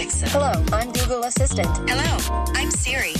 Alexa. 0.00 0.30
Hello, 0.30 0.52
I'm 0.72 0.90
Google 0.92 1.24
Assistant. 1.24 1.68
Hello, 1.86 2.16
I'm 2.56 2.70
Siri. 2.70 3.12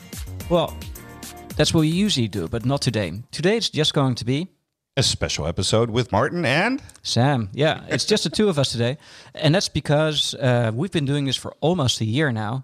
Well, 0.49 0.75
that's 1.55 1.73
what 1.73 1.79
we 1.81 1.87
usually 1.87 2.27
do, 2.27 2.49
but 2.49 2.65
not 2.65 2.81
today. 2.81 3.13
Today 3.31 3.55
it's 3.55 3.69
just 3.69 3.93
going 3.93 4.15
to 4.15 4.25
be 4.25 4.49
a 4.97 5.03
special 5.03 5.45
episode 5.45 5.89
with 5.89 6.11
Maarten 6.11 6.45
and 6.45 6.81
Sam. 7.03 7.49
Yeah, 7.53 7.83
it's 7.89 8.05
just 8.05 8.23
the 8.23 8.29
two 8.29 8.47
of 8.47 8.57
us 8.57 8.71
today. 8.71 8.97
And 9.33 9.53
that's 9.53 9.67
because 9.67 10.33
uh, 10.35 10.71
we've 10.73 10.91
been 10.91 11.05
doing 11.05 11.25
this 11.25 11.35
for 11.35 11.53
almost 11.59 11.99
a 12.01 12.05
year 12.05 12.31
now. 12.31 12.63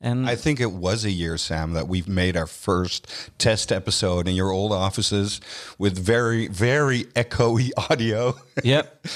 And 0.00 0.28
I 0.28 0.36
think 0.36 0.60
it 0.60 0.72
was 0.72 1.04
a 1.04 1.10
year, 1.10 1.38
Sam, 1.38 1.72
that 1.72 1.88
we've 1.88 2.08
made 2.08 2.36
our 2.36 2.46
first 2.46 3.06
test 3.38 3.72
episode 3.72 4.28
in 4.28 4.34
your 4.34 4.50
old 4.50 4.72
offices 4.72 5.40
with 5.78 5.98
very, 5.98 6.48
very 6.48 7.04
echoey 7.14 7.70
audio. 7.90 8.36
Yep. 8.62 9.06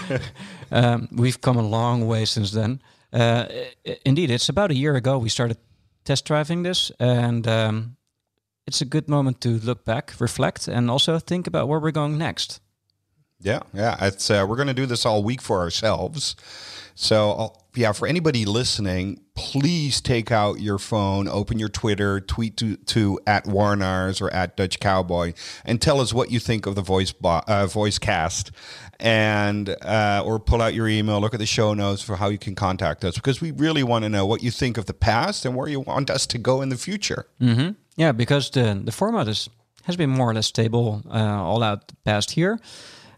um, 0.70 1.08
we've 1.12 1.40
come 1.40 1.56
a 1.56 1.62
long 1.62 2.06
way 2.06 2.24
since 2.24 2.52
then. 2.52 2.80
Uh, 3.12 3.46
indeed, 4.04 4.30
it's 4.30 4.48
about 4.48 4.70
a 4.70 4.74
year 4.74 4.94
ago 4.94 5.18
we 5.18 5.28
started 5.28 5.58
test 6.04 6.24
driving 6.24 6.62
this, 6.62 6.92
and 7.00 7.46
um, 7.48 7.96
it's 8.66 8.80
a 8.80 8.84
good 8.84 9.08
moment 9.08 9.40
to 9.42 9.58
look 9.58 9.84
back, 9.84 10.14
reflect, 10.20 10.68
and 10.68 10.90
also 10.90 11.18
think 11.18 11.46
about 11.46 11.68
where 11.68 11.80
we're 11.80 11.90
going 11.90 12.18
next. 12.18 12.60
Yeah, 13.40 13.60
yeah. 13.72 13.96
It's 14.00 14.30
uh, 14.30 14.44
we're 14.48 14.56
going 14.56 14.68
to 14.68 14.74
do 14.74 14.86
this 14.86 15.06
all 15.06 15.22
week 15.22 15.40
for 15.40 15.60
ourselves. 15.60 16.36
So 16.94 17.30
I'll, 17.30 17.66
yeah, 17.74 17.92
for 17.92 18.06
anybody 18.06 18.44
listening, 18.44 19.20
please 19.34 20.00
take 20.00 20.30
out 20.30 20.60
your 20.60 20.78
phone, 20.78 21.28
open 21.28 21.58
your 21.58 21.68
Twitter, 21.68 22.20
tweet 22.20 22.56
to, 22.58 22.76
to 22.76 23.18
at 23.26 23.44
Warnaars 23.44 24.20
or 24.20 24.30
at 24.34 24.56
Dutch 24.56 24.80
Cowboy, 24.80 25.32
and 25.64 25.80
tell 25.80 26.00
us 26.00 26.12
what 26.12 26.30
you 26.30 26.40
think 26.40 26.66
of 26.66 26.74
the 26.74 26.82
voice 26.82 27.12
bo- 27.12 27.42
uh, 27.46 27.66
voice 27.66 27.98
cast, 27.98 28.50
and 28.98 29.70
uh, 29.82 30.22
or 30.26 30.38
pull 30.38 30.60
out 30.60 30.74
your 30.74 30.88
email, 30.88 31.20
look 31.20 31.32
at 31.32 31.40
the 31.40 31.46
show 31.46 31.72
notes 31.72 32.02
for 32.02 32.16
how 32.16 32.28
you 32.28 32.38
can 32.38 32.54
contact 32.54 33.04
us 33.04 33.14
because 33.14 33.40
we 33.40 33.52
really 33.52 33.82
want 33.82 34.02
to 34.02 34.08
know 34.08 34.26
what 34.26 34.42
you 34.42 34.50
think 34.50 34.76
of 34.76 34.86
the 34.86 34.94
past 34.94 35.46
and 35.46 35.54
where 35.56 35.68
you 35.68 35.80
want 35.80 36.10
us 36.10 36.26
to 36.26 36.38
go 36.38 36.60
in 36.60 36.68
the 36.68 36.76
future. 36.76 37.26
hmm 37.38 37.70
Yeah, 38.00 38.12
because 38.16 38.50
the 38.50 38.82
the 38.84 38.92
format 38.92 39.28
is 39.28 39.50
has 39.82 39.96
been 39.96 40.10
more 40.10 40.30
or 40.30 40.34
less 40.34 40.46
stable 40.46 41.02
uh, 41.10 41.42
all 41.44 41.62
out 41.62 41.88
the 41.88 41.94
past 42.04 42.36
year, 42.36 42.58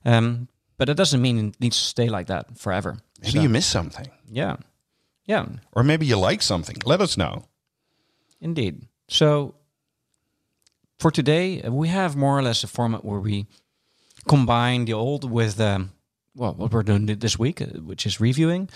um, 0.04 0.48
but 0.76 0.86
that 0.86 0.96
doesn't 0.96 1.20
mean 1.20 1.38
it 1.48 1.60
needs 1.60 1.76
to 1.78 1.84
stay 1.84 2.08
like 2.08 2.26
that 2.26 2.58
forever. 2.58 2.96
Maybe 3.22 3.40
you 3.40 3.48
miss 3.48 3.66
something, 3.66 4.06
Yeah, 4.32 4.56
yeah. 5.28 5.46
or 5.72 5.82
maybe 5.84 6.06
you 6.06 6.16
like 6.30 6.42
something. 6.42 6.76
Let 6.84 7.00
us 7.00 7.16
know. 7.16 7.44
Indeed. 8.40 8.88
So 9.08 9.54
for 10.98 11.10
today, 11.10 11.62
we 11.68 11.88
have 11.88 12.16
more 12.16 12.38
or 12.38 12.42
less 12.42 12.64
a 12.64 12.66
format 12.66 13.04
where 13.04 13.20
we 13.20 13.46
combine 14.26 14.84
the 14.86 14.92
old 14.94 15.24
with 15.30 15.60
um, 15.60 15.90
well 16.34 16.54
what 16.54 16.72
we're 16.72 16.82
doing 16.84 17.06
this 17.18 17.38
week, 17.38 17.60
uh, 17.60 17.66
which 17.86 18.06
is 18.06 18.20
reviewing. 18.20 18.68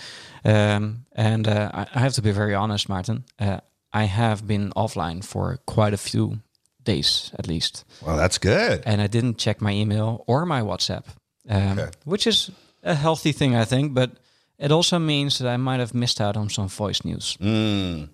Um, 0.45 1.05
and 1.15 1.47
uh, 1.47 1.69
I, 1.73 1.85
I 1.95 1.99
have 1.99 2.13
to 2.13 2.21
be 2.21 2.31
very 2.31 2.55
honest, 2.55 2.87
Maarten. 2.87 3.23
Uh, 3.39 3.59
I 3.93 4.03
have 4.05 4.45
been 4.47 4.71
offline 4.75 5.23
for 5.23 5.57
quite 5.65 5.93
a 5.93 5.97
few 5.97 6.39
days 6.83 7.31
at 7.39 7.47
least, 7.47 7.83
Well, 8.05 8.17
that's 8.17 8.37
good. 8.37 8.81
and 8.85 9.01
I 9.01 9.07
didn't 9.07 9.37
check 9.37 9.61
my 9.61 9.71
email 9.71 10.23
or 10.27 10.45
my 10.45 10.61
WhatsApp, 10.61 11.03
um, 11.49 11.79
Okay. 11.79 11.89
which 12.05 12.27
is 12.27 12.49
a 12.83 12.95
healthy 12.95 13.31
thing, 13.33 13.55
I 13.55 13.65
think. 13.65 13.93
But 13.93 14.11
it 14.59 14.71
also 14.71 14.99
means 14.99 15.37
that 15.37 15.47
I 15.47 15.57
might 15.57 15.79
have 15.79 15.93
missed 15.93 16.21
out 16.21 16.37
on 16.37 16.49
some 16.49 16.67
voice 16.69 17.03
news. 17.03 17.37
Mm. 17.41 18.09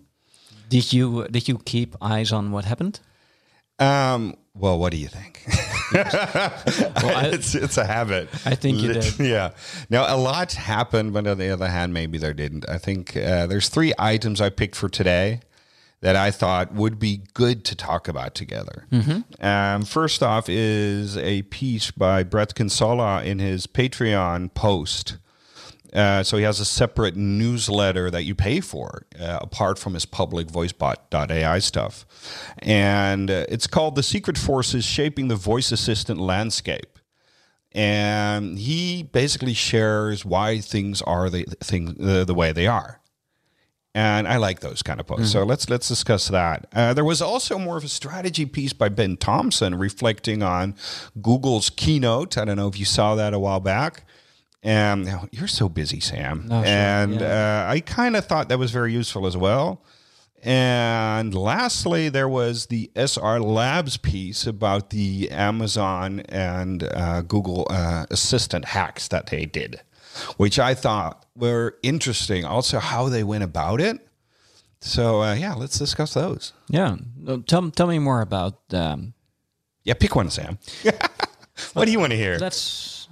Did 0.69 0.91
you 0.93 1.27
did 1.29 1.47
you 1.47 1.57
keep 1.65 1.95
eyes 2.01 2.31
on 2.31 2.51
what 2.51 2.65
happened? 2.65 2.99
Um, 3.79 4.35
well, 4.55 4.77
what 4.79 4.91
do 4.91 4.97
you 4.97 5.07
think? 5.09 5.43
I- 5.93 7.29
it's 7.33 7.55
it's 7.55 7.77
a 7.77 7.85
habit. 7.85 8.29
I 8.45 8.55
think 8.55 8.79
you 8.79 8.93
did. 8.93 9.19
Yeah. 9.19 9.51
Now 9.89 10.05
a 10.13 10.17
lot 10.17 10.53
happened, 10.53 11.13
but 11.13 11.27
on 11.27 11.37
the 11.37 11.49
other 11.49 11.67
hand, 11.69 11.93
maybe 11.93 12.17
there 12.17 12.33
didn't. 12.33 12.67
I 12.69 12.77
think 12.77 13.15
uh, 13.17 13.45
there's 13.47 13.69
three 13.69 13.93
items 13.99 14.41
I 14.41 14.49
picked 14.49 14.75
for 14.75 14.89
today 14.89 15.41
that 16.03 16.17
I 16.17 16.31
thought 16.31 16.73
would 16.73 16.99
be 16.99 17.21
good 17.33 17.63
to 17.63 17.75
talk 17.77 18.09
about 18.09 18.35
together. 18.35 18.85
Mm-hmm. 18.91 19.43
Um, 19.43 19.85
first 19.85 20.21
off 20.21 20.49
is 20.49 21.17
a 21.17 21.43
piece 21.43 21.91
by 21.91 22.23
Bret 22.23 22.55
Kinsella 22.55 23.23
in 23.23 23.39
his 23.39 23.67
Patreon 23.67 24.53
post. 24.53 25.15
Uh, 25.93 26.21
so 26.21 26.35
he 26.35 26.43
has 26.43 26.59
a 26.59 26.65
separate 26.65 27.15
newsletter 27.15 28.11
that 28.11 28.23
you 28.23 28.35
pay 28.35 28.59
for, 28.59 29.05
uh, 29.17 29.39
apart 29.41 29.79
from 29.79 29.93
his 29.93 30.05
public 30.05 30.47
voicebot.ai 30.47 31.59
stuff. 31.59 32.05
And 32.59 33.31
uh, 33.31 33.45
it's 33.47 33.67
called 33.67 33.95
The 33.95 34.03
Secret 34.03 34.37
Forces 34.37 34.83
Shaping 34.83 35.29
the 35.29 35.37
Voice 35.37 35.71
Assistant 35.71 36.19
Landscape. 36.19 36.99
And 37.71 38.59
he 38.59 39.03
basically 39.03 39.53
shares 39.53 40.25
why 40.25 40.59
things 40.59 41.01
are 41.03 41.29
the, 41.29 41.45
thing, 41.61 41.95
the, 41.97 42.25
the 42.25 42.35
way 42.35 42.51
they 42.51 42.67
are. 42.67 42.99
And 43.95 44.27
I 44.27 44.37
like 44.37 44.61
those 44.61 44.81
kind 44.81 44.99
of 44.99 45.05
posts. 45.05 45.31
So 45.31 45.43
let's 45.43 45.69
let's 45.69 45.87
discuss 45.87 46.27
that. 46.29 46.65
Uh, 46.73 46.93
there 46.95 47.05
was 47.05 47.21
also 47.21 47.59
more 47.59 47.77
of 47.77 47.83
a 47.83 47.87
strategy 47.87 48.45
piece 48.47 48.73
by 48.73 48.89
Ben 48.89 49.17
Thompson 49.17 49.75
reflecting 49.75 50.41
on 50.41 50.75
Google's 51.21 51.69
keynote. 51.69 52.37
I 52.37 52.45
don't 52.45 52.57
know 52.57 52.67
if 52.67 52.79
you 52.79 52.85
saw 52.85 53.13
that 53.15 53.33
a 53.35 53.39
while 53.39 53.59
back. 53.59 54.05
And 54.63 55.05
now, 55.05 55.27
you're 55.31 55.47
so 55.47 55.67
busy, 55.69 55.99
Sam. 55.99 56.47
Oh, 56.49 56.63
sure, 56.63 56.71
and 56.71 57.21
uh, 57.21 57.65
I 57.67 57.81
kind 57.81 58.15
of 58.15 58.25
thought 58.25 58.47
that 58.49 58.57
was 58.57 58.71
very 58.71 58.93
useful 58.93 59.27
as 59.27 59.35
well. 59.35 59.83
And 60.41 61.33
lastly, 61.33 62.09
there 62.09 62.27
was 62.27 62.65
the 62.67 62.91
SR 62.95 63.39
Labs 63.39 63.97
piece 63.97 64.45
about 64.47 64.89
the 64.89 65.29
Amazon 65.31 66.21
and 66.27 66.83
uh, 66.83 67.21
Google 67.21 67.67
uh, 67.69 68.05
Assistant 68.09 68.65
hacks 68.65 69.07
that 69.09 69.27
they 69.27 69.45
did, 69.45 69.81
which 70.37 70.59
I 70.59 70.73
thought 70.75 71.25
were 71.35 71.77
interesting. 71.81 72.45
Also, 72.45 72.79
how 72.79 73.09
they 73.09 73.23
went 73.23 73.43
about 73.43 73.81
it. 73.81 73.97
So, 74.81 75.21
uh, 75.21 75.33
yeah, 75.33 75.53
let's 75.53 75.79
discuss 75.79 76.13
those. 76.13 76.53
Yeah, 76.69 76.97
tell 77.47 77.71
tell 77.71 77.87
me 77.87 77.99
more 77.99 78.21
about. 78.21 78.59
Um, 78.73 79.13
Yeah, 79.85 79.95
pick 79.95 80.15
one, 80.15 80.29
Sam. 80.29 80.57
what 81.73 81.85
do 81.85 81.91
you 81.91 81.99
want 81.99 82.11
to 82.11 82.17
hear? 82.17 82.37
let's 82.39 83.07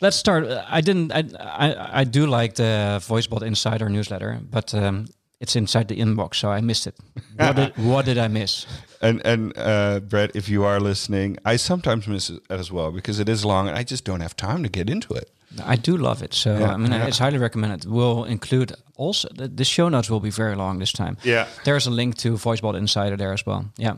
let's 0.00 0.16
start. 0.16 0.44
Uh, 0.44 0.64
I 0.68 0.80
didn't. 0.82 1.12
I, 1.12 1.22
I 1.38 2.00
I 2.00 2.04
do 2.04 2.26
like 2.26 2.54
the 2.54 3.00
VoiceBot 3.08 3.42
Insider 3.42 3.88
newsletter, 3.88 4.40
but 4.50 4.74
um, 4.74 5.06
it's 5.40 5.56
inside 5.56 5.88
the 5.88 5.96
inbox, 5.96 6.34
so 6.34 6.50
I 6.50 6.60
missed 6.60 6.86
it. 6.86 6.94
What 7.36 7.56
did 7.56 7.72
What 7.92 8.04
did 8.04 8.18
I 8.18 8.28
miss? 8.28 8.66
And 9.00 9.22
and 9.24 9.52
uh, 9.56 10.00
Bret, 10.00 10.30
if 10.36 10.48
you 10.48 10.64
are 10.64 10.80
listening, 10.80 11.38
I 11.44 11.56
sometimes 11.58 12.06
miss 12.06 12.30
it 12.30 12.42
as 12.50 12.70
well 12.70 12.92
because 12.92 13.20
it 13.22 13.28
is 13.28 13.42
long, 13.44 13.68
and 13.68 13.78
I 13.78 13.84
just 13.90 14.04
don't 14.04 14.20
have 14.20 14.34
time 14.36 14.62
to 14.62 14.68
get 14.68 14.90
into 14.90 15.14
it. 15.14 15.30
I 15.64 15.76
do 15.76 15.96
love 15.96 16.22
it, 16.22 16.34
so 16.34 16.58
Yeah, 16.58 16.74
I 16.74 16.76
mean, 16.76 16.92
yeah. 16.92 17.06
it's 17.06 17.18
highly 17.18 17.38
recommended. 17.38 17.84
We'll 17.84 18.24
include 18.24 18.72
also 18.96 19.28
the, 19.34 19.48
the 19.48 19.64
show 19.64 19.88
notes 19.88 20.08
will 20.10 20.20
be 20.20 20.30
very 20.30 20.54
long 20.54 20.78
this 20.78 20.92
time. 20.92 21.16
Yeah. 21.24 21.46
there's 21.64 21.86
a 21.86 21.90
link 21.90 22.16
to 22.18 22.34
VoiceBot 22.34 22.76
Insider 22.76 23.16
there 23.16 23.32
as 23.32 23.44
well. 23.44 23.64
Yeah. 23.76 23.96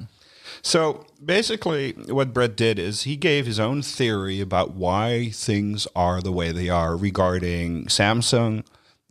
So 0.62 1.06
basically, 1.24 1.92
what 2.08 2.32
Bret 2.32 2.56
did 2.56 2.78
is 2.78 3.02
he 3.02 3.16
gave 3.16 3.46
his 3.46 3.58
own 3.58 3.82
theory 3.82 4.40
about 4.40 4.74
why 4.74 5.30
things 5.32 5.86
are 5.96 6.20
the 6.20 6.32
way 6.32 6.52
they 6.52 6.68
are 6.68 6.96
regarding 6.96 7.86
Samsung, 7.86 8.64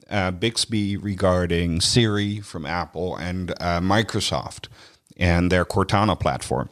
uh, 0.09 0.31
Bixby, 0.31 0.97
regarding 0.97 1.81
Siri 1.81 2.39
from 2.39 2.65
Apple, 2.65 3.15
and 3.15 3.51
uh, 3.59 3.79
Microsoft 3.79 4.67
and 5.17 5.51
their 5.51 5.65
Cortana 5.65 6.19
platform. 6.19 6.69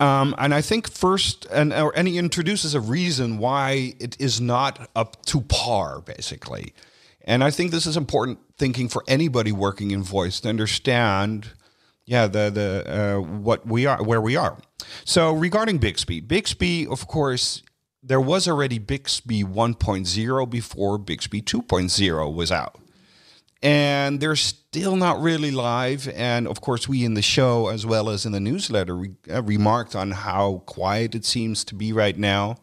Um, 0.00 0.34
and 0.38 0.52
I 0.52 0.60
think 0.60 0.90
first, 0.90 1.46
and, 1.52 1.72
or, 1.72 1.96
and 1.96 2.08
he 2.08 2.18
introduces 2.18 2.74
a 2.74 2.80
reason 2.80 3.38
why 3.38 3.94
it 4.00 4.20
is 4.20 4.40
not 4.40 4.88
up 4.96 5.24
to 5.26 5.40
par, 5.40 6.00
basically. 6.00 6.74
And 7.24 7.44
I 7.44 7.50
think 7.50 7.70
this 7.70 7.86
is 7.86 7.96
important 7.96 8.38
thinking 8.58 8.88
for 8.88 9.04
anybody 9.08 9.52
working 9.52 9.92
in 9.92 10.02
voice 10.02 10.40
to 10.40 10.48
understand, 10.48 11.52
yeah, 12.06 12.26
the 12.26 12.50
the 12.50 12.84
uh, 12.86 13.20
what 13.20 13.66
we 13.66 13.86
are, 13.86 14.02
where 14.02 14.20
we 14.20 14.36
are. 14.36 14.58
So 15.04 15.32
regarding 15.32 15.78
Bixby, 15.78 16.20
Bixby, 16.20 16.86
of 16.86 17.06
course, 17.06 17.62
there 18.02 18.20
was 18.20 18.46
already 18.46 18.78
Bixby 18.78 19.42
1.0 19.42 20.50
before 20.50 20.98
Bixby 20.98 21.40
2.0 21.40 22.34
was 22.34 22.52
out 22.52 22.78
and 23.64 24.20
they're 24.20 24.36
still 24.36 24.94
not 24.94 25.20
really 25.20 25.50
live. 25.50 26.06
And 26.14 26.46
of 26.46 26.60
course, 26.60 26.86
we 26.86 27.02
in 27.02 27.14
the 27.14 27.22
show, 27.22 27.68
as 27.68 27.86
well 27.86 28.10
as 28.10 28.26
in 28.26 28.32
the 28.32 28.38
newsletter, 28.38 28.94
re- 28.94 29.14
uh, 29.32 29.42
remarked 29.42 29.96
on 29.96 30.10
how 30.10 30.62
quiet 30.66 31.14
it 31.14 31.24
seems 31.24 31.64
to 31.64 31.74
be 31.74 31.90
right 31.90 32.16
now. 32.16 32.56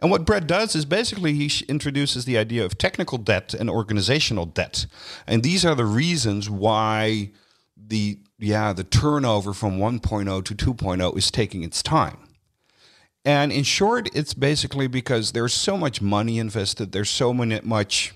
And 0.00 0.10
what 0.10 0.26
Brett 0.26 0.48
does 0.48 0.74
is 0.74 0.84
basically 0.84 1.34
he 1.34 1.64
introduces 1.68 2.24
the 2.24 2.36
idea 2.36 2.64
of 2.64 2.76
technical 2.76 3.18
debt 3.18 3.54
and 3.54 3.70
organizational 3.70 4.46
debt, 4.46 4.86
and 5.28 5.44
these 5.44 5.64
are 5.64 5.76
the 5.76 5.84
reasons 5.84 6.50
why 6.50 7.30
the 7.76 8.18
yeah 8.36 8.72
the 8.72 8.82
turnover 8.82 9.52
from 9.52 9.78
1.0 9.78 10.44
to 10.44 10.54
2.0 10.74 11.16
is 11.16 11.30
taking 11.30 11.62
its 11.62 11.84
time. 11.84 12.18
And 13.24 13.52
in 13.52 13.62
short, 13.62 14.08
it's 14.12 14.34
basically 14.34 14.88
because 14.88 15.30
there's 15.30 15.54
so 15.54 15.76
much 15.76 16.02
money 16.02 16.40
invested. 16.40 16.90
There's 16.90 17.10
so 17.10 17.32
many, 17.32 17.60
much. 17.62 18.12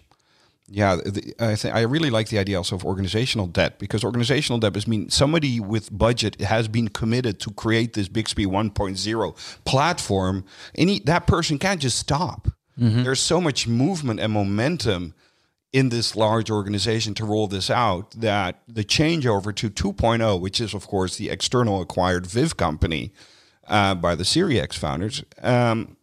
Yeah, 0.69 0.97
the, 0.97 1.35
I 1.39 1.55
think 1.55 1.75
I 1.75 1.83
really 1.83 2.11
like 2.11 2.29
the 2.29 2.39
idea 2.39 2.57
also 2.57 2.75
of 2.75 2.85
organizational 2.85 3.47
debt 3.47 3.79
because 3.79 4.03
organizational 4.03 4.59
debt 4.59 4.77
is 4.77 4.89
mean 4.89 5.11
somebody 5.11 5.61
with 5.61 5.97
budget 5.97 6.41
has 6.41 6.67
been 6.67 6.89
committed 6.89 7.39
to 7.41 7.53
create 7.53 7.93
this 7.93 8.09
Bixby 8.09 8.47
1.0 8.47 9.65
platform. 9.65 10.45
Any 10.75 10.99
that 11.01 11.27
person 11.27 11.59
can't 11.59 11.81
just 11.81 11.99
stop. 11.99 12.49
There's 13.05 13.21
so 13.21 13.41
much 13.41 13.69
movement 13.69 14.21
and 14.21 14.33
momentum 14.33 15.15
in 15.73 15.91
this 15.91 16.17
large 16.17 16.51
organization 16.51 17.15
to 17.15 17.25
roll 17.25 17.47
this 17.47 17.71
out 17.71 18.11
that 18.13 18.63
the 18.67 18.85
changeover 18.85 19.55
to 19.55 19.71
2.0, 19.71 20.41
which 20.41 20.61
is 20.61 20.75
of 20.75 20.87
course 20.87 21.17
the 21.17 21.31
external 21.31 21.81
acquired 21.81 22.27
Viv 22.27 22.57
company 22.57 23.13
uh, 23.69 23.95
by 23.95 24.15
the 24.15 24.25
SiriX 24.25 24.75
founders 24.75 25.23
um, 25.43 25.97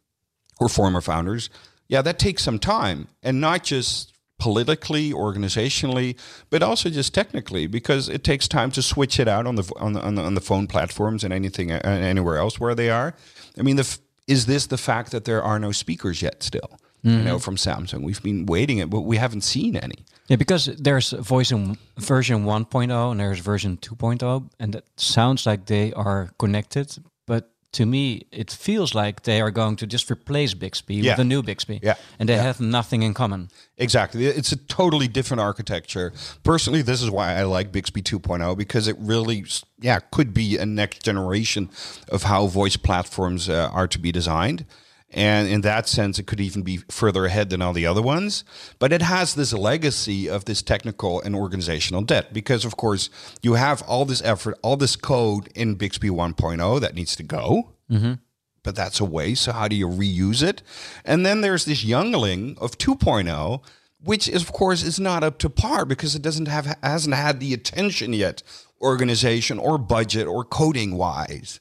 or 0.60 0.70
former 0.70 1.02
founders, 1.02 1.50
yeah, 1.88 2.02
that 2.02 2.18
takes 2.18 2.44
some 2.44 2.60
time, 2.60 3.08
and 3.22 3.42
not 3.42 3.64
just 3.64 4.13
politically, 4.44 5.14
organizationally, 5.14 6.18
but 6.50 6.62
also 6.62 6.90
just 6.90 7.14
technically, 7.14 7.66
because 7.66 8.10
it 8.10 8.26
takes 8.26 8.46
time 8.46 8.72
to 8.72 8.82
switch 8.82 9.18
it 9.18 9.28
out 9.30 9.48
on 9.48 9.56
the 9.56 9.64
on 9.78 9.94
the 9.94 10.02
on 10.02 10.16
the, 10.16 10.22
on 10.22 10.36
the 10.36 10.42
phone 10.42 10.68
platforms 10.68 11.24
and 11.24 11.34
anything 11.34 11.72
uh, 11.72 11.80
anywhere 11.86 12.38
else 12.38 12.60
where 12.60 12.76
they 12.76 12.90
are. 12.90 13.16
I 13.58 13.62
mean, 13.62 13.78
the 13.78 13.88
is 14.28 14.46
this 14.46 14.68
the 14.68 14.78
fact 14.78 15.12
that 15.12 15.24
there 15.24 15.42
are 15.42 15.60
no 15.60 15.72
speakers 15.72 16.22
yet 16.22 16.44
still? 16.44 16.72
You 17.06 17.24
know, 17.30 17.38
from 17.38 17.58
Samsung, 17.58 18.02
we've 18.02 18.24
been 18.24 18.46
waiting 18.46 18.78
it, 18.78 18.90
but 18.90 19.02
we 19.02 19.18
haven't 19.18 19.44
seen 19.44 19.76
any. 19.76 20.06
Yeah, 20.30 20.38
because 20.38 20.66
there's 20.80 21.12
voice 21.12 21.52
in 21.52 21.78
version 21.98 22.46
1.0 22.46 23.12
and 23.12 23.20
there's 23.20 23.40
version 23.40 23.76
2.0, 23.76 24.50
and 24.58 24.76
it 24.76 24.86
sounds 24.96 25.46
like 25.46 25.66
they 25.66 25.92
are 25.94 26.30
connected. 26.38 26.88
To 27.74 27.86
me, 27.88 28.26
it 28.32 28.52
feels 28.52 28.94
like 28.94 29.24
they 29.24 29.42
are 29.42 29.50
going 29.52 29.76
to 29.78 29.88
just 29.88 30.10
replace 30.12 30.54
Bixby 30.54 30.96
Yeah. 30.96 31.14
with 31.14 31.20
a 31.20 31.24
new 31.24 31.42
Bixby, 31.42 31.80
Yeah. 31.84 31.96
and 32.20 32.30
they 32.30 32.36
Yeah. 32.36 32.44
have 32.44 32.60
nothing 32.62 33.02
in 33.04 33.14
common. 33.14 33.50
Exactly. 33.78 34.26
It's 34.28 34.52
a 34.52 34.56
totally 34.58 35.08
different 35.08 35.42
architecture. 35.42 36.14
Personally, 36.44 36.84
this 36.84 37.02
is 37.02 37.10
why 37.10 37.34
I 37.36 37.44
like 37.44 37.72
Bixby 37.72 38.02
2.0 38.04 38.56
because 38.56 38.88
it 38.88 38.96
really, 39.00 39.46
yeah, 39.82 40.00
could 40.12 40.34
be 40.34 40.58
a 40.58 40.66
next 40.66 41.04
generation 41.04 41.70
of 42.10 42.24
how 42.24 42.46
voice 42.48 42.78
platforms 42.78 43.50
uh, 43.50 43.70
are 43.74 43.88
to 43.88 43.98
be 44.00 44.12
designed. 44.12 44.66
And 45.14 45.48
in 45.48 45.62
that 45.62 45.88
sense, 45.88 46.18
it 46.18 46.28
could 46.28 46.40
even 46.40 46.64
be 46.64 46.78
further 46.90 47.26
ahead 47.26 47.50
than 47.50 47.62
all 47.62 47.74
the 47.74 47.86
other 47.86 48.02
ones. 48.02 48.44
But 48.80 48.92
it 48.92 49.02
has 49.02 49.36
this 49.36 49.54
legacy 49.54 50.28
of 50.28 50.46
this 50.46 50.62
technical 50.62 51.22
and 51.22 51.36
organizational 51.36 52.02
debt 52.02 52.34
because, 52.34 52.66
of 52.66 52.78
course, 52.78 53.10
you 53.42 53.54
have 53.54 53.82
all 53.84 54.06
this 54.06 54.24
effort, 54.24 54.58
all 54.64 54.78
this 54.78 54.96
code 54.96 55.50
in 55.54 55.76
Bixby 55.76 56.10
1.0 56.10 56.82
that 56.82 56.96
needs 56.96 57.16
to 57.16 57.24
go 57.24 57.74
mm-hmm. 57.94 58.14
but 58.64 58.76
that's 58.76 59.00
a 59.00 59.06
waste. 59.06 59.44
So 59.44 59.52
how 59.52 59.68
do 59.68 59.76
you 59.76 59.88
reuse 59.88 60.44
it? 60.44 60.62
And 61.06 61.26
then 61.26 61.42
there's 61.42 61.66
this 61.66 61.84
youngling 61.84 62.58
of 62.60 62.78
2.0, 62.78 63.64
which 64.04 64.28
is, 64.28 64.42
of 64.42 64.52
course 64.52 64.84
is 64.84 65.00
not 65.00 65.24
up 65.24 65.38
to 65.40 65.50
par 65.50 65.86
because 65.86 66.16
it 66.16 66.22
doesn't 66.22 66.48
have 66.48 66.78
hasn't 66.84 67.16
had 67.16 67.40
the 67.40 67.54
attention 67.54 68.14
yet, 68.14 68.44
organization 68.82 69.60
or 69.60 69.78
budget 69.78 70.28
or 70.28 70.44
coding 70.44 70.96
wise. 70.96 71.60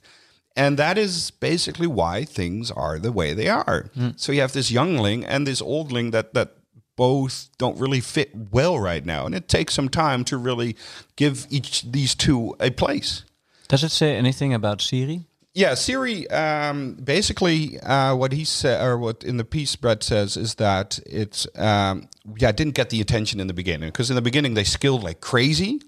And 0.57 0.79
that 0.79 0.99
is 0.99 1.31
basically 1.31 1.87
why 1.87 2.25
things 2.25 2.71
are 2.71 2.99
the 2.99 3.13
way 3.13 3.33
they 3.33 3.49
are. 3.49 3.91
So 4.17 4.33
you 4.33 4.41
have 4.43 4.53
this 4.53 4.71
youngling 4.71 5.25
and 5.25 5.47
this 5.47 5.63
oldling 5.63 6.11
that 6.11 6.35
that 6.35 6.57
both 6.97 7.49
don't 7.59 7.79
really 7.79 8.01
fit 8.01 8.31
well 8.53 8.79
right 8.79 9.05
now, 9.05 9.25
and 9.27 9.35
it 9.35 9.49
takes 9.49 9.75
some 9.75 9.89
time 9.89 10.25
to 10.25 10.37
really 10.37 10.77
give 11.17 11.47
each 11.51 11.83
these 11.91 12.15
two 12.15 12.55
a 12.61 12.71
place. 12.71 13.25
Does 13.69 13.83
it 13.83 13.91
say 13.91 14.15
anything 14.15 14.53
about 14.53 14.83
Siri? 14.83 15.23
Yeah, 15.55 15.75
Siri. 15.75 16.29
Um, 16.31 16.95
basically, 16.95 17.81
uh, 17.81 18.15
what 18.15 18.33
he 18.33 18.45
said, 18.45 18.85
or 18.85 18.99
what 18.99 19.25
in 19.25 19.37
the 19.37 19.45
piece 19.45 19.77
Bret 19.77 20.03
says, 20.03 20.37
is 20.37 20.57
that 20.57 20.99
it's 21.07 21.47
um, 21.57 22.09
yeah, 22.37 22.51
it 22.51 22.57
didn't 22.57 22.75
get 22.75 22.91
the 22.91 23.01
attention 23.01 23.41
in 23.41 23.47
the 23.47 23.55
beginning 23.55 23.89
because 23.89 24.11
in 24.11 24.17
the 24.17 24.23
beginning 24.23 24.55
they 24.55 24.65
skilled 24.65 25.03
like 25.03 25.21
crazy 25.21 25.81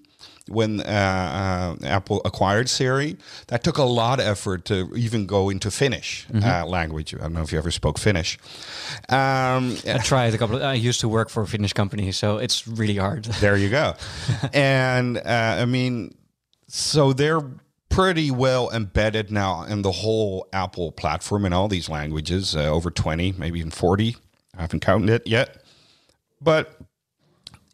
when 0.47 0.81
uh, 0.81 1.75
uh, 1.81 1.85
Apple 1.85 2.21
acquired 2.23 2.69
Siri. 2.69 3.17
That 3.47 3.63
took 3.63 3.77
a 3.77 3.83
lot 3.83 4.19
of 4.19 4.27
effort 4.27 4.65
to 4.65 4.91
even 4.95 5.25
go 5.25 5.49
into 5.49 5.71
Finnish 5.71 6.27
uh, 6.33 6.65
language. 6.65 7.13
I 7.15 7.19
don't 7.19 7.33
know 7.33 7.41
if 7.41 7.51
you 7.51 7.57
ever 7.57 7.71
spoke 7.71 7.97
Finnish. 7.97 8.37
Um, 9.09 9.77
I 9.87 9.99
tried 10.03 10.33
a 10.33 10.37
couple. 10.37 10.57
Of, 10.57 10.63
I 10.63 10.73
used 10.73 11.01
to 11.01 11.09
work 11.09 11.29
for 11.29 11.43
a 11.43 11.47
Finnish 11.47 11.73
company, 11.73 12.11
so 12.11 12.37
it's 12.37 12.67
really 12.67 12.97
hard. 12.97 13.25
there 13.41 13.57
you 13.57 13.69
go. 13.69 13.95
and 14.53 15.17
uh, 15.17 15.57
I 15.59 15.65
mean, 15.65 16.15
so 16.67 17.13
they're 17.13 17.41
pretty 17.89 18.29
well 18.29 18.69
embedded 18.71 19.31
now 19.31 19.63
in 19.63 19.81
the 19.81 19.91
whole 19.91 20.47
Apple 20.51 20.91
platform 20.91 21.45
in 21.45 21.53
all 21.53 21.67
these 21.67 21.87
languages, 21.89 22.55
uh, 22.55 22.65
over 22.65 22.91
20, 22.91 23.33
maybe 23.37 23.59
even 23.59 23.71
40. 23.71 24.17
I 24.57 24.61
haven't 24.61 24.81
counted 24.81 25.09
it 25.09 25.27
yet. 25.27 25.63
But 26.41 26.77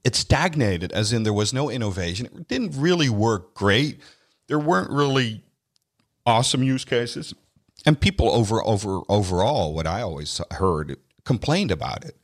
it 0.04 0.16
stagnated, 0.16 0.92
as 0.92 1.14
in 1.14 1.24
there 1.24 1.34
was 1.34 1.54
no 1.54 1.70
innovation. 1.70 2.26
It 2.26 2.48
didn't 2.48 2.80
really 2.80 3.10
work 3.10 3.54
great. 3.54 4.00
There 4.48 4.60
weren't 4.60 4.90
really 4.90 5.44
awesome 6.26 6.64
use 6.64 6.86
cases. 6.86 7.34
And 7.86 8.00
people 8.00 8.30
over 8.30 8.64
over 8.66 9.02
overall, 9.10 9.74
what 9.74 9.88
I 9.88 10.02
always 10.02 10.40
heard 10.52 10.98
complained 11.24 11.72
about 11.72 12.04
it. 12.04 12.16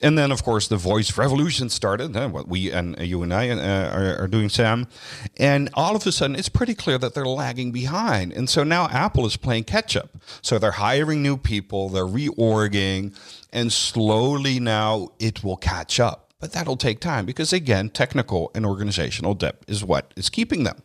And 0.00 0.16
then, 0.16 0.32
of 0.32 0.42
course, 0.42 0.68
the 0.68 0.76
voice 0.76 1.16
revolution 1.16 1.68
started. 1.68 2.16
Uh, 2.16 2.28
what 2.28 2.48
we 2.48 2.70
and 2.72 2.98
uh, 2.98 3.02
you 3.02 3.22
and 3.22 3.32
I 3.34 3.50
uh, 3.50 3.90
are, 3.90 4.24
are 4.24 4.28
doing, 4.28 4.48
Sam. 4.48 4.88
And 5.36 5.68
all 5.74 5.94
of 5.94 6.06
a 6.06 6.12
sudden, 6.12 6.36
it's 6.36 6.48
pretty 6.48 6.74
clear 6.74 6.98
that 6.98 7.14
they're 7.14 7.26
lagging 7.26 7.70
behind. 7.72 8.32
And 8.32 8.48
so 8.48 8.64
now 8.64 8.88
Apple 8.88 9.26
is 9.26 9.36
playing 9.36 9.64
catch 9.64 9.96
up. 9.96 10.10
So 10.42 10.58
they're 10.58 10.72
hiring 10.72 11.22
new 11.22 11.36
people, 11.36 11.88
they're 11.90 12.04
reorging, 12.04 13.14
and 13.52 13.72
slowly 13.72 14.58
now 14.58 15.10
it 15.18 15.44
will 15.44 15.56
catch 15.58 16.00
up. 16.00 16.29
But 16.40 16.52
that'll 16.52 16.76
take 16.76 17.00
time 17.00 17.26
because, 17.26 17.52
again, 17.52 17.90
technical 17.90 18.50
and 18.54 18.64
organizational 18.64 19.34
depth 19.34 19.68
is 19.68 19.84
what 19.84 20.12
is 20.16 20.30
keeping 20.30 20.64
them. 20.64 20.82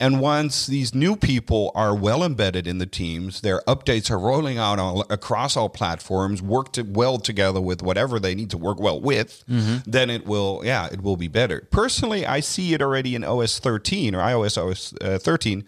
And 0.00 0.20
once 0.20 0.68
these 0.68 0.94
new 0.94 1.16
people 1.16 1.72
are 1.74 1.92
well 1.92 2.22
embedded 2.22 2.68
in 2.68 2.78
the 2.78 2.86
teams, 2.86 3.40
their 3.40 3.62
updates 3.66 4.12
are 4.12 4.18
rolling 4.18 4.56
out 4.56 4.78
all, 4.78 5.04
across 5.10 5.56
all 5.56 5.68
platforms, 5.68 6.40
work 6.40 6.72
to, 6.74 6.82
well 6.82 7.18
together 7.18 7.60
with 7.60 7.82
whatever 7.82 8.20
they 8.20 8.36
need 8.36 8.50
to 8.50 8.56
work 8.58 8.78
well 8.78 9.00
with, 9.00 9.42
then 9.48 10.08
it 10.08 10.24
will, 10.24 10.62
yeah, 10.64 10.86
it 10.92 11.02
will 11.02 11.16
be 11.16 11.26
better. 11.26 11.66
Personally, 11.72 12.24
I 12.24 12.38
see 12.38 12.74
it 12.74 12.80
already 12.80 13.16
in 13.16 13.24
OS 13.24 13.58
13 13.58 14.14
or 14.14 14.20
iOS 14.20 14.56
OS 14.56 14.94
uh, 15.00 15.18
13 15.18 15.64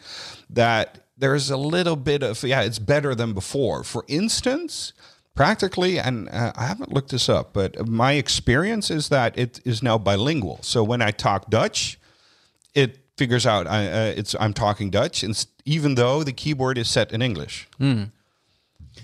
that 0.51 1.05
there's 1.19 1.51
a 1.51 1.57
little 1.57 1.97
bit 1.97 2.23
of, 2.23 2.41
yeah, 2.45 2.63
it's 2.63 2.79
better 2.79 3.17
than 3.17 3.33
before. 3.33 3.83
For 3.83 4.05
instance, 4.07 4.93
practically, 5.35 5.99
and 5.99 6.29
uh, 6.29 6.53
I 6.57 6.67
haven't 6.67 6.93
looked 6.93 7.11
this 7.11 7.29
up, 7.29 7.53
but 7.53 7.87
my 7.89 8.13
experience 8.13 8.91
is 8.91 9.09
that 9.09 9.39
it 9.39 9.61
is 9.65 9.83
now 9.83 9.99
bilingual. 9.99 10.59
So 10.63 10.83
when 10.85 11.01
I 11.03 11.11
talk 11.11 11.49
Dutch, 11.51 11.99
it 12.75 12.99
figures 13.17 13.47
out 13.47 13.67
I, 13.67 13.87
uh, 13.87 14.15
it's 14.17 14.35
I'm 14.41 14.53
talking 14.53 14.91
Dutch, 14.91 15.23
and 15.23 15.47
even 15.65 15.95
though 15.95 16.23
the 16.25 16.33
keyboard 16.33 16.79
is 16.79 16.89
set 16.89 17.13
in 17.13 17.23
English. 17.23 17.69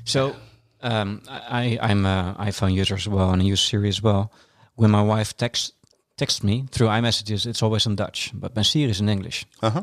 So 0.05 0.37
um, 0.83 1.23
I, 1.29 1.79
I'm 1.81 2.07
an 2.07 2.35
iPhone 2.37 2.73
user 2.75 2.95
as 2.95 3.09
well, 3.09 3.31
and 3.31 3.43
I 3.43 3.45
use 3.45 3.61
Siri 3.61 3.89
as 3.89 4.03
well. 4.03 4.33
When 4.75 4.91
my 4.91 5.03
wife 5.03 5.37
texts 5.37 5.73
texts 6.17 6.43
me 6.43 6.65
through 6.71 6.89
iMessages, 6.89 7.47
it's 7.47 7.63
always 7.63 7.87
in 7.87 7.97
Dutch, 7.97 8.31
but 8.35 8.55
my 8.57 8.63
Siri 8.63 8.91
is 8.91 9.01
in 9.01 9.09
English, 9.09 9.45
Uh 9.63 9.71
huh. 9.71 9.83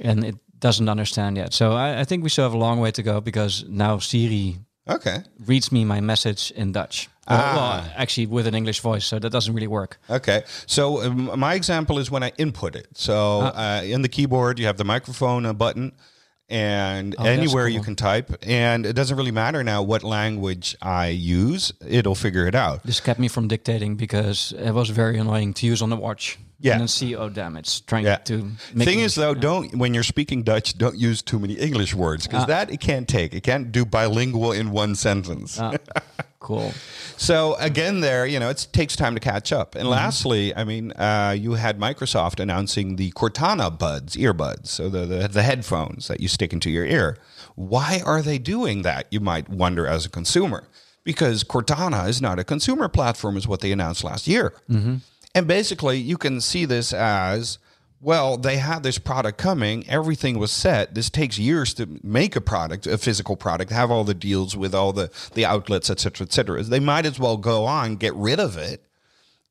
and 0.00 0.24
it 0.24 0.36
doesn't 0.58 0.88
understand 0.88 1.36
yet. 1.36 1.52
So 1.54 1.72
I, 1.72 2.00
I 2.00 2.04
think 2.04 2.22
we 2.22 2.28
still 2.28 2.44
have 2.44 2.54
a 2.54 2.58
long 2.58 2.78
way 2.80 2.90
to 2.92 3.02
go 3.02 3.20
because 3.20 3.64
now 3.68 3.98
Siri 3.98 4.58
Okay. 4.88 5.22
reads 5.46 5.70
me 5.70 5.84
my 5.84 6.00
message 6.00 6.50
in 6.56 6.72
Dutch. 6.72 7.08
Uh, 7.28 7.52
well, 7.54 7.92
actually, 7.96 8.26
with 8.26 8.48
an 8.48 8.54
English 8.54 8.80
voice, 8.80 9.06
so 9.06 9.18
that 9.18 9.30
doesn't 9.30 9.54
really 9.54 9.68
work. 9.68 9.98
Okay. 10.10 10.42
So 10.66 11.02
um, 11.04 11.38
my 11.38 11.54
example 11.54 11.98
is 12.00 12.10
when 12.10 12.24
I 12.24 12.32
input 12.36 12.74
it. 12.74 12.88
So 12.94 13.42
uh, 13.42 13.82
in 13.84 14.02
the 14.02 14.08
keyboard, 14.08 14.58
you 14.58 14.66
have 14.66 14.76
the 14.76 14.84
microphone 14.84 15.46
uh, 15.46 15.52
button, 15.52 15.92
and 16.48 17.14
Oh, 17.18 17.24
anywhere 17.24 17.68
you 17.68 17.80
can 17.80 17.94
type, 17.94 18.34
and 18.42 18.84
it 18.84 18.94
doesn't 18.94 19.16
really 19.16 19.30
matter 19.30 19.62
now 19.62 19.82
what 19.82 20.02
language 20.02 20.76
I 20.82 21.08
use; 21.08 21.72
it'll 21.86 22.16
figure 22.16 22.48
it 22.48 22.56
out. 22.56 22.82
This 22.82 22.98
kept 23.00 23.20
me 23.20 23.28
from 23.28 23.46
dictating 23.46 23.94
because 23.94 24.52
it 24.58 24.72
was 24.72 24.90
very 24.90 25.16
annoying 25.16 25.54
to 25.54 25.66
use 25.66 25.80
on 25.80 25.90
the 25.90 25.96
watch. 25.96 26.38
Yeah. 26.62 26.78
And 26.78 26.88
then 26.88 27.14
oh 27.16 27.28
damn, 27.28 27.56
it's 27.56 27.80
trying 27.80 28.04
Yeah. 28.04 28.16
to 28.16 28.52
make 28.72 28.86
Thing 28.88 29.00
is, 29.00 29.14
though, 29.16 29.34
don't 29.34 29.74
when 29.76 29.94
you're 29.94 30.04
speaking 30.04 30.42
Dutch, 30.44 30.78
don't 30.78 30.96
use 30.96 31.20
too 31.20 31.38
many 31.38 31.54
English 31.54 31.92
words 31.94 32.26
because 32.26 32.46
that 32.46 32.70
it 32.70 32.80
can't 32.80 33.08
take. 33.08 33.34
It 33.34 33.42
can't 33.42 33.72
do 33.72 33.84
bilingual 33.84 34.52
in 34.52 34.70
one 34.70 34.94
sentence. 34.94 35.58
Ah, 35.60 35.74
cool. 36.38 36.72
So 37.16 37.56
again, 37.58 38.00
there, 38.00 38.26
you 38.26 38.38
know, 38.38 38.48
it 38.48 38.68
takes 38.72 38.94
time 38.96 39.14
to 39.14 39.20
catch 39.20 39.52
up. 39.52 39.74
And 39.74 39.88
lastly, 39.88 40.54
I 40.54 40.62
mean, 40.64 40.92
uh, 40.92 41.34
you 41.38 41.54
had 41.54 41.78
Microsoft 41.78 42.38
announcing 42.40 42.96
the 42.96 43.10
Cortana 43.12 43.76
buds, 43.76 44.16
earbuds, 44.16 44.68
so 44.68 44.88
the, 44.88 45.04
the 45.04 45.28
the 45.28 45.42
headphones 45.42 46.06
that 46.08 46.20
you 46.20 46.28
stick 46.28 46.52
into 46.52 46.70
your 46.70 46.86
ear. 46.86 47.18
Why 47.56 48.02
are 48.06 48.22
they 48.22 48.38
doing 48.38 48.82
that? 48.82 49.06
You 49.10 49.20
might 49.20 49.48
wonder 49.48 49.86
as 49.86 50.06
a 50.06 50.08
consumer, 50.08 50.68
because 51.04 51.44
Cortana 51.44 52.08
is 52.08 52.22
not 52.22 52.38
a 52.38 52.44
consumer 52.44 52.88
platform, 52.88 53.36
is 53.36 53.46
what 53.48 53.60
they 53.60 53.72
announced 53.72 54.04
last 54.04 54.26
year. 54.28 54.54
Mm-hmm. 54.70 54.96
And 55.34 55.46
basically, 55.46 55.98
you 55.98 56.18
can 56.18 56.40
see 56.40 56.64
this 56.64 56.92
as 56.92 57.58
well, 58.02 58.36
they 58.36 58.56
had 58.56 58.82
this 58.82 58.98
product 58.98 59.38
coming. 59.38 59.88
Everything 59.88 60.38
was 60.38 60.50
set. 60.50 60.94
This 60.94 61.08
takes 61.08 61.38
years 61.38 61.72
to 61.74 62.00
make 62.02 62.34
a 62.34 62.40
product, 62.40 62.86
a 62.86 62.98
physical 62.98 63.36
product, 63.36 63.70
have 63.70 63.92
all 63.92 64.02
the 64.02 64.12
deals 64.12 64.56
with 64.56 64.74
all 64.74 64.92
the, 64.92 65.10
the 65.34 65.46
outlets, 65.46 65.88
et 65.88 66.00
cetera, 66.00 66.26
et 66.26 66.32
cetera. 66.32 66.62
They 66.64 66.80
might 66.80 67.06
as 67.06 67.20
well 67.20 67.36
go 67.36 67.64
on, 67.64 67.94
get 67.96 68.12
rid 68.14 68.40
of 68.40 68.56
it 68.56 68.84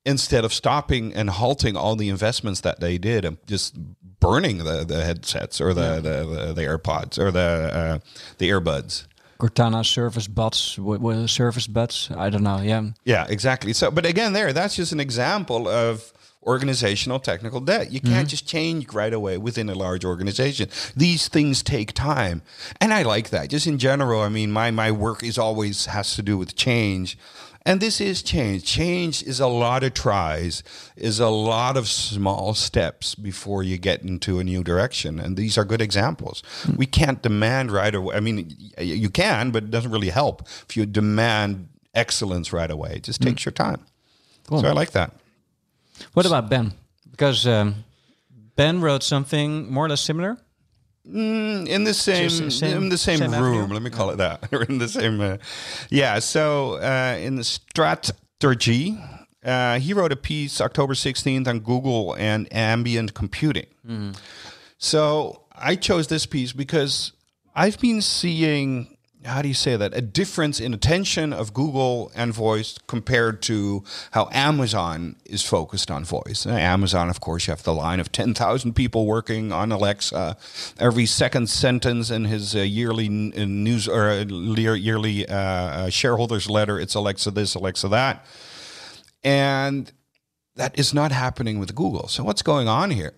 instead 0.06 0.44
of 0.44 0.54
stopping 0.54 1.14
and 1.14 1.30
halting 1.30 1.78
all 1.78 1.96
the 1.96 2.10
investments 2.10 2.60
that 2.62 2.82
they 2.82 2.98
did 2.98 3.24
and 3.24 3.38
just 3.48 3.76
burning 4.20 4.58
the, 4.58 4.84
the 4.84 5.04
headsets 5.04 5.62
or 5.62 5.74
the, 5.74 5.96
the, 6.02 6.26
the, 6.26 6.54
the 6.54 6.62
AirPods 6.64 7.18
or 7.18 7.32
the, 7.32 7.40
uh, 7.40 8.00
the 8.38 8.50
earbuds. 8.50 9.08
Cortana 9.42 9.84
Surface 9.84 10.28
bots, 10.28 10.76
w- 10.76 11.28
Surface 11.28 11.66
Buds. 11.66 12.12
I 12.16 12.30
don't 12.30 12.44
know. 12.44 12.62
Yeah, 12.62 12.92
Yeah, 13.06 13.26
exactly. 13.28 13.74
So, 13.74 13.90
but 13.90 14.06
again, 14.06 14.34
there, 14.34 14.54
that's 14.54 14.76
just 14.76 14.92
an 14.92 15.00
example 15.00 15.68
of 15.68 16.14
organizational 16.44 17.20
technical 17.20 17.60
debt. 17.60 17.92
You 17.92 18.02
can't 18.02 18.14
mm-hmm. 18.14 18.28
just 18.28 18.48
change 18.48 18.94
right 18.94 19.14
away 19.14 19.40
within 19.40 19.68
a 19.68 19.74
large 19.74 20.06
organization. 20.06 20.70
These 20.96 21.28
things 21.28 21.64
take 21.64 21.94
time, 21.94 22.44
and 22.80 22.94
I 22.94 23.02
like 23.02 23.32
that. 23.32 23.50
Just 23.50 23.66
in 23.66 23.80
general, 23.80 24.22
I 24.22 24.30
mean, 24.30 24.52
my 24.52 24.70
my 24.70 24.92
work 24.92 25.24
is 25.24 25.40
always 25.40 25.88
has 25.88 26.16
to 26.16 26.22
do 26.22 26.38
with 26.38 26.56
change. 26.56 27.18
And 27.64 27.80
this 27.80 28.02
is 28.02 28.24
change. 28.24 28.64
Change 28.64 29.22
is 29.24 29.40
a 29.40 29.48
lot 29.48 29.84
of 29.84 29.94
tries, 29.94 30.64
is 30.96 31.20
a 31.20 31.30
lot 31.30 31.78
of 31.78 31.88
small 31.88 32.56
steps 32.56 33.14
before 33.14 33.62
you 33.62 33.78
get 33.78 34.02
into 34.02 34.40
a 34.40 34.44
new 34.44 34.64
direction. 34.64 35.20
And 35.20 35.38
these 35.38 35.58
are 35.60 35.66
good 35.66 35.82
examples. 35.82 36.42
We 36.76 36.88
can't 36.88 37.22
demand 37.22 37.72
right 37.72 37.94
away. 37.94 38.16
I 38.16 38.20
mean, 38.20 38.56
you 38.80 39.10
can, 39.12 39.52
but 39.52 39.64
it 39.64 39.72
doesn't 39.72 39.92
really 39.92 40.10
help 40.10 40.42
if 40.68 40.76
you 40.76 40.88
demand 40.88 41.68
excellence 41.94 42.52
right 42.52 42.72
away. 42.72 42.94
It 42.96 43.04
just 43.04 43.22
takes 43.22 43.46
your 43.46 43.52
time. 43.52 43.86
So 44.50 44.68
I 44.68 44.72
like 44.72 44.92
that. 44.92 45.14
What 46.14 46.26
about 46.26 46.50
Ben? 46.50 46.74
Because 47.12 47.46
um, 47.46 47.84
Ben 48.56 48.82
wrote 48.82 49.04
something 49.04 49.72
more 49.72 49.86
or 49.86 49.90
less 49.90 50.02
similar. 50.02 50.38
In 51.06 51.84
the 51.84 51.94
same, 51.94 52.30
same- 52.52 52.78
in 52.78 52.90
the 52.90 52.98
same, 52.98 53.20
same 53.20 53.32
room. 53.32 53.56
avenue? 53.64 53.74
Let 53.74 53.82
me 53.84 53.90
call 53.90 54.10
it 54.12 54.18
that. 54.18 54.48
or 54.54 54.64
in 54.64 54.78
the 54.78 54.88
same, 54.88 55.20
uh, 55.20 55.38
yeah. 55.90 56.20
So 56.20 56.76
uh, 56.76 57.18
in 57.20 57.36
the 57.36 57.44
strategy, 57.44 58.98
uh, 59.44 59.80
he 59.80 59.94
wrote 59.94 60.12
a 60.12 60.16
piece 60.16 60.62
October 60.62 60.94
sixteenth 60.96 61.48
on 61.48 61.60
Google 61.60 62.14
and 62.16 62.48
ambient 62.54 63.14
computing. 63.14 63.68
So 64.78 65.44
I 65.56 65.76
chose 65.76 66.08
this 66.08 66.26
piece 66.26 66.54
because 66.54 67.12
I've 67.56 67.80
been 67.80 68.02
seeing 68.02 68.98
how 69.26 69.42
do 69.42 69.48
you 69.48 69.54
say 69.54 69.76
that 69.76 69.96
a 69.96 70.02
difference 70.02 70.60
in 70.60 70.74
attention 70.74 71.32
of 71.34 71.54
Google 71.54 72.12
and 72.16 72.34
voice 72.34 72.78
compared 72.88 73.42
to 73.44 73.84
how 74.12 74.30
Amazon 74.32 75.16
is 75.26 75.44
focused 75.44 75.92
on 75.92 76.04
voice. 76.04 76.46
Uh, 76.46 76.52
Amazon, 76.52 77.10
of 77.10 77.20
course, 77.20 77.48
you 77.48 77.52
have 77.52 77.64
the 77.64 77.74
line 77.74 78.00
of 78.00 78.12
ten 78.12 78.34
thousand 78.34 78.74
people 78.74 79.06
working 79.06 79.52
on 79.52 79.72
Alexa. 79.72 80.38
Every 80.80 81.06
second 81.06 81.50
sentence 81.50 82.10
in 82.10 82.26
his 82.26 82.56
uh, 82.56 82.60
yearly 82.60 83.08
uh, 83.08 83.46
news 83.46 83.88
or 83.88 84.10
uh, 84.10 84.24
yearly 84.26 85.28
uh, 85.28 85.90
shareholders 85.90 86.50
letter, 86.50 86.80
it's 86.80 86.96
Alexa 86.96 87.32
this, 87.32 87.56
Alexa 87.56 87.88
that, 87.90 88.26
and 89.24 89.92
that 90.56 90.78
is 90.78 90.94
not 90.94 91.12
happening 91.12 91.60
with 91.60 91.76
Google. 91.76 92.08
So 92.08 92.24
what's 92.24 92.42
going 92.42 92.68
on 92.68 92.92
here? 92.92 93.14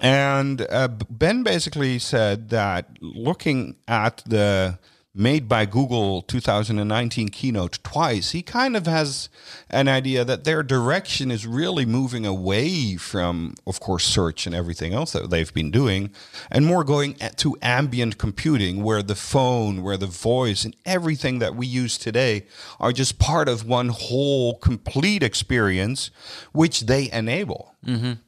And 0.00 0.66
uh, 0.70 0.88
Ben 0.88 1.42
basically 1.44 1.98
said 2.00 2.48
that 2.50 2.96
looking 3.00 3.76
at 3.86 4.22
the 4.26 4.78
made 5.14 5.48
by 5.48 5.64
Google 5.64 6.22
2019 6.22 7.28
keynote 7.28 7.78
twice, 7.84 8.32
he 8.32 8.42
kind 8.42 8.76
of 8.76 8.86
has 8.86 9.28
an 9.70 9.86
idea 9.86 10.24
that 10.24 10.44
their 10.44 10.62
direction 10.62 11.30
is 11.30 11.46
really 11.46 11.86
moving 11.86 12.26
away 12.26 12.96
from, 12.96 13.54
of 13.66 13.78
course, 13.78 14.04
search 14.04 14.46
and 14.46 14.54
everything 14.54 14.92
else 14.92 15.12
that 15.12 15.30
they've 15.30 15.54
been 15.54 15.70
doing, 15.70 16.10
and 16.50 16.66
more 16.66 16.82
going 16.82 17.14
to 17.36 17.56
ambient 17.62 18.18
computing, 18.18 18.82
where 18.82 19.02
the 19.02 19.14
phone, 19.14 19.82
where 19.82 19.96
the 19.96 20.06
voice, 20.06 20.64
and 20.64 20.74
everything 20.84 21.38
that 21.38 21.54
we 21.54 21.66
use 21.66 21.96
today 21.96 22.44
are 22.80 22.92
just 22.92 23.18
part 23.18 23.48
of 23.48 23.66
one 23.66 23.90
whole 23.90 24.58
complete 24.58 25.22
experience, 25.22 26.10
which 26.52 26.82
they 26.82 27.10
enable. 27.12 27.74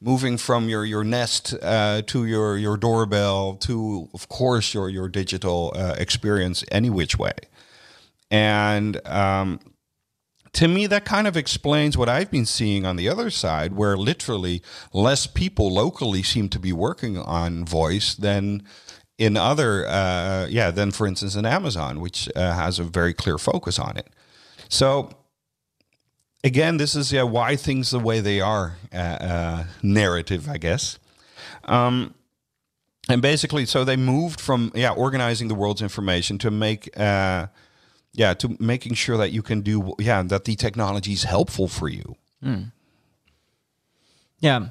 Moving 0.02 0.36
from 0.36 0.68
your 0.68 0.84
your 0.84 1.02
Nest 1.02 1.54
uh, 1.62 2.02
to 2.08 2.26
your 2.26 2.58
your 2.58 2.76
doorbell 2.76 3.54
to, 3.60 4.06
of 4.12 4.28
course, 4.28 4.74
your 4.74 4.90
your 4.90 5.08
digital 5.08 5.72
uh, 5.74 5.94
experience 5.96 6.62
any 6.76 6.90
which 6.90 7.18
way. 7.18 7.32
And 8.30 9.06
um, 9.06 9.60
to 10.52 10.68
me, 10.68 10.86
that 10.86 11.04
kind 11.04 11.26
of 11.26 11.36
explains 11.36 11.98
what 11.98 12.08
I've 12.08 12.30
been 12.30 12.46
seeing 12.46 12.86
on 12.86 12.96
the 12.96 13.08
other 13.08 13.30
side, 13.30 13.74
where 13.74 13.96
literally 13.96 14.62
less 14.92 15.26
people 15.26 15.72
locally 15.72 16.22
seem 16.22 16.48
to 16.50 16.58
be 16.58 16.72
working 16.72 17.18
on 17.18 17.64
voice 17.64 18.14
than 18.14 18.62
in 19.18 19.36
other, 19.36 19.86
uh, 19.86 20.46
yeah, 20.48 20.70
than 20.70 20.92
for 20.92 21.06
instance 21.06 21.36
in 21.36 21.46
Amazon, 21.46 22.00
which 22.00 22.28
uh, 22.36 22.52
has 22.52 22.78
a 22.78 22.84
very 22.84 23.14
clear 23.14 23.38
focus 23.38 23.78
on 23.78 23.96
it. 23.96 24.08
So 24.68 25.10
again, 26.42 26.76
this 26.76 26.94
is 26.94 27.12
yeah, 27.12 27.22
why 27.24 27.56
things 27.56 27.90
the 27.90 27.98
way 27.98 28.20
they 28.20 28.40
are 28.40 28.76
uh, 28.92 28.96
uh, 28.96 29.64
narrative, 29.82 30.48
I 30.48 30.58
guess. 30.58 30.98
Um, 31.64 32.14
and 33.08 33.22
basically, 33.22 33.66
so 33.66 33.84
they 33.84 33.96
moved 33.96 34.40
from 34.40 34.72
yeah 34.74 34.90
organizing 34.90 35.48
the 35.48 35.54
world's 35.54 35.82
information 35.82 36.38
to 36.38 36.50
make 36.50 36.88
uh, 36.98 37.46
yeah 38.12 38.34
to 38.34 38.56
making 38.58 38.94
sure 38.94 39.16
that 39.16 39.30
you 39.30 39.42
can 39.42 39.60
do 39.60 39.94
yeah 39.98 40.22
that 40.22 40.44
the 40.44 40.56
technology 40.56 41.12
is 41.12 41.24
helpful 41.24 41.68
for 41.68 41.88
you. 41.88 42.16
Yeah, 44.40 44.68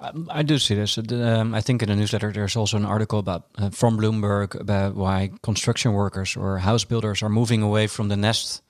I, 0.00 0.10
I 0.30 0.42
do 0.42 0.58
see 0.58 0.74
this. 0.74 0.98
Um, 0.98 1.54
I 1.54 1.60
think 1.60 1.82
in 1.82 1.88
the 1.88 1.96
newsletter 1.96 2.32
there's 2.32 2.56
also 2.56 2.76
an 2.76 2.84
article 2.86 3.18
about 3.18 3.46
uh, 3.58 3.70
from 3.70 3.98
Bloomberg 3.98 4.58
about 4.58 4.94
why 4.94 5.30
construction 5.42 5.92
workers 5.92 6.36
or 6.36 6.58
house 6.58 6.84
builders 6.84 7.22
are 7.22 7.28
moving 7.28 7.62
away 7.62 7.86
from 7.86 8.08
the 8.08 8.16
Nest 8.16 8.62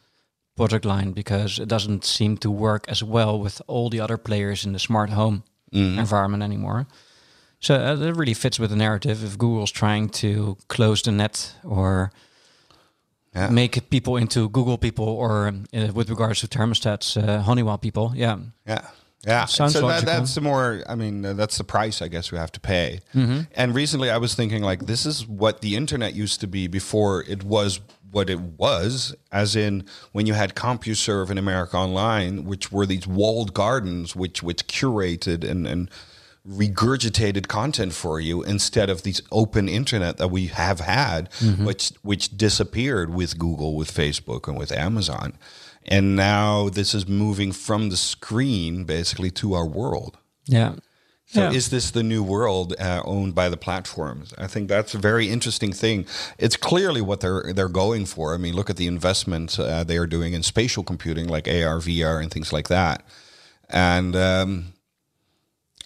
product 0.57 0.85
line 0.85 1.13
because 1.13 1.59
it 1.59 1.69
doesn't 1.69 2.05
seem 2.05 2.37
to 2.39 2.51
work 2.51 2.87
as 2.89 3.03
well 3.03 3.39
with 3.39 3.61
all 3.67 3.91
the 3.91 4.01
other 4.01 4.17
players 4.17 4.65
in 4.65 4.73
the 4.73 4.79
smart 4.79 5.11
home 5.11 5.43
environment 5.99 6.43
anymore. 6.43 6.87
So 7.61 7.75
uh, 7.75 7.95
that 7.97 8.15
really 8.15 8.35
fits 8.35 8.59
with 8.59 8.71
the 8.71 8.77
narrative. 8.77 9.25
If 9.25 9.37
Google's 9.39 9.71
trying 9.73 10.09
to 10.11 10.57
close 10.69 11.03
the 11.03 11.13
net 11.13 11.55
or 11.65 12.11
Yeah. 13.35 13.51
make 13.51 13.91
people 13.91 14.17
into 14.17 14.49
Google 14.49 14.79
people, 14.79 15.05
or 15.09 15.49
uh, 15.75 15.93
with 15.95 16.09
regards 16.11 16.41
to 16.41 16.47
thermostats, 16.49 17.17
uh, 17.17 17.43
Honeywell 17.43 17.79
people, 17.79 18.13
yeah, 18.15 18.39
Yeah. 18.67 18.81
Yeah. 19.27 19.47
Sounds 19.47 19.73
so 19.73 19.89
that, 19.89 20.05
that's 20.05 20.35
the 20.35 20.41
more, 20.41 20.83
I 20.89 20.95
mean, 20.95 21.25
uh, 21.25 21.33
that's 21.33 21.57
the 21.59 21.65
price 21.65 22.01
I 22.01 22.09
guess 22.09 22.31
we 22.31 22.39
have 22.39 22.53
to 22.53 22.61
pay. 22.61 23.01
And 23.57 23.75
recently 23.75 24.09
I 24.11 24.19
was 24.19 24.35
thinking, 24.35 24.63
like, 24.63 24.87
this 24.87 25.05
is 25.05 25.27
what 25.27 25.61
the 25.63 25.75
internet 25.75 26.15
used 26.15 26.41
to 26.41 26.47
be 26.47 26.69
before 26.69 27.25
it 27.25 27.43
was 27.43 27.81
what 28.13 28.31
it 28.31 28.41
was, 28.41 29.15
as 29.33 29.57
in 29.57 29.85
when 30.13 30.27
you 30.27 30.35
had 30.35 30.55
CompuServe 30.55 31.29
in 31.31 31.39
America 31.39 31.77
Online, 31.77 32.45
which 32.45 32.71
were 32.71 32.87
these 32.87 33.07
walled 33.07 33.53
gardens 33.53 34.15
which, 34.15 34.43
which 34.45 34.67
curated 34.69 35.43
and, 35.51 35.67
and 35.67 35.91
regurgitated 36.49 37.49
content 37.49 37.93
for 37.93 38.21
you 38.21 38.43
instead 38.43 38.89
of 38.89 39.03
these 39.03 39.21
open 39.33 39.69
internet 39.69 40.17
that 40.19 40.29
we 40.29 40.47
have 40.47 40.81
had, 40.81 41.29
which 41.65 41.93
which 42.03 42.37
disappeared 42.37 43.13
with 43.13 43.39
Google, 43.39 43.77
with 43.77 43.91
Facebook, 43.91 44.49
and 44.49 44.59
with 44.59 44.73
Amazon. 44.73 45.37
And 45.89 46.17
now 46.17 46.69
this 46.69 46.95
is 46.95 47.07
moving 47.07 47.53
from 47.53 47.91
the 47.91 47.97
screen 47.97 48.85
basically 48.85 49.31
to 49.33 49.55
our 49.55 49.67
world. 49.67 50.19
yeah. 50.47 50.75
So 51.29 51.41
yeah. 51.41 51.51
is 51.51 51.71
this 51.71 51.91
the 51.91 52.05
new 52.05 52.23
world 52.23 52.75
uh, 52.79 53.03
owned 53.05 53.35
by 53.35 53.49
the 53.49 53.57
platforms? 53.57 54.33
I 54.39 54.47
think 54.47 54.69
that's 54.69 54.95
a 54.95 54.99
very 54.99 55.29
interesting 55.29 55.73
thing. 55.73 56.07
It's 56.39 56.57
clearly 56.57 57.01
what 57.01 57.19
they're 57.19 57.53
they're 57.53 57.69
going 57.69 58.07
for. 58.07 58.33
I 58.33 58.37
mean, 58.37 58.55
look 58.55 58.71
at 58.71 58.77
the 58.77 58.87
investment 58.87 59.59
uh, 59.59 59.83
they 59.83 59.97
are 59.97 60.07
doing 60.07 60.35
in 60.35 60.45
spatial 60.45 60.85
computing, 60.85 61.27
like 61.27 61.49
AR, 61.49 61.81
VR, 61.81 62.23
and 62.23 62.31
things 62.31 62.53
like 62.53 62.69
that. 62.69 63.05
And 63.69 64.15
um, 64.15 64.73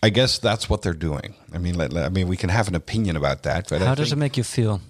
I 0.02 0.10
guess 0.10 0.38
that's 0.38 0.68
what 0.70 0.80
they're 0.82 0.94
doing. 0.98 1.34
I 1.52 1.58
mean, 1.58 1.74
let, 1.76 1.92
let- 1.92 2.06
I 2.06 2.08
mean, 2.08 2.28
we 2.28 2.36
can 2.36 2.48
have 2.50 2.68
an 2.68 2.74
opinion 2.74 3.16
about 3.16 3.42
that, 3.42 3.68
but 3.68 3.82
I 3.82 3.86
How 3.86 3.94
does 3.94 4.12
it 4.12 4.16
make 4.18 4.36
you 4.36 4.44
feel? 4.44 4.80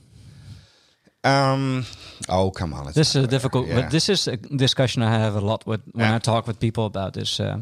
Um, 1.24 1.84
oh, 2.28 2.50
come 2.50 2.72
on. 2.72 2.86
This 2.94 3.14
is 3.14 3.26
go 3.26 3.30
difficult. 3.30 3.66
Yeah. 3.68 3.80
but 3.82 3.90
this 3.90 4.08
is 4.08 4.28
a 4.28 4.36
discussion 4.36 5.02
I 5.02 5.10
have 5.18 5.34
a 5.36 5.40
lot 5.40 5.66
with 5.66 5.80
when 5.92 6.06
Yeah. 6.06 6.14
I 6.16 6.18
talk 6.18 6.46
with 6.46 6.58
people 6.58 6.86
about 6.86 7.12
this. 7.12 7.40
Uh, 7.40 7.58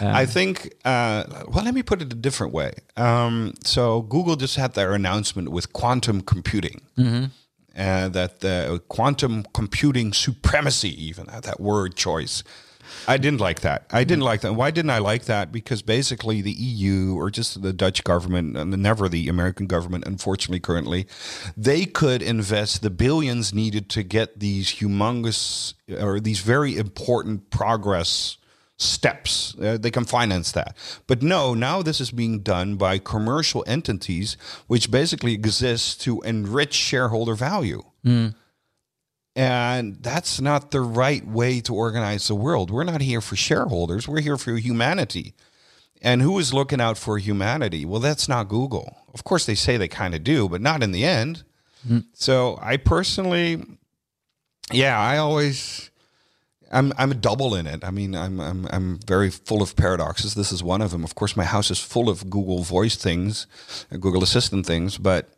I 0.00 0.26
think, 0.26 0.74
uh, 0.84 1.24
well, 1.48 1.64
let 1.64 1.74
me 1.74 1.82
put 1.82 2.02
it 2.02 2.12
a 2.12 2.16
different 2.16 2.52
way. 2.52 2.72
Um, 2.96 3.54
so, 3.64 4.02
Google 4.02 4.36
just 4.36 4.56
had 4.56 4.74
their 4.74 4.92
announcement 4.94 5.48
with 5.48 5.72
quantum 5.72 6.20
computing. 6.20 6.82
Uh, 6.98 8.08
that 8.08 8.40
the 8.40 8.80
quantum 8.88 9.44
computing 9.52 10.12
supremacy, 10.12 10.90
even 11.08 11.28
uh, 11.28 11.40
that 11.40 11.60
word 11.60 11.94
choice. 11.96 12.42
I 13.08 13.16
didn't 13.16 13.40
like 13.40 13.60
that. 13.60 13.86
I 13.90 14.04
didn't 14.04 14.24
like 14.24 14.40
that. 14.42 14.54
Why 14.54 14.70
didn't 14.70 14.90
I 14.90 14.98
like 14.98 15.24
that? 15.24 15.52
Because 15.52 15.82
basically, 15.82 16.42
the 16.42 16.52
EU 16.52 17.14
or 17.16 17.30
just 17.30 17.62
the 17.62 17.72
Dutch 17.72 18.04
government, 18.04 18.56
and 18.56 18.76
never 18.82 19.08
the 19.08 19.28
American 19.28 19.66
government, 19.66 20.04
unfortunately, 20.06 20.60
currently, 20.60 21.06
they 21.56 21.84
could 21.84 22.22
invest 22.22 22.82
the 22.82 22.90
billions 22.90 23.52
needed 23.54 23.88
to 23.90 24.02
get 24.02 24.40
these 24.40 24.74
humongous 24.76 25.74
or 26.00 26.20
these 26.20 26.40
very 26.40 26.76
important 26.76 27.50
progress 27.50 28.38
steps. 28.78 29.54
Uh, 29.60 29.78
they 29.78 29.90
can 29.90 30.04
finance 30.04 30.52
that. 30.52 30.76
But 31.06 31.22
no, 31.22 31.54
now 31.54 31.82
this 31.82 32.00
is 32.00 32.10
being 32.10 32.40
done 32.40 32.76
by 32.76 32.98
commercial 32.98 33.64
entities, 33.66 34.36
which 34.66 34.90
basically 34.90 35.32
exist 35.32 36.00
to 36.02 36.20
enrich 36.22 36.74
shareholder 36.74 37.34
value. 37.34 37.82
And 39.36 39.98
that's 40.02 40.40
not 40.40 40.70
the 40.70 40.80
right 40.80 41.24
way 41.26 41.60
to 41.60 41.74
organize 41.74 42.26
the 42.26 42.34
world. 42.34 42.70
We're 42.70 42.84
not 42.84 43.02
here 43.02 43.20
for 43.20 43.36
shareholders, 43.36 44.08
we're 44.08 44.22
here 44.22 44.38
for 44.38 44.56
humanity. 44.56 45.34
And 46.02 46.22
who 46.22 46.38
is 46.38 46.54
looking 46.54 46.80
out 46.80 46.98
for 46.98 47.18
humanity? 47.18 47.84
Well, 47.84 48.00
that's 48.00 48.28
not 48.28 48.48
Google. 48.48 48.96
Of 49.14 49.24
course, 49.24 49.46
they 49.46 49.54
say 49.54 49.76
they 49.76 49.88
kind 49.88 50.14
of 50.14 50.24
do, 50.24 50.48
but 50.48 50.60
not 50.60 50.82
in 50.82 50.92
the 50.92 51.04
end. 51.04 51.44
So 52.14 52.58
I 52.60 52.76
personally, 52.78 53.62
yeah, 54.72 54.98
I 54.98 55.18
always, 55.18 55.90
I'm 56.72 56.92
I'm 56.98 57.12
a 57.12 57.14
double 57.14 57.54
in 57.54 57.66
it. 57.66 57.84
I 57.84 57.90
mean, 57.90 58.14
I'm 58.16 58.40
I'm 58.40 58.66
I'm 58.70 58.98
very 59.06 59.30
full 59.30 59.62
of 59.62 59.76
paradoxes. 59.76 60.34
This 60.34 60.50
is 60.50 60.62
one 60.62 60.82
of 60.82 60.90
them. 60.90 61.04
Of 61.04 61.14
course, 61.14 61.36
my 61.36 61.44
house 61.44 61.70
is 61.70 61.78
full 61.78 62.08
of 62.08 62.28
Google 62.28 62.62
Voice 62.64 62.96
things, 62.96 63.46
uh, 63.92 63.96
Google 63.98 64.22
Assistant 64.22 64.66
things, 64.66 64.98
but 64.98 65.28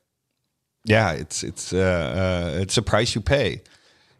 yeah, 0.84 1.12
it's 1.12 1.42
it's 1.42 1.72
uh, 1.72 2.52
uh, 2.56 2.60
it's 2.60 2.76
a 2.78 2.82
price 2.82 3.14
you 3.14 3.20
pay. 3.20 3.60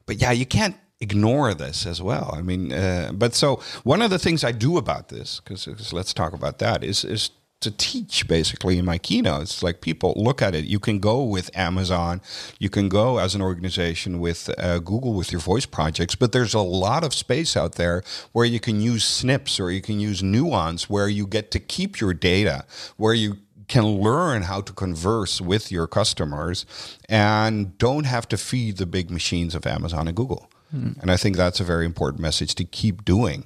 But 0.08 0.16
yeah, 0.20 0.32
you 0.32 0.46
can't 0.46 0.74
ignore 1.00 1.54
this 1.54 1.86
as 1.86 2.02
well. 2.02 2.34
I 2.34 2.42
mean, 2.42 2.72
uh, 2.72 3.12
but 3.14 3.34
so 3.34 3.62
one 3.84 4.02
of 4.02 4.10
the 4.10 4.18
things 4.18 4.42
I 4.42 4.52
do 4.52 4.76
about 4.78 5.10
this, 5.10 5.40
because 5.40 5.92
let's 5.92 6.12
talk 6.12 6.32
about 6.32 6.58
that, 6.58 6.82
is 6.82 7.04
is 7.04 7.30
to 7.60 7.70
teach 7.72 8.28
basically 8.28 8.78
in 8.78 8.84
my 8.84 8.98
keynotes. 8.98 9.62
Like 9.62 9.80
people 9.80 10.14
look 10.16 10.40
at 10.40 10.54
it. 10.54 10.64
You 10.64 10.78
can 10.78 10.98
go 10.98 11.22
with 11.22 11.50
Amazon, 11.56 12.20
you 12.58 12.70
can 12.70 12.88
go 12.88 13.18
as 13.18 13.34
an 13.34 13.42
organization 13.42 14.20
with 14.20 14.48
uh, 14.58 14.78
Google 14.78 15.12
with 15.12 15.32
your 15.32 15.40
voice 15.40 15.66
projects, 15.66 16.14
but 16.14 16.32
there's 16.32 16.54
a 16.54 16.60
lot 16.60 17.04
of 17.04 17.12
space 17.12 17.56
out 17.56 17.74
there 17.74 18.02
where 18.32 18.46
you 18.46 18.60
can 18.60 18.80
use 18.80 19.04
snips 19.04 19.60
or 19.60 19.70
you 19.70 19.82
can 19.82 20.00
use 20.00 20.22
nuance, 20.22 20.88
where 20.88 21.08
you 21.08 21.26
get 21.26 21.50
to 21.50 21.60
keep 21.60 22.00
your 22.00 22.14
data, 22.14 22.64
where 22.96 23.14
you 23.14 23.38
can 23.68 23.84
learn 23.84 24.42
how 24.42 24.60
to 24.62 24.72
converse 24.72 25.40
with 25.40 25.70
your 25.70 25.86
customers 25.86 26.66
and 27.08 27.76
don't 27.78 28.04
have 28.04 28.26
to 28.28 28.36
feed 28.36 28.78
the 28.78 28.86
big 28.86 29.10
machines 29.10 29.54
of 29.54 29.66
Amazon 29.66 30.08
and 30.08 30.16
Google. 30.16 30.50
And 30.72 31.10
I 31.10 31.16
think 31.16 31.36
that's 31.36 31.60
a 31.60 31.64
very 31.64 31.86
important 31.86 32.20
message 32.20 32.54
to 32.56 32.64
keep 32.64 33.04
doing. 33.04 33.44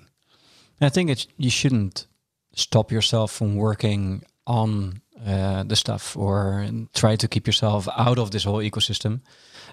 I 0.80 0.88
think 0.88 1.10
it's 1.10 1.28
you 1.36 1.50
shouldn't 1.50 2.06
stop 2.54 2.90
yourself 2.90 3.30
from 3.30 3.56
working 3.56 4.22
on 4.46 5.00
uh, 5.24 5.62
the 5.62 5.76
stuff 5.76 6.16
or 6.16 6.66
try 6.94 7.16
to 7.16 7.28
keep 7.28 7.46
yourself 7.46 7.88
out 7.96 8.18
of 8.18 8.30
this 8.30 8.44
whole 8.44 8.58
ecosystem. 8.58 9.20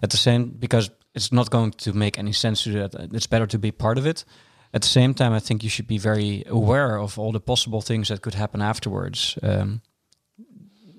At 0.01 0.11
the 0.11 0.17
same, 0.17 0.49
because 0.49 0.91
it's 1.15 1.31
not 1.31 1.49
going 1.49 1.71
to 1.71 1.93
make 1.93 2.19
any 2.19 2.33
sense 2.33 2.63
to 2.63 2.71
do 2.71 2.87
that. 2.87 3.13
It's 3.13 3.27
better 3.27 3.47
to 3.47 3.57
be 3.57 3.71
part 3.71 3.97
of 3.97 4.05
it. 4.05 4.25
At 4.73 4.83
the 4.83 4.87
same 4.87 5.13
time, 5.13 5.33
I 5.33 5.39
think 5.39 5.63
you 5.63 5.69
should 5.69 5.87
be 5.87 5.97
very 5.97 6.43
aware 6.45 6.99
of 6.99 7.17
all 7.17 7.31
the 7.31 7.39
possible 7.39 7.81
things 7.81 8.09
that 8.09 8.21
could 8.21 8.35
happen 8.35 8.61
afterwards. 8.61 9.37
Um, 9.41 9.81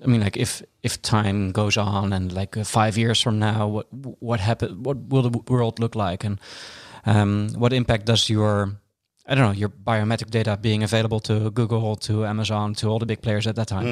I 0.03 0.07
mean, 0.07 0.21
like 0.21 0.37
if 0.37 0.63
if 0.83 1.01
time 1.01 1.51
goes 1.51 1.77
on 1.77 2.13
and 2.13 2.31
like 2.31 2.57
uh, 2.57 2.63
five 2.63 2.97
years 2.97 3.21
from 3.21 3.39
now, 3.39 3.67
what 3.67 3.87
what 4.19 4.39
happen? 4.39 4.83
What 4.83 4.97
will 5.09 5.29
the 5.29 5.39
world 5.53 5.79
look 5.79 5.95
like, 5.95 6.23
and 6.23 6.39
um, 7.05 7.49
what 7.55 7.73
impact 7.73 8.05
does 8.05 8.29
your 8.29 8.71
I 9.27 9.35
don't 9.35 9.45
know 9.45 9.59
your 9.59 9.69
biometric 9.69 10.29
data 10.29 10.57
being 10.61 10.83
available 10.83 11.19
to 11.21 11.51
Google, 11.51 11.95
to 11.97 12.25
Amazon, 12.25 12.73
to 12.75 12.87
all 12.87 12.99
the 12.99 13.05
big 13.05 13.21
players 13.21 13.47
at 13.47 13.55
that 13.55 13.67
time? 13.67 13.85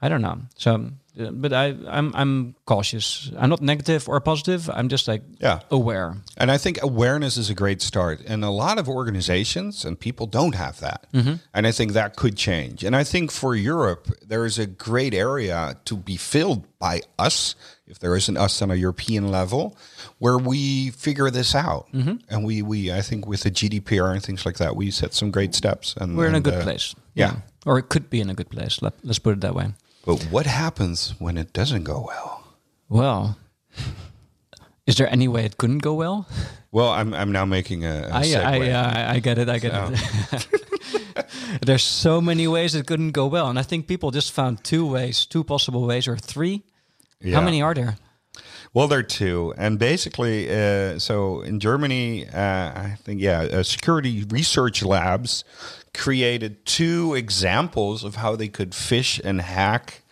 I 0.00 0.08
don't 0.08 0.22
know. 0.22 0.38
So, 0.56 0.90
uh, 1.18 1.30
but 1.32 1.52
I 1.52 1.74
I'm 1.88 2.14
I'm 2.14 2.54
cautious. 2.64 3.30
I'm 3.38 3.50
not 3.50 3.60
negative 3.60 4.08
or 4.08 4.20
positive. 4.20 4.70
I'm 4.72 4.88
just 4.88 5.08
like 5.08 5.22
Yeah. 5.40 5.60
aware. 5.70 6.16
And 6.36 6.50
I 6.50 6.58
think 6.58 6.78
awareness 6.82 7.36
is 7.36 7.50
a 7.50 7.54
great 7.54 7.82
start. 7.82 8.20
And 8.26 8.44
a 8.44 8.50
lot 8.50 8.78
of 8.78 8.88
organizations 8.88 9.84
and 9.84 9.98
people 9.98 10.26
don't 10.26 10.54
have 10.54 10.78
that. 10.80 11.06
And 11.54 11.66
I 11.66 11.72
think 11.72 11.92
that 11.92 12.16
could 12.16 12.36
change. 12.36 12.84
And 12.84 12.94
I 12.94 13.04
think 13.04 13.30
for 13.32 13.54
Europe, 13.56 14.06
there 14.26 14.44
is 14.46 14.58
a 14.58 14.66
great 14.66 15.14
area 15.14 15.74
to 15.84 15.96
be 15.96 16.16
filled 16.16 16.62
by 16.78 17.02
us, 17.18 17.56
if 17.88 17.98
there 17.98 18.14
isn't 18.16 18.36
us 18.36 18.62
on 18.62 18.70
a 18.70 18.76
European 18.76 19.30
level, 19.32 19.76
where 20.18 20.38
we 20.38 20.90
figure 20.90 21.30
this 21.30 21.54
out. 21.54 21.86
And 21.92 22.44
we, 22.44 22.62
we, 22.62 22.92
I 22.92 23.02
think 23.02 23.26
with 23.26 23.42
the 23.42 23.50
GDPR 23.50 24.12
and 24.12 24.22
things 24.22 24.46
like 24.46 24.58
that, 24.58 24.76
we 24.76 24.90
set 24.92 25.12
some 25.14 25.30
great 25.32 25.54
steps. 25.54 25.94
And 26.00 26.16
We're 26.16 26.28
in 26.28 26.34
a 26.36 26.40
good 26.40 26.54
uh, 26.60 26.62
place. 26.62 26.94
yeah. 27.14 27.34
or 27.66 27.78
it 27.78 27.88
could 27.88 28.08
be 28.10 28.20
in 28.20 28.30
a 28.30 28.34
good 28.34 28.48
place. 28.50 28.80
Let, 28.82 28.92
let's 29.02 29.18
put 29.18 29.32
it 29.34 29.40
that 29.40 29.54
way. 29.54 29.72
But 30.08 30.22
what 30.30 30.46
happens 30.46 31.14
when 31.18 31.36
it 31.36 31.52
doesn't 31.52 31.84
go 31.84 32.00
well? 32.08 32.42
Well, 32.88 33.36
is 34.86 34.96
there 34.96 35.06
any 35.12 35.28
way 35.28 35.44
it 35.44 35.58
couldn't 35.58 35.80
go 35.80 35.92
well? 35.92 36.26
Well, 36.72 36.88
I'm, 36.88 37.12
I'm 37.12 37.30
now 37.30 37.44
making 37.44 37.84
a, 37.84 38.08
a 38.10 38.14
I, 38.14 38.22
segue. 38.22 38.42
I, 38.42 38.70
uh, 38.70 39.12
I 39.12 39.18
get 39.18 39.36
it. 39.36 39.50
I 39.50 39.58
get 39.58 39.70
it. 39.74 40.48
There's 41.60 41.82
so 41.82 42.22
many 42.22 42.48
ways 42.48 42.74
it 42.74 42.86
couldn't 42.86 43.10
go 43.10 43.26
well, 43.26 43.50
and 43.50 43.58
I 43.58 43.62
think 43.62 43.86
people 43.86 44.10
just 44.10 44.32
found 44.32 44.64
two 44.64 44.86
ways, 44.86 45.26
two 45.26 45.44
possible 45.44 45.86
ways, 45.86 46.08
or 46.08 46.16
three. 46.16 46.62
Yeah. 47.20 47.34
How 47.36 47.44
many 47.44 47.60
are 47.60 47.74
there? 47.74 47.98
Well, 48.72 48.88
there 48.88 49.00
are 49.00 49.02
two, 49.02 49.52
and 49.58 49.78
basically, 49.78 50.48
uh, 50.48 50.98
so 50.98 51.42
in 51.42 51.60
Germany, 51.60 52.26
uh, 52.28 52.38
I 52.40 52.96
think 53.02 53.20
yeah, 53.20 53.40
uh, 53.40 53.62
security 53.62 54.24
research 54.30 54.82
labs 54.82 55.44
created 55.98 56.64
two 56.64 57.14
examples 57.14 58.04
of 58.04 58.14
how 58.14 58.36
they 58.36 58.48
could 58.48 58.70
phish 58.70 59.20
and 59.22 59.40
hack 59.42 60.02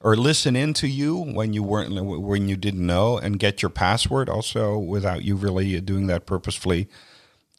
or 0.00 0.16
listen 0.16 0.56
into 0.56 0.88
you 0.88 1.16
when 1.16 1.52
you 1.52 1.62
weren't 1.62 1.94
when 2.04 2.48
you 2.48 2.56
didn't 2.56 2.84
know 2.84 3.18
and 3.18 3.38
get 3.38 3.62
your 3.62 3.70
password 3.70 4.28
also 4.28 4.76
without 4.76 5.22
you 5.22 5.36
really 5.36 5.80
doing 5.80 6.06
that 6.08 6.26
purposefully. 6.26 6.88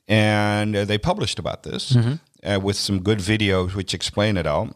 And 0.08 0.76
uh, 0.76 0.86
they 0.86 0.98
published 0.98 1.40
about 1.40 1.64
this 1.64 1.96
uh, 2.44 2.60
with 2.62 2.76
some 2.76 3.02
good 3.02 3.20
videos 3.20 3.74
which 3.74 3.94
explain 3.94 4.38
it 4.38 4.46
all. 4.46 4.76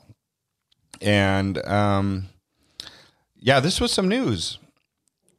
And 1.02 1.64
um, 1.68 2.30
yeah, 3.40 3.60
this 3.60 3.82
was 3.82 3.92
some 3.92 4.08
news 4.08 4.58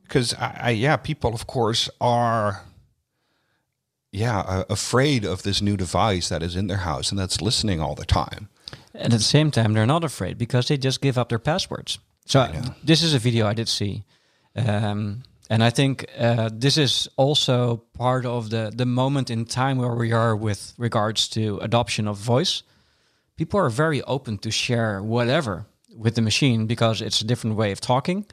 because 0.03 0.35
I, 0.35 0.59
I, 0.61 0.71
yeah, 0.71 0.97
people 0.97 1.35
of 1.35 1.47
course 1.47 1.89
are 2.01 2.63
yeah 4.13 4.41
uh, 4.41 4.65
afraid 4.69 5.25
of 5.25 5.43
this 5.43 5.61
new 5.61 5.77
device 5.77 6.29
that 6.29 6.43
is 6.43 6.57
in 6.57 6.67
their 6.67 6.79
house 6.79 7.11
and 7.11 7.19
that's 7.19 7.41
listening 7.41 7.81
all 7.81 7.95
the 7.95 8.05
time. 8.05 8.49
And 8.95 9.13
at 9.13 9.19
the 9.19 9.25
same 9.25 9.51
time, 9.51 9.73
they're 9.73 9.87
not 9.87 10.05
afraid 10.05 10.37
because 10.37 10.69
they 10.69 10.77
just 10.77 11.01
give 11.01 11.17
up 11.17 11.29
their 11.29 11.39
passwords. 11.39 11.99
So 12.27 12.49
this 12.85 13.03
is 13.03 13.15
a 13.15 13.19
video 13.19 13.47
I 13.47 13.55
did 13.55 13.69
see, 13.69 14.05
um, 14.55 15.23
and 15.49 15.65
I 15.65 15.71
think 15.71 16.07
uh, 16.19 16.51
this 16.53 16.77
is 16.77 17.09
also 17.17 17.83
part 17.95 18.25
of 18.25 18.51
the 18.51 18.71
the 18.75 18.87
moment 18.87 19.31
in 19.31 19.45
time 19.45 19.79
where 19.79 19.95
we 19.95 20.13
are 20.13 20.37
with 20.37 20.75
regards 20.79 21.29
to 21.29 21.59
adoption 21.63 22.09
of 22.09 22.19
voice. 22.19 22.63
People 23.37 23.59
are 23.59 23.71
very 23.71 24.03
open 24.03 24.39
to 24.39 24.51
share 24.51 25.03
whatever 25.03 25.67
with 25.97 26.15
the 26.15 26.23
machine 26.23 26.67
because 26.67 27.01
it's 27.01 27.21
a 27.21 27.25
different 27.25 27.57
way 27.57 27.73
of 27.73 27.81
talking 27.81 28.27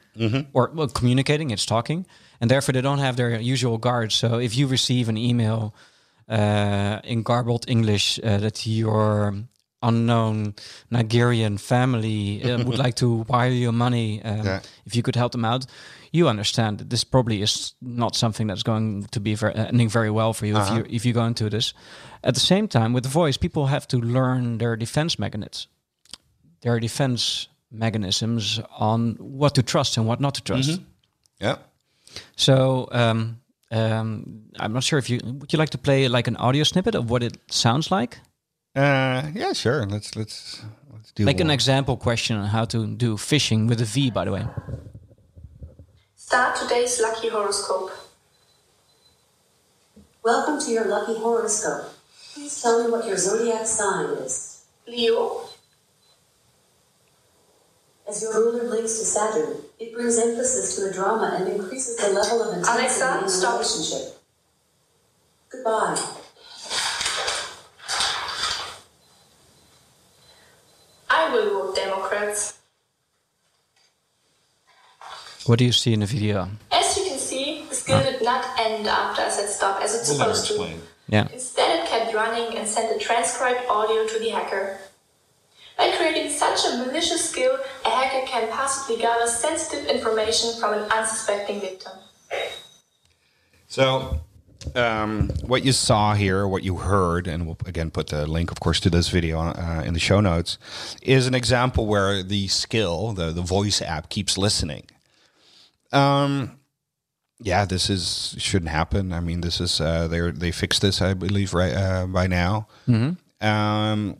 or 0.54 0.72
well, 0.74 0.88
communicating. 0.88 1.52
It's 1.52 1.66
talking, 1.66 2.06
and 2.42 2.50
therefore 2.50 2.74
they 2.74 2.82
don't 2.82 3.00
have 3.00 3.16
their 3.16 3.40
usual 3.40 3.78
guards. 3.78 4.16
So 4.16 4.40
if 4.40 4.56
you 4.58 4.68
receive 4.68 5.10
an 5.10 5.18
email 5.18 5.74
uh, 6.30 7.00
in 7.04 7.24
garbled 7.24 7.66
English 7.68 8.20
uh, 8.24 8.38
that 8.38 8.66
your 8.66 9.34
unknown 9.84 10.56
Nigerian 10.90 11.58
family 11.58 12.42
uh, 12.44 12.64
would 12.66 12.78
like 12.80 12.96
to 12.96 13.26
wire 13.30 13.52
you 13.52 13.72
money, 13.72 14.22
um, 14.24 14.46
Yeah. 14.46 14.60
if 14.86 14.96
you 14.96 15.02
could 15.04 15.16
help 15.16 15.32
them 15.32 15.46
out, 15.46 15.66
you 16.12 16.28
understand 16.30 16.78
that 16.80 16.90
this 16.90 17.04
probably 17.04 17.42
is 17.42 17.74
not 17.82 18.16
something 18.16 18.48
that's 18.48 18.64
going 18.64 19.04
to 19.12 19.20
be 19.20 19.36
very, 19.36 19.54
ending 19.56 19.90
very 19.90 20.10
well 20.10 20.34
for 20.34 20.46
you 20.48 20.58
if 20.58 20.70
you 20.72 20.86
if 20.90 21.06
you 21.06 21.14
go 21.14 21.26
into 21.26 21.50
this. 21.50 21.74
At 22.24 22.34
the 22.34 22.40
same 22.40 22.68
time, 22.68 22.94
with 22.94 23.04
the 23.04 23.10
voice, 23.10 23.38
people 23.38 23.68
have 23.68 23.86
to 23.88 23.98
learn 23.98 24.58
their 24.58 24.76
defense 24.78 25.20
mechanisms, 25.20 25.68
their 26.62 26.80
defense 26.80 27.48
mechanisms 27.72 28.60
on 28.80 29.16
what 29.20 29.54
to 29.56 29.64
trust 29.64 29.98
and 29.98 30.08
what 30.08 30.20
not 30.20 30.34
to 30.36 30.42
trust. 30.42 30.82
Yeah. 31.42 31.58
So 32.36 32.88
um, 32.92 33.40
um, 33.72 34.44
I'm 34.60 34.74
not 34.74 34.84
sure 34.84 35.00
if 35.00 35.10
you 35.10 35.20
would 35.24 35.52
you 35.54 35.60
like 35.60 35.72
to 35.72 35.78
play 35.78 36.08
like 36.08 36.28
an 36.28 36.36
audio 36.38 36.64
snippet 36.64 36.96
of 36.96 37.10
what 37.10 37.24
it 37.24 37.38
sounds 37.50 37.92
like, 37.92 38.20
Uh, 38.76 39.32
yeah, 39.34 39.54
sure. 39.54 39.86
Let's 39.86 40.16
let's 40.16 40.62
let's 40.94 41.12
do 41.16 41.26
like 41.26 41.42
an 41.42 41.50
example 41.50 41.98
question 41.98 42.38
on 42.38 42.48
how 42.50 42.66
to 42.66 42.86
do 42.88 43.18
phishing 43.18 43.68
with 43.70 43.82
a 43.82 43.86
V, 43.86 44.12
by 44.12 44.26
the 44.26 44.32
way. 44.32 44.46
Start 46.16 46.56
today's 46.62 47.00
lucky 47.02 47.30
horoscope. 47.30 47.92
Welcome 50.24 50.60
to 50.66 50.72
your 50.72 50.86
lucky 50.86 51.16
horoscope. 51.20 51.94
Please 52.34 52.62
tell 52.62 52.84
me 52.84 52.92
what 52.92 53.06
your 53.08 53.18
zodiac 53.18 53.66
sign 53.66 54.10
is. 54.26 54.66
Leo, 54.88 55.42
As 58.08 58.22
your 58.22 58.34
ruler 58.34 58.64
links 58.64 59.00
to 59.00 59.06
Saturn, 59.06 59.58
it 59.80 59.94
brings 59.94 60.18
emphasis 60.18 60.76
to 60.76 60.82
the 60.86 60.94
drama 60.94 61.36
and 61.40 61.48
increases 61.50 61.98
the 61.98 62.10
level 62.10 62.42
of 62.44 62.58
intensity 62.58 62.80
Alexa, 62.86 63.18
in 63.18 63.24
the 63.26 63.30
stop. 63.30 63.54
relationship. 63.60 64.18
Goodbye. 65.50 66.14
I 71.10 71.30
will 71.34 71.50
vote 71.68 71.76
Democrats. 71.76 72.58
What 75.46 75.60
do 75.60 75.66
you 75.66 75.72
see 75.72 75.94
in 75.94 76.02
the 76.02 76.06
video? 76.06 76.50
As 76.72 76.98
you 76.98 77.06
can 77.06 77.18
see, 77.18 77.66
the 77.70 77.76
skill 77.76 78.02
did 78.04 78.22
not 78.22 78.46
end 78.60 78.88
after 78.88 79.22
I 79.24 79.30
said 79.30 79.50
stop 79.50 79.82
as 79.82 79.96
it's 79.96 80.10
We'll 80.10 80.20
let 80.20 80.36
supposed 80.36 80.48
to. 80.48 80.54
explain. 80.56 80.82
Yeah. 81.10 81.28
Instead, 81.32 81.80
it 81.84 81.90
kept 81.90 82.14
running 82.14 82.58
and 82.58 82.68
sent 82.68 82.94
the 82.94 83.00
transcribed 83.00 83.66
audio 83.70 84.06
to 84.06 84.20
the 84.20 84.30
hacker. 84.30 84.78
By 85.78 85.92
creating 85.96 86.32
such 86.32 86.66
a 86.66 86.78
malicious 86.78 87.30
skill, 87.30 87.58
a 87.86 87.90
hacker 87.90 88.26
can 88.26 88.52
possibly 88.52 89.00
gather 89.00 89.28
sensitive 89.28 89.86
information 89.86 90.60
from 90.60 90.74
an 90.74 90.92
unsuspecting 90.92 91.62
victim. 91.62 91.92
So, 93.68 94.22
um, 94.76 95.30
what 95.46 95.64
you 95.64 95.72
saw 95.72 96.16
here, 96.16 96.48
what 96.48 96.64
you 96.64 96.78
heard, 96.78 97.28
and 97.28 97.46
we'll 97.46 97.58
again 97.66 97.92
put 97.92 98.08
the 98.08 98.26
link, 98.26 98.50
of 98.50 98.60
course, 98.60 98.80
to 98.82 98.90
this 98.90 99.10
video 99.10 99.40
uh, 99.40 99.84
in 99.86 99.94
the 99.94 100.00
show 100.00 100.20
notes, 100.20 100.58
is 101.02 101.28
an 101.28 101.36
example 101.36 101.86
where 101.86 102.24
the 102.24 102.48
skill, 102.48 103.14
the 103.14 103.32
the 103.32 103.42
voice 103.42 103.82
app, 103.82 104.10
keeps 104.10 104.38
listening. 104.38 104.88
Um, 105.92 106.60
yeah, 107.40 107.66
this 107.66 107.90
is 107.90 108.36
shouldn't 108.40 108.72
happen. 108.72 109.14
I 109.14 109.20
mean, 109.20 109.42
this 109.42 109.62
is 109.62 109.80
uh, 109.80 110.08
they 110.08 110.32
they 110.32 110.52
fixed 110.52 110.82
this, 110.82 111.02
I 111.02 111.14
believe, 111.14 111.54
right 111.54 111.74
uh, 111.74 112.08
by 112.08 112.26
now. 112.28 112.68
Um, 113.42 114.18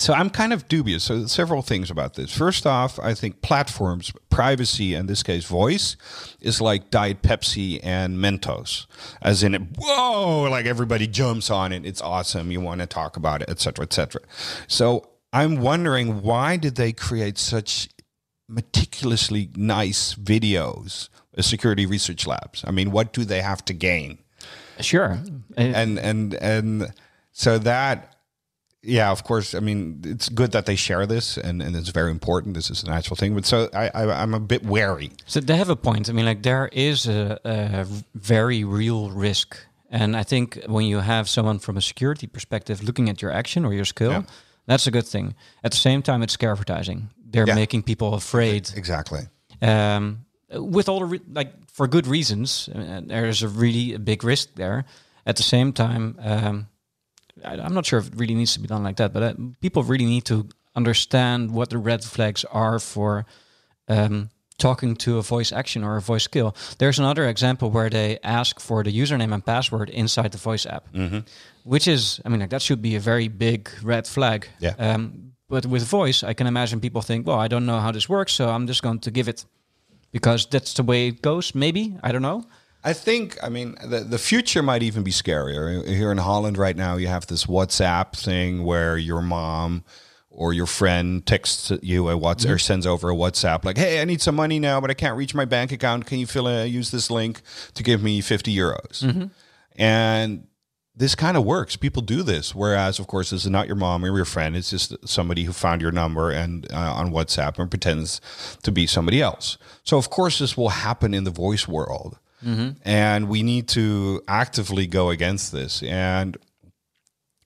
so 0.00 0.12
I'm 0.14 0.30
kind 0.30 0.52
of 0.52 0.68
dubious. 0.68 1.04
So 1.04 1.26
several 1.26 1.62
things 1.62 1.90
about 1.90 2.14
this. 2.14 2.36
First 2.36 2.66
off, 2.66 2.98
I 2.98 3.14
think 3.14 3.42
platforms, 3.42 4.12
privacy, 4.30 4.94
in 4.94 5.06
this 5.06 5.22
case, 5.22 5.44
voice, 5.44 5.96
is 6.40 6.60
like 6.60 6.90
Diet 6.90 7.22
Pepsi 7.22 7.80
and 7.82 8.18
Mentos, 8.18 8.86
as 9.22 9.42
in 9.42 9.54
it. 9.54 9.62
Whoa! 9.78 10.48
Like 10.50 10.66
everybody 10.66 11.06
jumps 11.06 11.50
on 11.50 11.72
it. 11.72 11.84
It's 11.84 12.00
awesome. 12.00 12.50
You 12.50 12.60
want 12.60 12.80
to 12.80 12.86
talk 12.86 13.16
about 13.16 13.42
it, 13.42 13.50
etc., 13.50 13.84
etc. 13.84 14.22
So 14.66 15.08
I'm 15.32 15.60
wondering 15.60 16.22
why 16.22 16.56
did 16.56 16.76
they 16.76 16.92
create 16.92 17.38
such 17.38 17.88
meticulously 18.48 19.50
nice 19.54 20.14
videos? 20.14 21.08
as 21.36 21.46
Security 21.46 21.86
research 21.86 22.26
labs. 22.26 22.64
I 22.66 22.70
mean, 22.70 22.90
what 22.90 23.12
do 23.12 23.24
they 23.24 23.40
have 23.40 23.64
to 23.66 23.72
gain? 23.72 24.18
Sure. 24.80 25.12
Uh, 25.56 25.60
and 25.60 25.98
and 25.98 26.34
and 26.34 26.92
so 27.32 27.58
that 27.58 28.16
yeah 28.82 29.10
of 29.12 29.22
course 29.24 29.54
i 29.54 29.60
mean 29.60 30.00
it's 30.04 30.28
good 30.30 30.52
that 30.52 30.64
they 30.64 30.76
share 30.76 31.06
this 31.06 31.36
and, 31.38 31.62
and 31.62 31.76
it's 31.76 31.90
very 31.90 32.10
important 32.10 32.54
this 32.54 32.70
is 32.70 32.82
a 32.82 32.86
natural 32.86 33.16
thing 33.16 33.34
but 33.34 33.44
so 33.44 33.68
I, 33.74 33.90
I 33.94 34.22
i'm 34.22 34.34
a 34.34 34.40
bit 34.40 34.64
wary 34.64 35.10
So 35.26 35.40
they 35.40 35.56
have 35.56 35.68
a 35.70 35.76
point. 35.76 36.08
I 36.08 36.12
mean, 36.12 36.24
like 36.26 36.42
there 36.42 36.68
is 36.72 37.06
a, 37.06 37.38
a 37.44 37.84
very 38.14 38.64
real 38.64 39.10
risk, 39.10 39.56
and 39.90 40.16
I 40.16 40.24
think 40.24 40.58
when 40.66 40.86
you 40.86 41.00
have 41.02 41.28
someone 41.28 41.58
from 41.60 41.76
a 41.76 41.80
security 41.80 42.26
perspective 42.26 42.82
looking 42.82 43.08
at 43.10 43.20
your 43.22 43.32
action 43.32 43.64
or 43.66 43.72
your 43.74 43.84
skill, 43.86 44.10
Yeah. 44.10 44.22
that's 44.66 44.86
a 44.86 44.90
good 44.90 45.06
thing. 45.06 45.34
At 45.62 45.70
the 45.70 45.76
same 45.78 46.02
time, 46.02 46.22
it's 46.24 46.32
scare 46.32 46.52
advertising. 46.52 47.10
They're 47.32 47.46
Yeah. 47.48 47.54
making 47.56 47.82
people 47.84 48.14
afraid, 48.14 48.70
exactly 48.76 49.20
um, 49.62 50.24
with 50.52 50.88
all 50.88 51.00
the 51.00 51.06
re- 51.18 51.34
like 51.34 51.52
for 51.72 51.88
good 51.88 52.06
reasons. 52.06 52.68
Uh, 52.68 53.00
there's 53.06 53.42
a 53.42 53.48
really 53.48 53.94
a 53.94 53.98
big 53.98 54.24
risk 54.24 54.48
there. 54.54 54.84
At 55.26 55.36
the 55.36 55.42
same 55.42 55.72
time, 55.72 56.14
um, 56.18 56.66
I, 57.44 57.54
I'm 57.54 57.74
not 57.74 57.86
sure 57.86 57.98
if 57.98 58.08
it 58.08 58.14
really 58.16 58.34
needs 58.34 58.54
to 58.54 58.60
be 58.60 58.66
done 58.68 58.82
like 58.82 58.96
that, 58.96 59.12
but 59.12 59.22
uh, 59.22 59.34
people 59.60 59.82
really 59.82 60.06
need 60.06 60.24
to 60.26 60.48
understand 60.76 61.50
what 61.52 61.70
the 61.70 61.78
red 61.78 62.04
flags 62.04 62.44
are 62.44 62.78
for 62.78 63.26
um, 63.88 64.30
talking 64.58 64.94
to 64.96 65.18
a 65.18 65.22
voice 65.22 65.52
action 65.52 65.82
or 65.82 65.96
a 65.96 66.00
voice 66.00 66.24
skill. 66.24 66.54
There's 66.78 66.98
another 66.98 67.28
example 67.28 67.70
where 67.70 67.90
they 67.90 68.18
ask 68.22 68.60
for 68.60 68.84
the 68.84 68.92
username 68.92 69.32
and 69.34 69.44
password 69.44 69.90
inside 69.90 70.32
the 70.32 70.38
voice 70.38 70.66
app, 70.66 70.86
which 71.64 71.88
is, 71.88 72.20
I 72.24 72.28
mean, 72.28 72.40
like 72.40 72.50
that 72.50 72.62
should 72.62 72.82
be 72.82 72.96
a 72.96 73.00
very 73.00 73.28
big 73.28 73.68
red 73.82 74.06
flag. 74.06 74.48
Yeah. 74.60 74.74
Um, 74.78 75.32
but 75.48 75.66
with 75.66 75.82
voice, 75.82 76.22
I 76.22 76.34
can 76.34 76.46
imagine 76.46 76.80
people 76.80 77.02
think, 77.02 77.26
well, 77.26 77.40
I 77.40 77.48
don't 77.48 77.66
know 77.66 77.80
how 77.80 77.90
this 77.90 78.08
works, 78.08 78.32
so 78.32 78.48
I'm 78.50 78.66
just 78.68 78.82
going 78.82 79.00
to 79.00 79.10
give 79.10 79.28
it 79.28 79.44
because 80.12 80.46
that's 80.46 80.74
the 80.74 80.84
way 80.84 81.08
it 81.08 81.22
goes. 81.22 81.54
Maybe 81.54 81.96
I 82.02 82.12
don't 82.12 82.22
know. 82.22 82.44
I 82.82 82.92
think, 82.92 83.36
I 83.42 83.48
mean, 83.48 83.76
the, 83.84 84.00
the 84.00 84.18
future 84.18 84.62
might 84.62 84.82
even 84.82 85.02
be 85.02 85.10
scarier. 85.10 85.86
Here 85.86 86.10
in 86.10 86.18
Holland 86.18 86.56
right 86.56 86.76
now, 86.76 86.96
you 86.96 87.08
have 87.08 87.26
this 87.26 87.46
WhatsApp 87.46 88.16
thing 88.16 88.64
where 88.64 88.96
your 88.96 89.20
mom 89.20 89.84
or 90.30 90.52
your 90.52 90.66
friend 90.66 91.26
texts 91.26 91.72
you 91.82 92.08
a 92.08 92.14
WhatsApp 92.14 92.50
or 92.54 92.58
sends 92.58 92.86
over 92.86 93.10
a 93.10 93.14
WhatsApp 93.14 93.64
like, 93.64 93.76
"Hey, 93.76 94.00
I 94.00 94.04
need 94.04 94.22
some 94.22 94.36
money 94.36 94.58
now, 94.58 94.80
but 94.80 94.90
I 94.90 94.94
can't 94.94 95.16
reach 95.16 95.34
my 95.34 95.44
bank 95.44 95.72
account. 95.72 96.06
Can 96.06 96.18
you 96.18 96.26
fill 96.26 96.48
a, 96.48 96.64
use 96.64 96.90
this 96.90 97.10
link 97.10 97.42
to 97.74 97.82
give 97.82 98.02
me 98.02 98.20
fifty 98.20 98.56
euros?" 98.56 99.02
And 99.76 100.46
this 100.96 101.14
kind 101.14 101.36
of 101.36 101.44
works. 101.44 101.76
People 101.76 102.02
do 102.02 102.22
this. 102.22 102.54
Whereas, 102.54 102.98
of 102.98 103.06
course, 103.06 103.30
this 103.30 103.44
is 103.44 103.50
not 103.50 103.66
your 103.66 103.76
mom 103.76 104.04
or 104.04 104.14
your 104.14 104.24
friend. 104.24 104.56
It's 104.56 104.70
just 104.70 104.94
somebody 105.06 105.44
who 105.44 105.52
found 105.52 105.82
your 105.82 105.92
number 105.92 106.30
and 106.30 106.70
uh, 106.72 106.94
on 106.94 107.10
WhatsApp 107.10 107.58
and 107.58 107.70
pretends 107.70 108.20
to 108.62 108.70
be 108.70 108.86
somebody 108.86 109.20
else. 109.20 109.58
So, 109.82 109.98
of 109.98 110.10
course, 110.10 110.38
this 110.38 110.56
will 110.56 110.70
happen 110.70 111.12
in 111.12 111.24
the 111.24 111.30
voice 111.30 111.66
world, 111.66 112.18
Mm-hmm. 112.44 112.70
and 112.88 113.28
we 113.28 113.42
need 113.42 113.68
to 113.68 114.22
actively 114.26 114.86
go 114.86 115.10
against 115.10 115.52
this. 115.52 115.82
And 115.82 116.38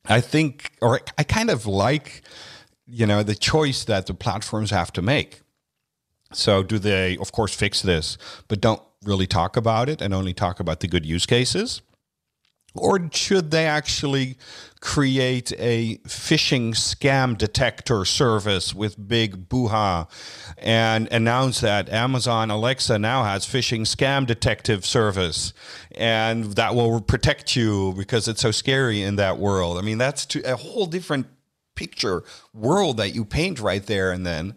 I 0.06 0.20
think, 0.20 0.72
or 0.80 1.00
I 1.18 1.24
kind 1.24 1.50
of 1.50 1.66
like, 1.66 2.22
you 2.86 3.06
know, 3.06 3.22
the 3.22 3.34
choice 3.34 3.84
that 3.84 4.06
the 4.06 4.14
platforms 4.14 4.70
have 4.70 4.92
to 4.92 5.02
make. 5.02 5.40
So, 6.32 6.62
do 6.62 6.78
they, 6.78 7.16
of 7.18 7.32
course, 7.32 7.54
fix 7.54 7.82
this, 7.82 8.18
but 8.48 8.60
don't 8.60 8.82
really 9.04 9.26
talk 9.26 9.56
about 9.56 9.88
it 9.88 10.00
and 10.00 10.12
only 10.12 10.32
talk 10.32 10.60
about 10.60 10.80
the 10.80 10.88
good 10.88 11.06
use 11.06 11.26
cases? 11.26 11.80
Or 12.74 13.08
should 13.12 13.52
they 13.52 13.66
actually 13.66 14.36
create 14.80 15.52
a 15.58 15.96
phishing 16.06 16.74
scam 16.74 17.38
detector 17.38 18.04
service 18.04 18.74
with 18.74 19.08
big 19.08 19.48
boo-ha 19.48 20.06
and 20.58 21.08
announce 21.10 21.60
that 21.60 21.88
Amazon 21.88 22.50
Alexa 22.50 22.98
now 22.98 23.24
has 23.24 23.46
phishing 23.46 23.82
scam 23.82 24.26
detective 24.26 24.84
service 24.84 25.54
and 25.92 26.56
that 26.56 26.74
will 26.74 27.00
protect 27.00 27.56
you 27.56 27.94
because 27.96 28.28
it's 28.28 28.42
so 28.42 28.50
scary 28.50 29.02
in 29.02 29.16
that 29.16 29.38
world? 29.38 29.78
I 29.78 29.80
mean, 29.80 29.98
that's 29.98 30.26
to, 30.26 30.42
a 30.42 30.56
whole 30.56 30.86
different 30.86 31.28
picture 31.76 32.24
world 32.52 32.96
that 32.96 33.14
you 33.14 33.24
paint 33.24 33.60
right 33.60 33.86
there 33.86 34.10
and 34.10 34.26
then, 34.26 34.54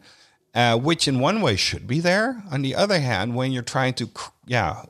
uh, 0.56 0.78
which 0.78 1.08
in 1.08 1.20
one 1.20 1.40
way 1.40 1.56
should 1.56 1.88
be 1.88 2.00
there. 2.00 2.44
On 2.52 2.64
the 2.64 2.76
other 2.76 3.00
hand, 3.00 3.36
when 3.36 3.52
you're 3.52 3.64
trying 3.64 3.94
to, 3.96 4.10
yeah, 4.46 4.84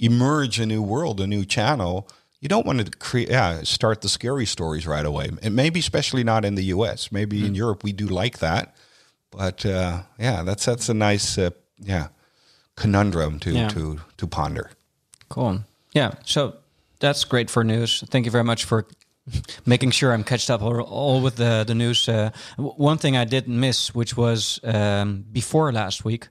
emerge 0.00 0.58
a 0.58 0.66
new 0.66 0.82
world, 0.82 1.20
a 1.20 1.26
new 1.26 1.44
channel, 1.44 2.08
you 2.42 2.48
don't 2.48 2.66
want 2.66 2.84
to 2.84 2.90
create, 2.98 3.30
yeah, 3.30 3.62
start 3.62 4.00
the 4.00 4.08
scary 4.08 4.46
stories 4.46 4.84
right 4.86 5.06
away. 5.06 5.30
And 5.42 5.54
maybe 5.54 5.78
especially 5.80 6.24
not 6.24 6.44
in 6.44 6.56
the 6.56 6.64
U.S. 6.74 7.10
Maybe 7.12 7.46
in 7.46 7.54
Europe 7.54 7.84
we 7.84 7.92
do 7.92 8.06
like 8.06 8.38
that, 8.38 8.74
but 9.30 9.64
uh, 9.64 10.02
yeah, 10.18 10.42
that's 10.44 10.64
that's 10.64 10.88
a 10.88 10.94
nice, 10.94 11.38
uh, 11.38 11.50
yeah, 11.78 12.08
conundrum 12.76 13.38
to 13.40 13.50
Yeah. 13.50 13.68
to 13.68 13.96
to 14.16 14.26
ponder. 14.26 14.70
Cool. 15.28 15.60
Yeah. 15.94 16.10
So 16.24 16.54
that's 16.98 17.24
great 17.24 17.50
for 17.50 17.64
news. 17.64 18.04
Thank 18.10 18.24
you 18.26 18.32
very 18.32 18.44
much 18.44 18.64
for 18.64 18.86
making 19.66 19.92
sure 19.92 20.12
I'm 20.12 20.24
catched 20.24 20.50
up 20.50 20.62
all, 20.62 20.80
all 20.80 21.22
with 21.22 21.36
the 21.36 21.64
the 21.66 21.74
news. 21.74 22.08
Uh, 22.08 22.30
one 22.58 22.98
thing 22.98 23.16
I 23.16 23.24
did 23.24 23.46
miss, 23.46 23.94
which 23.94 24.16
was 24.16 24.60
um, 24.64 25.24
before 25.32 25.72
last 25.72 26.04
week, 26.04 26.28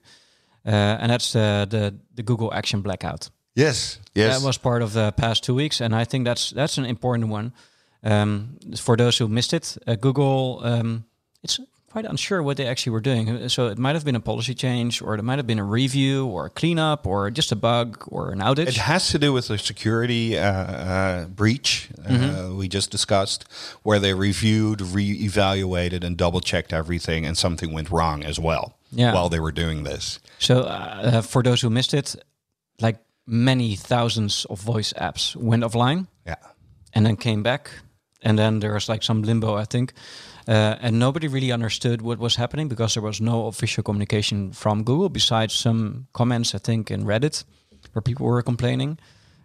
uh, 0.66 0.70
and 1.00 1.10
that's 1.10 1.34
uh, 1.34 1.64
the 1.70 1.94
the 2.16 2.22
Google 2.22 2.52
Action 2.52 2.82
blackout. 2.82 3.30
Yes, 3.54 3.98
yes, 4.14 4.38
That 4.38 4.46
was 4.46 4.58
part 4.58 4.82
of 4.82 4.92
the 4.92 5.12
past 5.12 5.44
two 5.44 5.54
weeks, 5.54 5.80
and 5.80 5.94
I 5.94 6.04
think 6.04 6.24
that's 6.24 6.50
that's 6.50 6.78
an 6.78 6.84
important 6.86 7.28
one. 7.30 7.52
Um, 8.04 8.58
for 8.76 8.96
those 8.96 9.18
who 9.18 9.28
missed 9.28 9.52
it, 9.52 9.76
uh, 9.86 9.94
Google 9.94 10.60
um, 10.64 11.04
it's 11.42 11.60
quite 11.90 12.06
unsure 12.06 12.42
what 12.42 12.56
they 12.56 12.66
actually 12.66 12.90
were 12.92 13.02
doing. 13.02 13.48
So 13.50 13.66
it 13.66 13.76
might 13.76 13.94
have 13.94 14.04
been 14.04 14.16
a 14.16 14.20
policy 14.20 14.54
change, 14.54 15.02
or 15.02 15.14
it 15.14 15.22
might 15.22 15.38
have 15.38 15.46
been 15.46 15.58
a 15.58 15.64
review, 15.64 16.26
or 16.26 16.46
a 16.46 16.50
cleanup, 16.50 17.06
or 17.06 17.30
just 17.30 17.52
a 17.52 17.56
bug, 17.56 18.02
or 18.08 18.32
an 18.32 18.38
outage. 18.38 18.68
It 18.68 18.76
has 18.78 19.08
to 19.10 19.18
do 19.18 19.32
with 19.34 19.48
the 19.48 19.58
security 19.58 20.38
uh, 20.38 20.42
uh, 20.42 21.24
breach 21.26 21.90
uh, 22.08 22.48
we 22.56 22.66
just 22.68 22.90
discussed, 22.90 23.44
where 23.82 23.98
they 23.98 24.14
reviewed, 24.14 24.80
re-evaluated, 24.80 26.02
and 26.02 26.16
double-checked 26.16 26.72
everything, 26.72 27.26
and 27.26 27.36
something 27.36 27.72
went 27.74 27.90
wrong 27.90 28.24
as 28.24 28.38
well 28.38 28.74
Yeah. 28.90 29.12
while 29.12 29.28
they 29.28 29.40
were 29.40 29.52
doing 29.52 29.84
this. 29.84 30.18
So, 30.38 30.62
uh, 30.62 31.20
for 31.20 31.42
those 31.42 31.60
who 31.60 31.68
missed 31.68 31.92
it, 31.92 32.16
like 32.80 32.96
many 33.26 33.76
thousands 33.76 34.44
of 34.46 34.60
voice 34.60 34.92
apps 34.94 35.36
went 35.36 35.62
offline 35.62 36.06
Yeah, 36.26 36.36
and 36.92 37.06
then 37.06 37.16
came 37.16 37.42
back, 37.42 37.70
and 38.22 38.38
then 38.38 38.60
there 38.60 38.72
was 38.72 38.88
like 38.88 39.02
some 39.02 39.22
limbo, 39.22 39.54
I 39.54 39.64
think, 39.64 39.92
uh, 40.48 40.76
and 40.80 40.98
nobody 40.98 41.28
really 41.28 41.52
understood 41.52 42.02
what 42.02 42.18
was 42.18 42.36
happening 42.36 42.68
because 42.68 42.94
there 42.94 43.02
was 43.02 43.20
no 43.20 43.46
official 43.46 43.82
communication 43.82 44.52
from 44.52 44.84
Google 44.84 45.08
besides 45.08 45.54
some 45.54 46.06
comments, 46.12 46.54
I 46.54 46.58
think, 46.58 46.90
in 46.90 47.04
Reddit 47.04 47.44
where 47.92 48.02
people 48.02 48.26
were 48.26 48.42
complaining. 48.42 48.98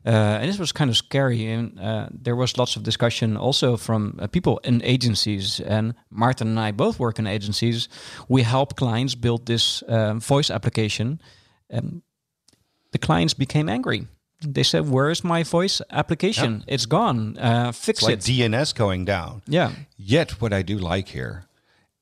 Uh, 0.06 0.40
and 0.40 0.50
this 0.50 0.58
was 0.58 0.72
kind 0.72 0.90
of 0.90 0.96
scary, 0.96 1.52
and 1.52 1.78
uh, 1.80 2.08
there 2.12 2.36
was 2.36 2.58
lots 2.58 2.78
of 2.78 2.84
discussion 2.84 3.36
also 3.36 3.76
from 3.76 4.18
uh, 4.22 4.28
people 4.28 4.58
in 4.64 4.82
agencies. 4.84 5.60
And 5.60 5.96
Maarten 6.10 6.48
and 6.48 6.60
I 6.60 6.72
both 6.72 6.98
work 6.98 7.20
in 7.20 7.28
agencies. 7.28 7.90
We 8.30 8.44
help 8.44 8.78
clients 8.78 9.16
build 9.16 9.46
this 9.48 9.84
um, 9.90 10.22
voice 10.22 10.50
application. 10.50 11.20
Um, 11.74 12.04
the 12.98 13.06
clients 13.06 13.34
became 13.34 13.70
angry. 13.70 14.08
They 14.42 14.64
said, 14.64 14.90
"Where's 14.90 15.24
my 15.24 15.44
voice 15.44 15.82
application? 15.90 16.64
It's 16.68 16.86
gone. 16.86 17.38
Uh, 17.38 17.72
fix 17.72 18.00
it's 18.00 18.04
like 18.04 18.14
it." 18.14 18.20
DNS 18.22 18.74
going 18.76 19.06
down. 19.06 19.42
yeah, 19.48 19.72
Yet, 19.98 20.42
what 20.42 20.54
I 20.54 20.62
do 20.62 20.78
like 20.78 21.08
here, 21.10 21.46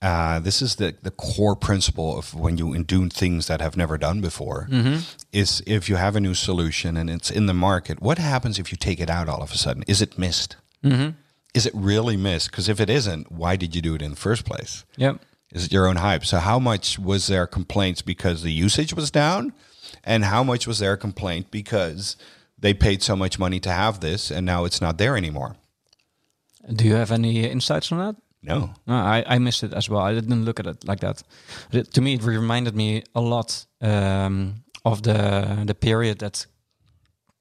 uh, 0.02 0.40
this 0.40 0.62
is 0.62 0.76
the, 0.76 0.96
the 1.02 1.12
core 1.12 1.56
principle 1.56 2.18
of 2.20 2.34
when 2.34 2.58
you 2.58 2.84
do 2.84 3.10
things 3.10 3.48
that 3.48 3.62
have 3.62 3.78
never 3.78 3.98
done 3.98 4.20
before, 4.22 4.68
is 5.32 5.64
if 5.66 5.88
you 5.90 5.96
have 5.96 6.16
a 6.18 6.20
new 6.20 6.34
solution 6.34 6.98
and 6.98 7.10
it's 7.10 7.32
in 7.32 7.46
the 7.46 7.54
market, 7.54 8.02
what 8.02 8.18
happens 8.18 8.60
if 8.60 8.72
you 8.72 8.78
take 8.78 9.00
it 9.00 9.10
out 9.10 9.30
all 9.30 9.42
of 9.42 9.52
a 9.52 9.58
sudden? 9.58 9.84
Is 9.88 10.02
it 10.02 10.18
missed? 10.18 10.58
Is 11.54 11.66
it 11.66 11.74
really 11.74 12.18
missed? 12.18 12.52
Because 12.52 12.68
if 12.70 12.80
it 12.82 12.90
isn't, 12.90 13.32
why 13.32 13.56
did 13.56 13.74
you 13.76 13.82
do 13.82 13.96
it 13.96 14.02
in 14.02 14.12
the 14.12 14.18
first 14.18 14.44
place? 14.46 14.84
Yeah. 14.98 15.14
Is 15.54 15.66
it 15.66 15.72
your 15.72 15.88
own 15.88 15.96
hype? 15.96 16.26
So 16.26 16.40
how 16.40 16.60
much 16.60 17.00
was 17.00 17.28
there 17.28 17.48
complaints 17.48 18.02
because 18.02 18.44
the 18.44 18.52
usage 18.52 18.94
was 18.94 19.10
down, 19.10 19.54
and 20.06 20.24
how 20.26 20.44
much 20.44 20.68
was 20.68 20.80
their 20.80 20.98
complaint 20.98 21.52
because 21.52 22.16
they 22.62 22.74
paid 22.74 23.02
so 23.04 23.16
much 23.16 23.38
money 23.40 23.60
to 23.60 23.70
have 23.70 24.00
this 24.00 24.32
and 24.32 24.46
now 24.46 24.66
it's 24.66 24.82
not 24.82 24.98
there 24.98 25.18
anymore? 25.18 25.56
Do 26.76 26.86
you 26.86 26.96
have 26.96 27.12
any 27.12 27.44
insights 27.46 27.92
on 27.92 27.98
that? 28.00 28.16
No. 28.42 28.70
No, 28.88 28.94
I, 28.96 29.24
I 29.36 29.40
missed 29.40 29.64
it 29.64 29.74
as 29.74 29.90
well. 29.90 30.02
I 30.02 30.14
didn't 30.14 30.46
look 30.46 30.60
at 30.60 30.68
it 30.68 30.88
like 30.88 31.00
that. 31.00 31.24
It- 31.72 31.92
to 31.94 32.02
me, 32.02 32.14
it 32.14 32.24
reminded 32.24 32.76
me 32.76 33.04
a 33.14 33.22
lot 33.22 33.66
um, 33.82 34.64
of 34.84 35.02
the 35.02 35.64
the 35.66 35.74
period 35.74 36.20
that 36.20 36.46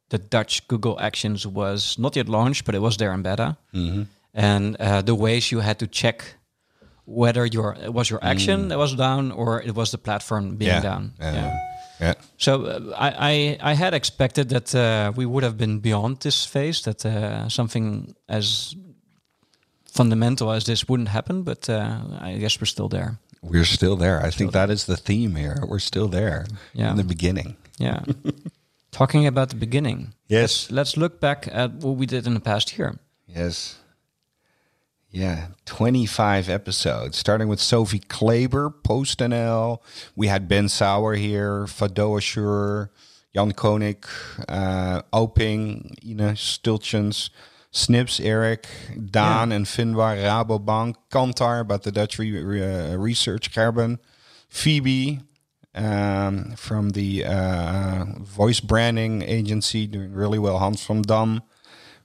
the 0.09 0.19
Dutch 0.19 0.67
Google 0.69 0.99
Actions 1.01 1.47
was 1.47 1.99
not 1.99 2.17
yet 2.17 2.29
launched, 2.29 2.65
but 2.65 2.75
it 2.75 2.81
was 2.81 2.97
there 2.97 3.13
in 3.15 3.23
beta, 3.23 3.57
and 4.35 4.77
uh, 4.81 5.03
the 5.03 5.15
ways 5.15 5.51
you 5.53 5.61
had 5.63 5.79
to 5.79 5.87
check 5.87 6.37
whether 7.07 7.45
your 7.47 7.75
it 7.85 7.93
was 7.93 8.09
your 8.11 8.21
action 8.23 8.69
that 8.69 8.79
was 8.79 8.95
down 8.95 9.33
or 9.33 9.61
it 9.63 9.75
was 9.75 9.91
the 9.91 9.99
platform 9.99 10.57
being 10.57 10.71
Yeah. 10.71 10.83
down. 10.83 11.13
Yeah. 11.21 11.53
Yeah. 12.05 12.15
So 12.37 12.53
uh, 12.65 12.81
I, 12.97 13.11
I 13.61 13.73
I 13.73 13.75
had 13.75 13.95
expected 13.95 14.49
that 14.49 14.75
uh, 14.75 15.13
we 15.17 15.25
would 15.27 15.45
have 15.45 15.57
been 15.57 15.81
beyond 15.81 16.21
this 16.21 16.47
phase, 16.47 16.83
that 16.83 17.05
uh, 17.05 17.49
something 17.49 18.15
as 18.29 18.77
fundamental 19.93 20.51
as 20.51 20.65
this 20.65 20.85
wouldn't 20.89 21.09
happen, 21.09 21.43
but 21.45 21.69
uh, 21.69 21.99
I 22.21 22.39
guess 22.39 22.61
we're 22.61 22.67
still 22.67 22.89
there. 22.89 23.19
We're 23.43 23.65
still 23.67 23.97
there. 23.97 24.27
I 24.29 24.31
think 24.31 24.53
that 24.53 24.71
is 24.71 24.85
the 24.85 24.97
theme 24.97 25.35
here. 25.37 25.57
We're 25.69 25.79
still 25.81 26.09
there 26.09 26.47
Yeah. 26.73 26.91
in 26.91 26.97
the 26.97 27.05
beginning. 27.05 27.57
Yeah. 27.79 28.01
Talking 28.91 29.27
about 29.27 29.49
the 29.49 29.57
beginning. 29.57 30.15
Yes. 30.29 30.41
Let's, 30.41 30.71
let's 30.73 30.97
look 30.97 31.21
back 31.21 31.49
at 31.53 31.71
what 31.85 31.97
we 31.99 32.07
did 32.07 32.27
in 32.27 32.35
the 32.35 32.41
past 32.41 32.79
year. 32.79 32.95
Yes. 33.27 33.77
Yeah, 35.15 35.47
25 35.67 36.49
episodes, 36.49 37.17
starting 37.17 37.47
with 37.47 37.61
Sophie 37.61 38.01
Kleber, 38.01 38.69
PostNL. 38.69 39.79
We 40.17 40.27
had 40.27 40.49
Ben 40.49 40.69
Sauer 40.69 41.15
here, 41.15 41.67
Fado 41.67 42.19
Assure, 42.19 42.91
Jan 43.33 43.53
Konig, 43.53 44.05
uh, 44.49 45.03
Oping, 45.13 45.95
Ina 46.05 46.33
Stultjens, 46.33 47.31
Snips, 47.71 48.19
Eric, 48.19 48.67
Daan 49.09 49.53
and 49.53 49.67
Finbar, 49.67 50.17
Rabobank, 50.17 50.97
Kantar 51.13 51.61
about 51.61 51.85
the 51.85 51.93
Dutch 51.93 52.19
re- 52.19 52.43
re- 52.43 52.95
uh, 52.95 52.97
research, 52.97 53.53
Gerben, 53.53 54.01
Phoebe 54.49 55.21
um, 55.77 56.57
from 56.57 56.91
the 56.91 57.25
uh, 57.25 58.05
voice 58.19 58.59
branding 58.59 59.23
agency, 59.23 59.87
doing 59.87 60.13
really 60.13 60.41
well, 60.41 60.59
Hans 60.59 60.85
van 60.85 61.03
Dam 61.03 61.43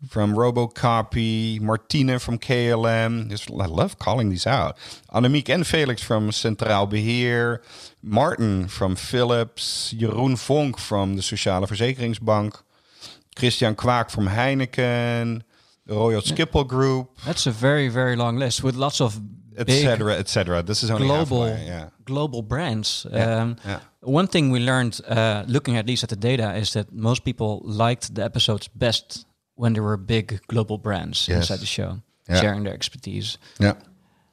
from 0.07 0.33
Robocopy, 0.35 1.59
Martine 1.61 2.19
from 2.19 2.37
KLM. 2.37 3.29
Just, 3.29 3.49
I 3.51 3.65
love 3.65 3.99
calling 3.99 4.29
these 4.29 4.47
out. 4.47 4.77
Annemiek 5.13 5.49
and 5.49 5.65
Felix 5.67 6.01
from 6.01 6.29
Centraal 6.31 6.89
Beheer. 6.89 7.61
Martin 8.01 8.67
from 8.67 8.95
Philips. 8.95 9.93
Jeroen 9.97 10.35
Vonk 10.37 10.79
from 10.79 11.15
de 11.15 11.21
Sociale 11.21 11.65
Verzekeringsbank. 11.67 12.61
Christian 13.35 13.75
Kwaak 13.75 14.09
from 14.09 14.27
Heineken. 14.27 15.41
The 15.85 15.95
Royal 15.95 16.21
Schiphol 16.21 16.67
Group, 16.67 17.09
That's 17.25 17.47
a 17.47 17.51
very, 17.51 17.89
very 17.89 18.15
long 18.15 18.37
list 18.37 18.63
with 18.63 18.75
lots 18.75 19.01
of 19.01 19.19
etc., 19.57 20.17
etc. 20.17 20.61
This 20.61 20.83
is 20.83 20.91
only 20.91 21.07
global 21.07 21.45
halfway, 21.45 21.65
Yeah. 21.65 21.89
global 22.05 22.43
brands. 22.43 23.07
Um, 23.11 23.55
yeah. 23.65 23.79
One 24.01 24.27
thing 24.27 24.51
we 24.51 24.59
learned 24.59 25.01
uh, 25.07 25.43
looking 25.47 25.77
at 25.77 25.87
least 25.87 26.03
at 26.03 26.09
the 26.09 26.15
data 26.15 26.53
is 26.55 26.73
that 26.73 26.93
most 26.93 27.23
people 27.25 27.61
liked 27.65 28.13
the 28.13 28.23
episodes 28.23 28.67
best 28.67 29.25
when 29.59 29.73
there 29.73 29.83
were 29.83 29.97
big 29.97 30.39
global 30.47 30.77
brands 30.77 31.27
Yes. 31.27 31.37
inside 31.37 31.59
the 31.59 31.65
show, 31.65 32.01
Yeah. 32.29 32.39
sharing 32.41 32.63
their 32.63 32.73
expertise. 32.73 33.37
Yeah. 33.59 33.73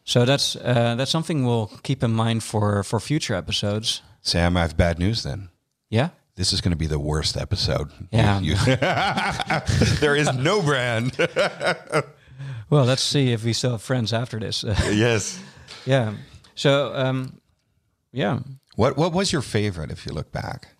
So 0.05 0.25
that's 0.25 0.57
uh, 0.57 0.95
that's 0.97 1.11
something 1.11 1.45
we'll 1.47 1.67
keep 1.83 2.03
in 2.05 2.11
mind 2.13 2.43
for 2.43 2.83
for 2.85 3.01
future 3.01 3.35
episodes. 3.39 4.03
Sam, 4.23 4.57
I 4.57 4.61
have 4.61 4.77
bad 4.77 4.99
news 4.99 5.23
then. 5.23 5.49
Yeah. 5.91 6.09
This 6.35 6.53
is 6.53 6.61
going 6.61 6.73
to 6.79 6.79
be 6.79 6.89
the 6.89 6.99
worst 6.99 7.37
episode. 7.37 7.91
Yeah. 8.13 8.41
You- 8.47 8.57
there 10.01 10.17
is 10.17 10.33
no 10.35 10.63
brand. 10.63 11.13
Well, 12.69 12.85
let's 12.87 13.03
see 13.03 13.33
if 13.33 13.45
we 13.45 13.53
still 13.53 13.71
have 13.71 13.83
friends 13.83 14.13
after 14.13 14.41
this. 14.41 14.65
yes. 14.93 15.39
yeah. 15.87 16.15
So 16.55 16.93
um, 16.95 17.41
yeah. 18.13 18.41
What 18.77 18.97
What 18.97 19.13
was 19.13 19.33
your 19.33 19.43
favorite 19.43 19.91
if 19.93 20.05
you 20.07 20.13
look 20.15 20.33
back? 20.33 20.77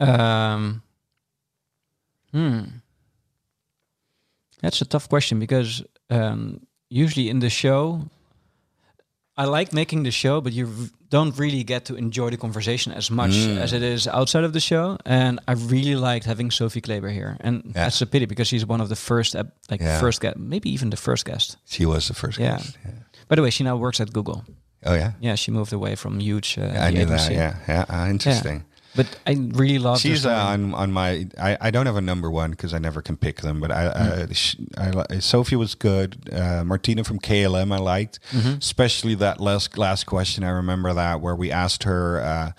Um, 0.00 0.82
hmm. 2.32 2.62
That's 4.62 4.80
a 4.80 4.84
tough 4.84 5.08
question 5.08 5.38
because 5.38 5.82
um, 6.10 6.60
usually 6.88 7.28
in 7.28 7.38
the 7.40 7.50
show, 7.50 8.02
I 9.36 9.44
like 9.44 9.72
making 9.72 10.02
the 10.02 10.10
show, 10.10 10.40
but 10.40 10.52
you 10.52 10.68
don't 11.08 11.36
really 11.38 11.64
get 11.64 11.84
to 11.86 11.94
enjoy 11.96 12.30
the 12.30 12.36
conversation 12.36 12.92
as 12.92 13.10
much 13.10 13.34
as 13.34 13.72
it 13.72 13.82
is 13.82 14.06
outside 14.06 14.44
of 14.44 14.52
the 14.52 14.60
show. 14.60 14.98
And 15.06 15.40
I 15.48 15.52
really 15.52 15.94
liked 15.96 16.26
having 16.26 16.50
Sophie 16.50 16.80
Kleber 16.82 17.08
here, 17.08 17.36
and 17.40 17.62
Yeah. 17.64 17.72
that's 17.84 18.02
a 18.02 18.06
pity 18.06 18.26
because 18.26 18.48
she's 18.48 18.66
one 18.66 18.82
of 18.82 18.88
the 18.88 18.96
first, 18.96 19.34
like 19.70 19.80
Yeah. 19.80 19.98
first 20.00 20.20
guest, 20.20 20.36
maybe 20.36 20.68
even 20.70 20.90
the 20.90 20.96
first 20.96 21.24
guest. 21.24 21.56
She 21.64 21.86
was 21.86 22.06
the 22.08 22.14
first 22.14 22.38
Yeah. 22.38 22.56
guest. 22.56 22.76
Yeah. 22.84 22.90
By 23.28 23.36
the 23.36 23.42
way, 23.42 23.50
she 23.50 23.64
now 23.64 23.76
works 23.76 24.00
at 24.00 24.12
Google. 24.12 24.44
Oh 24.84 24.94
yeah. 24.94 25.12
Yeah, 25.20 25.36
she 25.36 25.50
moved 25.50 25.72
away 25.72 25.94
from 25.96 26.20
huge. 26.20 26.56
Uh, 26.58 26.62
I 26.86 26.90
the 26.90 26.98
knew 26.98 27.06
that. 27.06 27.30
Yeah. 27.32 27.54
Yeah. 27.68 27.84
Uh, 27.88 28.08
interesting. 28.10 28.64
But 29.00 29.18
I 29.26 29.32
really 29.60 29.78
love. 29.78 29.98
She's 30.00 30.26
uh, 30.26 30.52
on 30.52 30.74
on 30.74 30.92
my. 30.92 31.26
I, 31.48 31.56
I 31.66 31.70
don't 31.70 31.86
have 31.86 31.96
a 31.96 32.06
number 32.12 32.30
one 32.30 32.50
because 32.50 32.74
I 32.74 32.78
never 32.78 33.00
can 33.02 33.16
pick 33.16 33.36
them. 33.40 33.58
But 33.60 33.70
I, 33.70 33.82
I, 34.28 34.32
sh 34.32 34.56
I 34.76 35.18
Sophie 35.20 35.56
was 35.56 35.74
good. 35.74 36.28
Uh, 36.32 36.62
Martina 36.64 37.02
from 37.04 37.18
KLM 37.18 37.72
I 37.72 37.78
liked, 37.78 38.18
especially 38.58 39.14
that 39.16 39.40
last 39.40 39.78
last 39.78 40.04
question. 40.04 40.44
I 40.44 40.50
remember 40.50 40.92
that 40.92 41.20
where 41.20 41.36
we 41.42 41.50
asked 41.50 41.84
her. 41.84 42.20
Uh, 42.20 42.52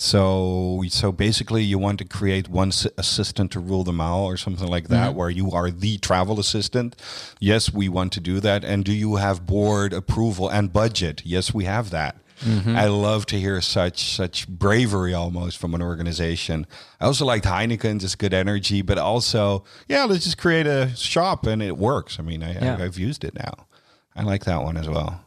so 0.00 0.84
so 0.88 1.10
basically, 1.10 1.64
you 1.64 1.78
want 1.78 1.98
to 1.98 2.04
create 2.04 2.48
one 2.48 2.68
s- 2.68 2.86
assistant 2.96 3.50
to 3.52 3.60
rule 3.60 3.82
them 3.84 4.00
all, 4.00 4.26
or 4.26 4.36
something 4.36 4.68
like 4.68 4.88
that, 4.88 5.14
where 5.14 5.30
you 5.30 5.50
are 5.52 5.70
the 5.72 5.98
travel 5.98 6.38
assistant. 6.38 6.94
Yes, 7.40 7.72
we 7.72 7.88
want 7.88 8.12
to 8.12 8.20
do 8.20 8.38
that. 8.40 8.64
And 8.64 8.84
do 8.84 8.92
you 8.92 9.16
have 9.16 9.44
board 9.46 9.92
approval 9.92 10.48
and 10.48 10.72
budget? 10.72 11.22
Yes, 11.24 11.52
we 11.52 11.64
have 11.64 11.90
that. 11.90 12.14
I 12.46 12.86
love 12.86 13.26
to 13.26 13.38
hear 13.38 13.60
such 13.60 14.14
such 14.14 14.46
bravery 14.48 15.14
almost 15.14 15.58
from 15.58 15.74
an 15.74 15.82
organization. 15.82 16.66
I 17.00 17.06
also 17.06 17.24
liked 17.24 17.44
Heineken, 17.44 18.00
just 18.00 18.18
good 18.18 18.34
energy, 18.34 18.82
but 18.82 18.98
also 18.98 19.64
yeah, 19.88 20.04
let's 20.04 20.24
just 20.24 20.38
create 20.38 20.66
a 20.66 20.94
shop 20.96 21.46
and 21.46 21.62
it 21.62 21.76
works. 21.76 22.18
I 22.18 22.22
mean, 22.22 22.42
I, 22.42 22.52
Yeah. 22.52 22.76
I, 22.78 22.84
I've 22.84 22.98
used 22.98 23.24
it 23.24 23.34
now. 23.34 23.66
I 24.14 24.22
like 24.22 24.44
that 24.44 24.62
one 24.62 24.76
as 24.76 24.88
well. 24.88 25.20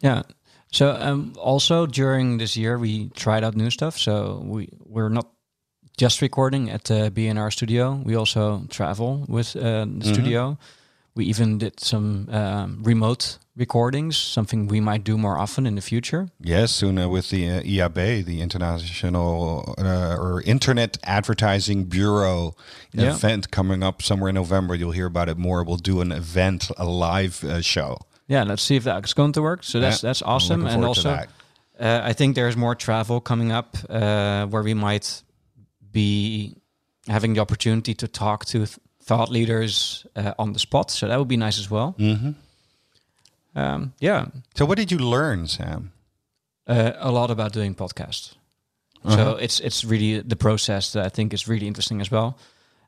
Yeah. 0.00 0.22
So 0.72 0.90
um, 1.00 1.34
also 1.38 1.86
during 1.86 2.38
this 2.38 2.56
year 2.56 2.78
we 2.78 3.10
tried 3.10 3.44
out 3.44 3.54
new 3.54 3.70
stuff. 3.70 3.96
So 3.98 4.42
we 4.44 4.68
we're 4.84 5.08
not 5.08 5.28
just 5.96 6.20
recording 6.20 6.70
at 6.70 6.84
the 6.84 7.10
BNR 7.14 7.52
studio. 7.52 7.94
We 8.04 8.16
also 8.16 8.64
travel 8.68 9.24
with 9.28 9.54
uh, 9.56 9.86
the 9.86 10.04
studio. 10.12 10.58
We 11.14 11.26
even 11.26 11.58
did 11.58 11.78
some 11.78 12.28
um, 12.30 12.82
remote 12.82 13.38
recordings, 13.56 14.16
something 14.16 14.66
we 14.66 14.80
might 14.80 15.04
do 15.04 15.16
more 15.16 15.38
often 15.38 15.66
in 15.66 15.74
the 15.76 15.80
future. 15.80 16.28
Yes, 16.40 16.72
soon 16.72 16.98
uh, 16.98 17.08
with 17.08 17.30
the 17.30 17.48
uh, 17.48 17.62
IAB, 17.62 18.24
the 18.24 18.40
International 18.40 19.74
uh, 19.78 20.16
or 20.18 20.42
Internet 20.42 20.98
Advertising 21.04 21.84
Bureau 21.84 22.54
Yeah. 22.92 23.14
event 23.14 23.50
coming 23.50 23.82
up 23.82 24.02
somewhere 24.02 24.28
in 24.30 24.34
November. 24.34 24.74
You'll 24.74 24.92
hear 24.92 25.06
about 25.06 25.28
it 25.28 25.38
more. 25.38 25.62
We'll 25.64 25.76
do 25.76 26.00
an 26.00 26.12
event, 26.12 26.70
a 26.76 26.84
live 26.84 27.44
uh, 27.44 27.60
show. 27.60 27.98
Yeah, 28.26 28.42
let's 28.44 28.62
see 28.62 28.76
if 28.76 28.84
that's 28.84 29.14
going 29.14 29.32
to 29.32 29.42
work. 29.42 29.62
So 29.64 29.80
that's 29.80 30.02
Yeah, 30.02 30.08
that's 30.08 30.22
awesome. 30.22 30.66
And 30.66 30.84
also, 30.84 31.10
uh, 31.10 32.00
I 32.10 32.12
think 32.14 32.34
there's 32.34 32.56
more 32.56 32.74
travel 32.74 33.20
coming 33.20 33.52
up 33.52 33.76
uh, 33.88 34.46
where 34.46 34.62
we 34.62 34.74
might 34.74 35.22
be 35.92 36.56
having 37.06 37.34
the 37.34 37.40
opportunity 37.40 37.94
to 37.94 38.08
talk 38.08 38.44
to 38.46 38.58
th- 38.58 38.78
thought 39.02 39.28
leaders 39.30 40.06
uh, 40.16 40.32
on 40.38 40.52
the 40.54 40.58
spot. 40.58 40.90
So 40.90 41.06
that 41.08 41.18
would 41.18 41.28
be 41.28 41.36
nice 41.36 41.58
as 41.58 41.70
well. 41.70 41.94
Mm-hmm. 41.98 42.30
Um, 43.54 43.92
yeah, 44.00 44.26
So, 44.54 44.66
what 44.66 44.78
did 44.78 44.90
you 44.90 44.98
learn, 44.98 45.46
Sam? 45.46 45.92
uh, 46.66 46.92
a 46.98 47.10
lot 47.10 47.30
about 47.30 47.52
doing 47.52 47.74
podcasts. 47.74 48.34
So 49.06 49.36
it's 49.36 49.60
it's 49.60 49.84
really 49.84 50.22
the 50.22 50.36
process 50.36 50.92
that 50.92 51.04
I 51.06 51.10
think 51.10 51.34
is 51.34 51.46
really 51.46 51.66
interesting 51.66 52.00
as 52.00 52.10
well. 52.10 52.38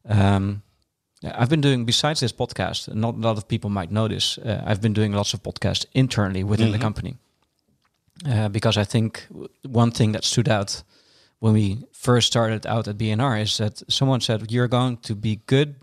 Um, 0.09 0.63
I've 1.23 1.49
been 1.51 1.61
doing 1.61 1.85
besides 1.85 2.21
this 2.21 2.33
podcast. 2.33 2.89
Not 2.95 3.15
a 3.15 3.19
lot 3.19 3.37
of 3.37 3.47
people 3.47 3.69
might 3.71 3.91
know 3.91 4.09
this. 4.09 4.39
Uh, 4.39 4.63
I've 4.67 4.81
been 4.81 4.95
doing 4.95 5.13
lots 5.13 5.35
of 5.35 5.43
podcasts 5.43 5.85
internally 5.93 6.43
within 6.45 6.73
the 6.73 6.79
company 6.79 7.17
uh, 8.27 8.49
because 8.49 8.79
I 8.81 8.85
think 8.85 9.27
one 9.69 9.91
thing 9.91 10.13
that 10.13 10.25
stood 10.25 10.49
out 10.49 10.83
when 11.41 11.53
we 11.53 11.85
first 11.93 12.27
started 12.27 12.67
out 12.67 12.89
at 12.89 12.97
BNR 12.97 13.43
is 13.43 13.57
that 13.57 13.83
someone 13.89 14.21
said 14.23 14.51
you're 14.51 14.69
going 14.69 14.97
to 15.03 15.15
be 15.15 15.41
good 15.47 15.75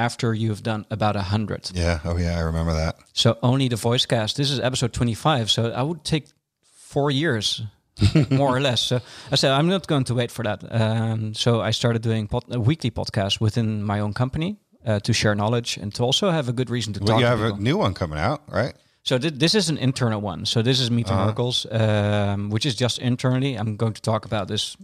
after 0.00 0.34
you've 0.34 0.62
done 0.62 0.84
about 0.90 1.16
a 1.16 1.22
hundred. 1.22 1.70
Yeah. 1.74 2.00
Oh, 2.04 2.16
yeah. 2.18 2.38
I 2.38 2.42
remember 2.42 2.72
that. 2.74 2.96
So 3.12 3.36
only 3.42 3.68
the 3.68 3.76
voice 3.76 4.06
cast. 4.06 4.36
This 4.36 4.50
is 4.50 4.58
episode 4.60 4.92
25. 4.92 5.50
So 5.50 5.70
I 5.70 5.82
would 5.82 6.02
take 6.04 6.24
four 6.92 7.10
years, 7.10 7.62
more 8.30 8.56
or 8.56 8.60
less. 8.60 8.80
So 8.80 9.00
I 9.32 9.36
said, 9.36 9.50
I'm 9.52 9.68
not 9.68 9.86
going 9.86 10.04
to 10.04 10.14
wait 10.14 10.30
for 10.30 10.42
that. 10.44 10.62
Um, 10.70 11.34
so 11.34 11.60
I 11.68 11.72
started 11.72 12.02
doing 12.02 12.28
pod- 12.28 12.54
a 12.54 12.58
weekly 12.58 12.90
podcast 12.90 13.40
within 13.40 13.82
my 13.82 14.00
own 14.00 14.12
company 14.12 14.56
uh, 14.86 14.98
to 15.00 15.12
share 15.12 15.34
knowledge 15.34 15.76
and 15.82 15.94
to 15.94 16.02
also 16.04 16.30
have 16.30 16.48
a 16.48 16.52
good 16.52 16.70
reason 16.70 16.92
to 16.94 17.00
Well, 17.00 17.08
talk 17.08 17.20
you 17.20 17.26
have 17.26 17.42
a 17.42 17.56
new 17.62 17.76
one 17.78 17.94
coming 17.94 18.18
out, 18.18 18.40
right? 18.48 18.74
So 19.02 19.18
thi- 19.18 19.30
this 19.38 19.54
is 19.54 19.68
an 19.70 19.78
internal 19.78 20.20
one. 20.20 20.46
So 20.46 20.62
this 20.62 20.80
is 20.80 20.90
Meet 20.90 21.10
Uh-huh. 21.10 21.32
Merkles, 21.32 21.66
um, 21.72 22.50
which 22.50 22.64
is 22.66 22.74
just 22.74 22.98
internally. 22.98 23.58
I'm 23.58 23.76
going 23.76 23.94
to 23.94 24.00
talk 24.02 24.24
about 24.26 24.46
this. 24.48 24.76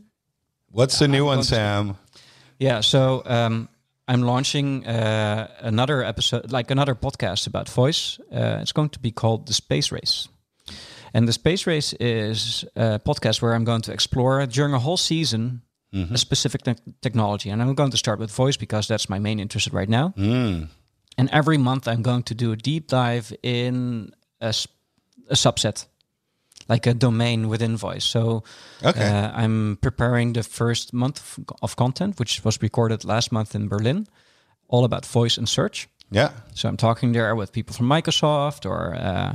What's 0.70 0.98
the 0.98 1.08
new 1.08 1.24
one, 1.24 1.36
going 1.36 1.44
to- 1.46 1.54
Sam? 1.54 1.96
Yeah. 2.58 2.82
So 2.82 3.22
um, 3.26 3.68
I'm 4.08 4.22
launching 4.22 4.86
uh, 4.86 5.48
another 5.60 6.02
episode, 6.02 6.52
like 6.52 6.70
another 6.70 6.94
podcast 6.94 7.46
about 7.46 7.68
voice. 7.68 8.18
Uh, 8.32 8.58
it's 8.60 8.72
going 8.72 8.90
to 8.90 8.98
be 8.98 9.10
called 9.10 9.46
the 9.46 9.54
Space 9.54 9.90
Race. 9.90 10.28
And 11.12 11.26
the 11.26 11.32
Space 11.32 11.66
Race 11.66 11.92
is 11.94 12.64
a 12.76 12.98
podcast 12.98 13.42
where 13.42 13.54
I'm 13.54 13.64
going 13.64 13.82
to 13.82 13.92
explore 13.92 14.44
during 14.46 14.74
a 14.74 14.78
whole 14.78 14.96
season 14.96 15.62
a 16.12 16.18
specific 16.18 16.62
te- 16.62 16.74
technology. 17.00 17.50
And 17.50 17.62
I'm 17.62 17.74
going 17.74 17.90
to 17.90 17.96
start 17.96 18.18
with 18.18 18.30
voice 18.30 18.56
because 18.56 18.86
that's 18.86 19.08
my 19.08 19.18
main 19.18 19.40
interest 19.40 19.72
right 19.72 19.88
now. 19.88 20.12
Mm. 20.16 20.68
And 21.16 21.30
every 21.30 21.56
month 21.56 21.88
I'm 21.88 22.02
going 22.02 22.22
to 22.24 22.34
do 22.34 22.52
a 22.52 22.56
deep 22.56 22.88
dive 22.88 23.32
in 23.42 24.12
a 24.40 24.52
subset, 25.32 25.86
like 26.68 26.86
a 26.90 26.94
domain 26.94 27.48
within 27.48 27.76
voice. 27.76 28.04
So 28.04 28.42
Okay. 28.82 29.08
uh, 29.08 29.30
I'm 29.44 29.76
preparing 29.80 30.32
the 30.34 30.42
first 30.42 30.92
month 30.92 31.38
of, 31.62 31.76
content, 31.76 32.18
which 32.18 32.44
was 32.44 32.58
recorded 32.62 33.04
last 33.04 33.30
month 33.32 33.54
in 33.54 33.68
Berlin, 33.68 34.06
all 34.68 34.84
about 34.84 35.06
voice 35.06 35.38
and 35.38 35.48
search. 35.48 35.88
Yeah. 36.10 36.30
So 36.54 36.68
I'm 36.68 36.76
talking 36.76 37.12
there 37.12 37.34
with 37.36 37.50
people 37.52 37.74
from 37.74 37.88
Microsoft 37.88 38.64
or 38.66 38.94
uh, 38.94 39.34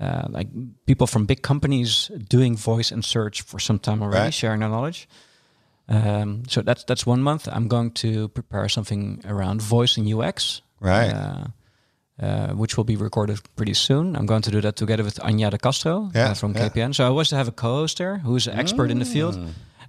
uh, 0.00 0.26
like 0.30 0.48
people 0.86 1.06
from 1.06 1.26
big 1.26 1.42
companies 1.42 2.10
doing 2.28 2.56
voice 2.56 2.92
and 2.94 3.04
search 3.04 3.42
for 3.42 3.60
some 3.60 3.78
time 3.78 4.02
already, 4.02 4.24
Right. 4.24 4.34
sharing 4.34 4.60
their 4.60 4.68
knowledge. 4.70 5.08
Um, 5.88 6.42
so 6.48 6.62
that's 6.62 6.84
that's 6.84 7.06
one 7.06 7.22
month. 7.22 7.48
I'm 7.52 7.68
going 7.68 7.90
to 8.02 8.28
prepare 8.28 8.68
something 8.68 9.20
around 9.24 9.60
voice 9.62 9.96
and 10.00 10.06
UX, 10.08 10.62
Right. 10.80 11.12
Uh, 12.22 12.26
uh, 12.32 12.54
which 12.54 12.76
will 12.76 12.84
be 12.84 12.96
recorded 12.96 13.38
pretty 13.56 13.74
soon. 13.74 14.14
I'm 14.16 14.26
going 14.26 14.42
to 14.42 14.50
do 14.50 14.60
that 14.60 14.76
together 14.76 15.04
with 15.04 15.18
Anya 15.24 15.50
de 15.50 15.58
Castro 15.58 16.10
Yeah, 16.14 16.30
uh, 16.30 16.34
from 16.34 16.52
yeah. 16.54 16.68
KPN. 16.68 16.94
So 16.94 17.04
I 17.06 17.10
was 17.10 17.28
to 17.28 17.36
have 17.36 17.48
a 17.48 17.52
co-host 17.52 17.98
there 17.98 18.18
who's 18.18 18.46
an 18.46 18.58
expert 18.58 18.90
in 18.90 18.98
the 18.98 19.04
field. 19.04 19.36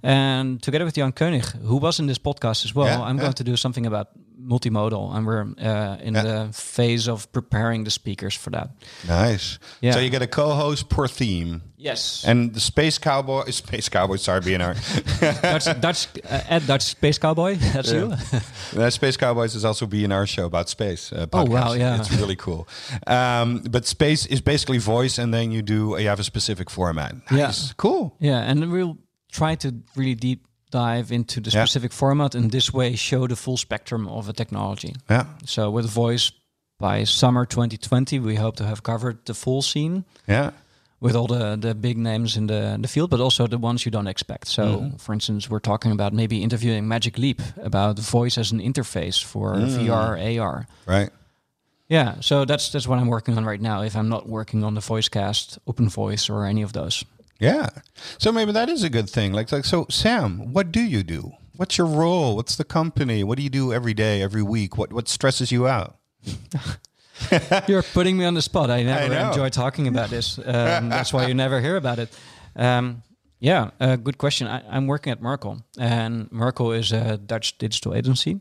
And 0.02 0.60
together 0.62 0.84
with 0.84 0.94
Jan 0.96 1.12
Koenig, 1.12 1.44
who 1.62 1.76
was 1.76 1.98
in 1.98 2.06
this 2.06 2.18
podcast 2.18 2.64
as 2.64 2.74
well, 2.74 2.86
Yeah, 2.86 3.00
I'm 3.02 3.18
going 3.18 3.32
to 3.32 3.44
do 3.44 3.56
something 3.56 3.86
about 3.86 4.08
multimodal. 4.44 5.14
And 5.16 5.26
we're 5.26 5.42
uh, 5.58 5.96
in 6.02 6.14
Yeah. 6.14 6.22
the 6.22 6.52
phase 6.52 7.08
of 7.08 7.30
preparing 7.32 7.84
the 7.84 7.90
speakers 7.90 8.34
for 8.34 8.50
that. 8.50 8.68
Nice. 9.08 9.58
Yeah. 9.80 9.92
So 9.92 10.00
you 10.00 10.10
get 10.10 10.22
a 10.22 10.26
co-host 10.26 10.88
per 10.88 11.08
theme. 11.08 11.62
Yes. 11.76 12.24
And 12.26 12.54
the 12.54 12.60
Space 12.60 12.98
Cowboy, 12.98 13.50
Space 13.50 13.88
Cowboy, 13.88 14.16
sorry, 14.16 14.40
BNR. 14.40 14.74
Dutch, 15.42 15.80
Dutch, 15.80 16.06
uh, 16.24 16.40
at 16.54 16.66
Dutch 16.66 16.82
Space 16.82 17.18
Cowboy, 17.18 17.56
that's 17.72 17.92
you. 17.92 18.12
Uh, 18.76 18.90
Space 18.90 19.16
Cowboys 19.16 19.54
is 19.54 19.64
also 19.64 19.86
BNR 19.86 20.26
show 20.26 20.46
about 20.46 20.68
space. 20.68 21.12
Uh, 21.12 21.26
Oh, 21.32 21.44
wow, 21.44 21.72
yeah. 21.74 21.98
It's 21.98 22.12
really 22.12 22.36
cool. 22.36 22.66
Um, 23.06 23.58
but 23.70 23.86
space 23.86 24.24
is 24.26 24.40
basically 24.40 24.78
voice, 24.78 25.18
and 25.18 25.32
then 25.34 25.50
you 25.52 25.62
do 25.62 25.96
you 25.98 26.08
have 26.08 26.20
a 26.20 26.24
specific 26.24 26.70
format. 26.70 27.14
Yeah. 27.30 27.52
Cool. 27.76 28.16
Yeah, 28.20 28.38
and 28.50 28.70
we'll 28.70 28.96
try 29.32 29.56
to 29.56 29.74
really 29.96 30.14
deep 30.14 30.46
dive 30.74 31.14
into 31.14 31.40
the 31.40 31.50
Yeah. 31.50 31.64
specific 31.64 31.92
format 31.92 32.34
and 32.34 32.50
this 32.50 32.72
way 32.72 32.96
show 32.96 33.26
the 33.28 33.36
full 33.36 33.56
spectrum 33.56 34.06
of 34.08 34.28
a 34.28 34.32
technology. 34.32 34.94
Yeah. 35.10 35.24
So 35.44 35.70
with 35.70 35.86
voice 35.94 36.32
by 36.80 37.04
summer 37.04 37.46
2020, 37.46 38.18
we 38.20 38.34
hope 38.36 38.56
to 38.56 38.64
have 38.64 38.80
covered 38.82 39.16
the 39.24 39.34
full 39.34 39.62
scene 39.62 40.04
Yeah. 40.26 40.50
with 41.00 41.14
all 41.16 41.26
the, 41.28 41.56
the 41.56 41.74
big 41.74 41.96
names 41.98 42.36
in 42.36 42.46
the, 42.46 42.76
the 42.82 42.88
field, 42.88 43.10
but 43.10 43.20
also 43.20 43.46
the 43.46 43.58
ones 43.58 43.84
you 43.84 43.92
don't 43.92 44.08
expect. 44.08 44.48
So, 44.48 44.62
Mm-hmm. 44.62 44.96
for 44.96 45.12
instance, 45.12 45.50
we're 45.50 45.60
talking 45.62 45.92
about 45.92 46.12
maybe 46.12 46.36
interviewing 46.42 46.88
Magic 46.88 47.18
Leap 47.18 47.40
about 47.62 47.98
voice 47.98 48.40
as 48.40 48.52
an 48.52 48.60
interface 48.60 49.22
for 49.22 49.54
Mm. 49.56 49.86
VR, 49.86 50.16
AR. 50.40 50.66
Right. 50.86 51.10
Yeah, 51.88 52.14
so 52.20 52.44
that's 52.46 52.70
that's 52.72 52.88
what 52.88 52.98
I'm 52.98 53.08
working 53.08 53.36
on 53.36 53.44
right 53.44 53.60
now. 53.62 53.82
If 53.84 53.94
I'm 53.94 54.08
not 54.08 54.26
working 54.26 54.64
on 54.64 54.74
the 54.74 54.80
VoiceCast, 54.80 55.58
Open 55.66 55.88
Voice, 55.88 56.30
or 56.32 56.44
any 56.46 56.62
of 56.64 56.72
those. 56.72 57.04
Yeah. 57.38 57.68
So 58.18 58.32
maybe 58.32 58.52
that 58.52 58.68
is 58.68 58.82
a 58.82 58.90
good 58.90 59.10
thing. 59.10 59.32
Like, 59.32 59.50
like 59.52 59.64
so, 59.64 59.86
Sam, 59.90 60.52
what 60.52 60.70
do 60.72 60.80
you 60.80 61.02
do? 61.02 61.32
What's 61.56 61.78
your 61.78 61.86
role? 61.86 62.36
What's 62.36 62.56
the 62.56 62.64
company? 62.64 63.22
What 63.22 63.36
do 63.38 63.44
you 63.44 63.50
do 63.50 63.72
every 63.72 63.94
day, 63.94 64.22
every 64.22 64.42
week? 64.42 64.76
What 64.76 64.92
what 64.92 65.08
stresses 65.08 65.52
you 65.52 65.68
out? 65.68 65.96
You're 67.68 67.82
putting 67.82 68.16
me 68.16 68.24
on 68.24 68.34
the 68.34 68.42
spot. 68.42 68.70
I 68.70 68.82
never 68.82 69.14
know. 69.14 69.28
enjoy 69.28 69.48
talking 69.50 69.86
about 69.88 70.10
this. 70.10 70.38
Um, 70.44 70.88
that's 70.88 71.12
why 71.12 71.26
you 71.26 71.34
never 71.34 71.60
hear 71.60 71.76
about 71.76 71.98
it. 71.98 72.16
Um, 72.56 73.02
yeah, 73.40 73.70
uh, 73.78 73.96
good 73.96 74.18
question. 74.18 74.46
I, 74.46 74.62
I'm 74.68 74.86
working 74.86 75.10
at 75.12 75.20
Merkle, 75.20 75.62
and 75.78 76.30
Merkle 76.32 76.72
is 76.72 76.92
a 76.92 77.18
Dutch 77.18 77.58
digital 77.58 77.94
agency. 77.94 78.40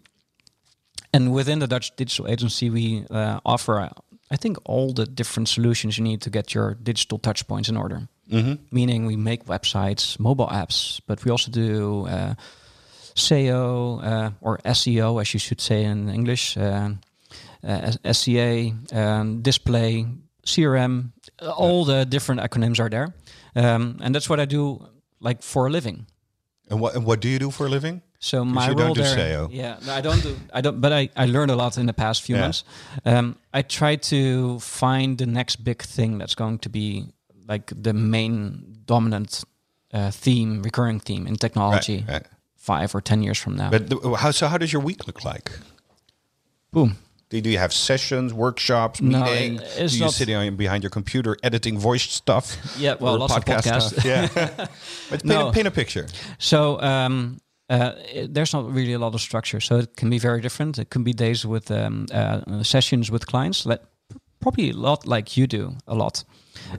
And 1.14 1.34
within 1.34 1.60
the 1.60 1.68
Dutch 1.68 1.96
digital 1.96 2.28
agency, 2.28 2.70
we 2.70 3.06
uh, 3.10 3.40
offer, 3.46 3.92
I 4.34 4.38
think, 4.38 4.58
all 4.65 4.93
the 4.93 5.06
different 5.06 5.48
solutions 5.48 5.98
you 5.98 6.04
need 6.04 6.22
to 6.22 6.30
get 6.30 6.54
your 6.56 6.74
digital 6.74 7.19
touch 7.19 7.48
points 7.48 7.69
in 7.69 7.78
order. 7.78 8.08
Meaning, 8.72 9.06
we 9.06 9.15
make 9.15 9.46
websites, 9.46 10.19
mobile 10.19 10.48
apps, 10.48 11.00
but 11.06 11.24
we 11.24 11.32
also 11.32 11.52
do 11.52 12.08
uh, 12.08 12.34
SEO 13.15 14.04
uh, 14.04 14.32
or 14.41 14.58
SEO, 14.65 15.22
as 15.22 15.34
you 15.34 15.39
should 15.39 15.62
say 15.62 15.84
in 15.84 16.10
English. 16.10 16.58
Uh, 16.58 16.89
uh, 17.63 17.91
SEA, 18.12 18.74
um, 18.91 19.41
display, 19.41 20.06
CRM, 20.46 21.12
all 21.41 21.86
the 21.86 22.06
different 22.06 22.41
acronyms 22.41 22.80
are 22.80 22.89
there, 22.89 23.13
um, 23.56 24.00
and 24.02 24.13
that's 24.15 24.30
what 24.30 24.39
I 24.39 24.46
do, 24.46 24.86
like 25.19 25.43
for 25.43 25.67
a 25.67 25.69
living. 25.69 26.08
And 26.69 26.80
what 26.82 26.96
and 26.96 27.06
what 27.06 27.22
do 27.22 27.30
you 27.30 27.39
do 27.39 27.52
for 27.52 27.67
a 27.67 27.69
living? 27.69 28.02
So 28.24 28.46
my 28.46 28.70
you 28.70 28.76
don't 28.76 28.86
role 28.86 28.94
do 28.96 29.02
there, 29.04 29.18
SEO. 29.18 29.50
yeah, 29.52 29.76
no, 29.86 29.94
I 29.94 30.00
don't 30.02 30.24
do, 30.24 30.38
I 30.54 30.62
don't, 30.62 30.80
but 30.80 30.94
I, 30.94 31.10
I 31.18 31.26
learned 31.26 31.52
a 31.52 31.56
lot 31.58 31.78
in 31.78 31.88
the 31.88 31.94
past 31.94 32.22
few 32.22 32.36
Yeah. 32.36 32.42
months. 32.44 32.64
Um, 33.04 33.36
I 33.54 33.64
try 33.64 33.98
to 33.98 34.60
find 34.60 35.18
the 35.18 35.26
next 35.26 35.58
big 35.58 35.82
thing 35.82 36.20
that's 36.20 36.34
going 36.36 36.60
to 36.60 36.70
be 36.70 37.06
like 37.50 37.74
the 37.76 37.92
main 37.94 38.78
dominant 38.86 39.44
uh, 39.94 40.10
theme, 40.12 40.62
recurring 40.64 41.02
theme 41.02 41.28
in 41.28 41.36
technology, 41.36 41.98
Right, 42.08 42.14
right. 42.14 42.28
five 42.56 42.96
or 42.96 43.02
ten 43.02 43.24
years 43.24 43.38
from 43.38 43.58
now. 43.58 43.70
But 43.70 43.90
the, 43.90 44.16
how 44.16 44.32
so? 44.32 44.48
How 44.48 44.58
does 44.58 44.72
your 44.72 44.82
week 44.82 45.06
look 45.06 45.26
like? 45.26 45.52
Boom. 46.72 46.96
Do 47.30 47.42
do 47.42 47.50
you 47.50 47.58
have 47.58 47.74
sessions, 47.74 48.34
workshops, 48.34 49.02
meetings? 49.02 49.20
No, 49.20 49.26
meetings? 49.34 49.62
it's 49.78 49.92
do 49.94 49.98
you 50.00 50.06
not- 50.06 50.14
sitting 50.14 50.36
on, 50.36 50.56
behind 50.56 50.84
your 50.84 50.90
computer 50.92 51.36
editing 51.44 51.78
voice 51.78 52.04
stuff? 52.04 52.56
Yeah, 52.80 52.96
well, 53.00 53.16
Or 53.16 53.20
lots 53.20 53.36
of 53.36 53.44
podcasts. 53.44 53.90
stuff? 53.92 54.06
Yeah, 54.06 54.28
but 55.10 55.20
paint, 55.20 55.26
No. 55.26 55.50
a, 55.50 55.52
paint 55.54 55.68
a 55.68 55.72
picture. 55.72 56.08
So 56.38 56.80
um, 56.82 57.40
uh, 57.69 57.91
it, 58.13 58.34
there's 58.34 58.54
not 58.54 58.71
really 58.73 58.93
a 58.93 58.99
lot 58.99 59.13
of 59.15 59.21
structure. 59.21 59.60
So 59.62 59.78
it 59.78 59.95
can 59.95 60.10
be 60.10 60.19
very 60.19 60.41
different. 60.41 60.78
It 60.78 60.89
can 60.89 61.04
be 61.04 61.13
days 61.13 61.45
with 61.45 61.71
um, 61.71 62.06
uh, 62.13 62.63
sessions 62.63 63.10
with 63.10 63.26
clients, 63.26 63.63
that 63.63 63.84
probably 64.39 64.69
a 64.71 64.73
lot 64.73 65.06
like 65.08 65.38
you 65.38 65.47
do 65.47 65.76
a 65.88 65.95
lot. 65.95 66.23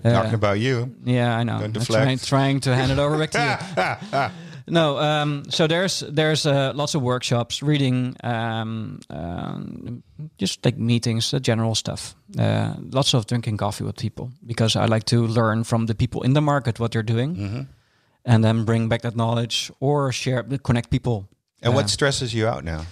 Uh, 0.04 0.12
Talking 0.12 0.34
about 0.34 0.58
you. 0.60 0.94
yeah, 1.04 1.36
I 1.40 1.42
know. 1.44 1.54
Don't 1.54 1.64
I'm 1.64 1.72
deflect. 1.72 2.02
trying, 2.04 2.18
trying 2.18 2.60
to 2.60 2.74
hand 2.74 2.92
it 2.92 2.98
over 2.98 3.18
back 3.18 3.30
to 3.32 3.38
you. 4.12 4.40
No, 4.66 4.96
um, 4.98 5.42
so 5.50 5.66
there's 5.66 6.00
there's 6.10 6.46
uh, 6.46 6.72
lots 6.74 6.94
of 6.94 7.02
workshops, 7.02 7.62
reading, 7.62 8.16
um, 8.24 8.98
um, 9.10 10.02
just 10.38 10.64
like 10.64 10.78
meetings, 10.78 11.34
uh, 11.34 11.38
general 11.38 11.74
stuff. 11.74 12.14
Uh, 12.38 12.72
lots 12.90 13.12
of 13.14 13.26
drinking 13.26 13.58
coffee 13.58 13.84
with 13.84 13.96
people 13.96 14.30
because 14.46 14.74
I 14.74 14.86
like 14.86 15.04
to 15.04 15.26
learn 15.26 15.64
from 15.64 15.84
the 15.86 15.94
people 15.94 16.22
in 16.22 16.32
the 16.32 16.40
market 16.40 16.78
what 16.80 16.92
they're 16.92 17.02
doing, 17.02 17.36
Mm-hmm. 17.36 17.60
And 18.24 18.42
then 18.44 18.64
bring 18.64 18.88
back 18.88 19.02
that 19.02 19.14
knowledge 19.16 19.70
or 19.80 20.12
share, 20.12 20.42
connect 20.62 20.90
people. 20.90 21.28
And 21.62 21.72
Uh, 21.72 21.76
what 21.76 21.90
stresses 21.90 22.32
you 22.34 22.46
out 22.48 22.64
now, 22.64 22.86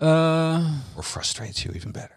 Uh, 0.00 0.80
or 0.96 1.02
frustrates 1.02 1.64
you 1.64 1.72
even 1.76 1.92
better? 1.92 2.16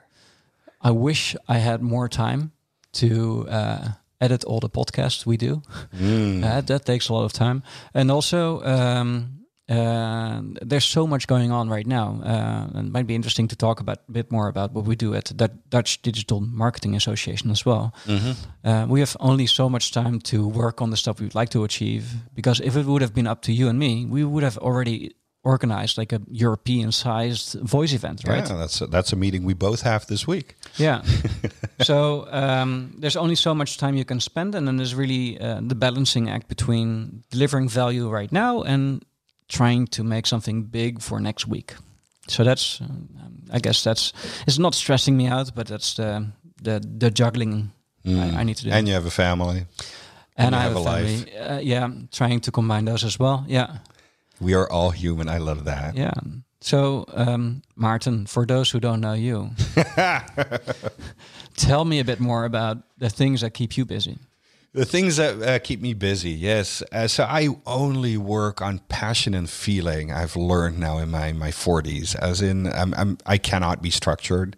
I 0.81 0.91
wish 0.91 1.35
I 1.47 1.57
had 1.59 1.81
more 1.81 2.07
time 2.09 2.51
to 2.93 3.47
uh, 3.49 3.87
edit 4.19 4.43
all 4.43 4.59
the 4.59 4.69
podcasts 4.69 5.25
we 5.25 5.37
do. 5.37 5.61
Uh, 6.43 6.61
that 6.61 6.85
takes 6.85 7.09
a 7.09 7.13
lot 7.13 7.23
of 7.25 7.33
time, 7.33 7.61
and 7.93 8.11
also 8.11 8.61
um, 8.63 9.39
uh, 9.69 10.41
there's 10.61 10.85
so 10.85 11.05
much 11.05 11.27
going 11.27 11.51
on 11.51 11.69
right 11.69 11.85
now. 11.85 12.21
Uh, 12.23 12.77
and 12.77 12.87
it 12.87 12.91
might 12.91 13.07
be 13.07 13.15
interesting 13.15 13.47
to 13.49 13.55
talk 13.55 13.79
about 13.79 13.99
a 14.07 14.11
bit 14.11 14.31
more 14.31 14.47
about 14.47 14.71
what 14.71 14.85
we 14.85 14.95
do 14.95 15.13
at 15.13 15.25
the 15.25 15.49
Dutch 15.69 16.01
Digital 16.01 16.39
Marketing 16.39 16.95
Association 16.95 17.51
as 17.51 17.65
well. 17.65 17.93
Uh, 18.63 18.85
we 18.87 18.99
have 18.99 19.17
only 19.19 19.45
so 19.45 19.69
much 19.69 19.91
time 19.91 20.19
to 20.21 20.47
work 20.47 20.81
on 20.81 20.89
the 20.89 20.97
stuff 20.97 21.19
we'd 21.19 21.35
like 21.35 21.49
to 21.49 21.63
achieve 21.63 22.15
because 22.33 22.61
if 22.61 22.75
it 22.75 22.85
would 22.85 23.01
have 23.01 23.13
been 23.13 23.27
up 23.27 23.41
to 23.41 23.51
you 23.51 23.67
and 23.67 23.77
me, 23.77 24.05
we 24.05 24.23
would 24.23 24.43
have 24.43 24.57
already 24.57 25.13
organized 25.43 25.97
like 25.97 26.11
a 26.11 26.21
European-sized 26.29 27.59
voice 27.61 27.93
event, 27.93 28.23
right? 28.27 28.47
Yeah, 28.49 28.57
that's 28.57 28.81
a, 28.81 28.87
that's 28.87 29.13
a 29.13 29.15
meeting 29.15 29.45
we 29.45 29.53
both 29.53 29.81
have 29.81 30.05
this 30.07 30.27
week. 30.27 30.55
Yeah. 30.77 31.03
so 31.81 32.27
um, 32.31 32.95
there's 32.97 33.15
only 33.15 33.35
so 33.35 33.53
much 33.55 33.77
time 33.77 33.95
you 33.95 34.05
can 34.05 34.19
spend, 34.19 34.55
and 34.55 34.67
then 34.67 34.77
there's 34.77 34.95
really 34.95 35.39
uh, 35.39 35.61
the 35.61 35.75
balancing 35.75 36.29
act 36.29 36.47
between 36.47 37.23
delivering 37.31 37.69
value 37.69 38.09
right 38.09 38.31
now 38.31 38.61
and 38.63 39.05
trying 39.47 39.87
to 39.87 40.03
make 40.03 40.27
something 40.27 40.63
big 40.63 41.01
for 41.01 41.19
next 41.19 41.47
week. 41.47 41.73
So 42.27 42.43
that's, 42.43 42.81
um, 42.81 43.07
I 43.53 43.59
guess 43.59 43.83
that's 43.83 44.13
it's 44.47 44.59
not 44.59 44.75
stressing 44.75 45.15
me 45.17 45.27
out, 45.27 45.51
but 45.55 45.67
that's 45.67 45.93
the 45.95 46.25
the, 46.63 46.79
the 46.99 47.09
juggling 47.11 47.71
I, 48.05 48.41
I 48.41 48.43
need 48.43 48.57
to 48.57 48.63
do. 48.65 48.71
And 48.71 48.87
you 48.87 48.93
have 48.95 49.05
a 49.07 49.11
family. 49.11 49.65
And 50.37 50.51
you 50.53 50.59
I 50.59 50.63
have 50.63 50.73
have 50.73 50.85
a 50.85 50.89
a 50.89 50.91
life. 50.93 51.25
Uh, 51.49 51.59
yeah, 51.61 51.89
trying 52.11 52.41
to 52.41 52.51
combine 52.51 52.85
those 52.85 53.05
as 53.05 53.17
well. 53.19 53.43
Yeah, 53.47 53.77
We 54.41 54.53
are 54.55 54.67
all 54.71 54.91
human. 54.91 55.29
I 55.29 55.37
love 55.39 55.63
that. 55.65 55.95
yeah. 55.95 56.13
So, 56.59 57.05
um, 57.13 57.61
Maarten, 57.75 58.27
for 58.27 58.45
those 58.45 58.71
who 58.71 58.79
don't 58.79 58.99
know 58.99 59.13
you, 59.13 59.51
tell 61.55 61.85
me 61.85 61.99
a 61.99 62.03
bit 62.03 62.19
more 62.19 62.45
about 62.45 62.77
the 62.97 63.09
things 63.09 63.41
that 63.41 63.53
keep 63.53 63.77
you 63.77 63.85
busy. 63.85 64.17
The 64.77 64.85
things 64.85 65.15
that 65.15 65.41
uh, 65.41 65.57
keep 65.57 65.81
me 65.81 65.95
busy, 65.95 66.29
yes. 66.29 66.83
Uh, 66.91 67.07
so 67.07 67.23
I 67.23 67.47
only 67.65 68.15
work 68.15 68.61
on 68.61 68.77
passion 68.89 69.33
and 69.33 69.49
feeling. 69.49 70.11
I've 70.11 70.35
learned 70.35 70.79
now 70.79 70.99
in 70.99 71.09
my 71.09 71.33
my 71.33 71.49
forties, 71.49 72.13
as 72.13 72.43
in 72.43 72.67
I'm, 72.67 72.93
I'm 72.93 73.17
I 73.25 73.39
cannot 73.39 73.81
be 73.81 73.89
structured, 73.89 74.55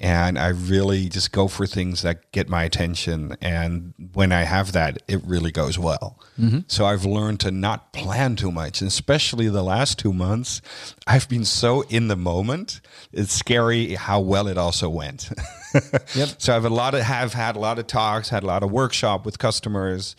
and 0.00 0.36
I 0.36 0.48
really 0.48 1.08
just 1.08 1.30
go 1.30 1.46
for 1.46 1.64
things 1.64 2.02
that 2.02 2.32
get 2.32 2.48
my 2.48 2.64
attention. 2.64 3.36
And 3.40 3.94
when 4.14 4.32
I 4.32 4.42
have 4.42 4.72
that, 4.72 5.00
it 5.06 5.20
really 5.24 5.52
goes 5.52 5.78
well. 5.78 6.18
So 6.66 6.84
I've 6.86 7.04
learned 7.04 7.38
to 7.40 7.52
not 7.52 7.92
plan 7.92 8.34
too 8.34 8.50
much, 8.50 8.80
and 8.80 8.88
especially 8.88 9.48
the 9.48 9.62
last 9.62 9.96
two 9.96 10.12
months, 10.12 10.60
I've 11.06 11.28
been 11.28 11.44
so 11.44 11.82
in 11.82 12.08
the 12.08 12.16
moment. 12.16 12.80
It's 13.12 13.32
scary 13.32 13.94
how 13.94 14.18
well 14.22 14.48
it 14.48 14.58
also 14.58 14.88
went. 14.88 15.30
Yep. 16.14 16.28
So 16.38 16.56
I've 16.56 16.64
a 16.64 16.68
lot 16.68 16.94
of 16.94 17.02
have 17.02 17.32
had 17.34 17.56
a 17.56 17.58
lot 17.58 17.78
of 17.78 17.86
talks, 17.86 18.28
had 18.28 18.42
a 18.42 18.46
lot 18.46 18.62
of 18.62 18.70
workshop 18.70 19.24
with 19.24 19.38
customers. 19.38 20.16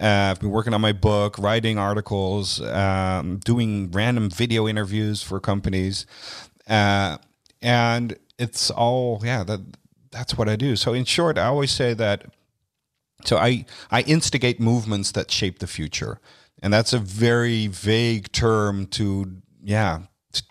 Uh, 0.00 0.32
I've 0.32 0.40
been 0.40 0.50
working 0.50 0.74
on 0.74 0.80
my 0.80 0.92
book, 0.92 1.38
writing 1.38 1.78
articles, 1.78 2.60
um, 2.60 3.38
doing 3.38 3.90
random 3.90 4.30
video 4.30 4.66
interviews 4.66 5.22
for 5.22 5.40
companies, 5.40 6.06
uh, 6.68 7.18
and 7.60 8.16
it's 8.38 8.70
all 8.70 9.20
yeah. 9.24 9.44
That 9.44 9.60
that's 10.10 10.36
what 10.36 10.48
I 10.48 10.56
do. 10.56 10.76
So 10.76 10.94
in 10.94 11.04
short, 11.04 11.38
I 11.38 11.46
always 11.46 11.70
say 11.70 11.94
that. 11.94 12.26
So 13.24 13.36
I 13.36 13.64
I 13.90 14.02
instigate 14.02 14.60
movements 14.60 15.12
that 15.12 15.30
shape 15.30 15.58
the 15.58 15.66
future, 15.66 16.20
and 16.62 16.72
that's 16.72 16.92
a 16.92 16.98
very 16.98 17.66
vague 17.66 18.32
term 18.32 18.86
to 18.88 19.32
yeah 19.62 20.02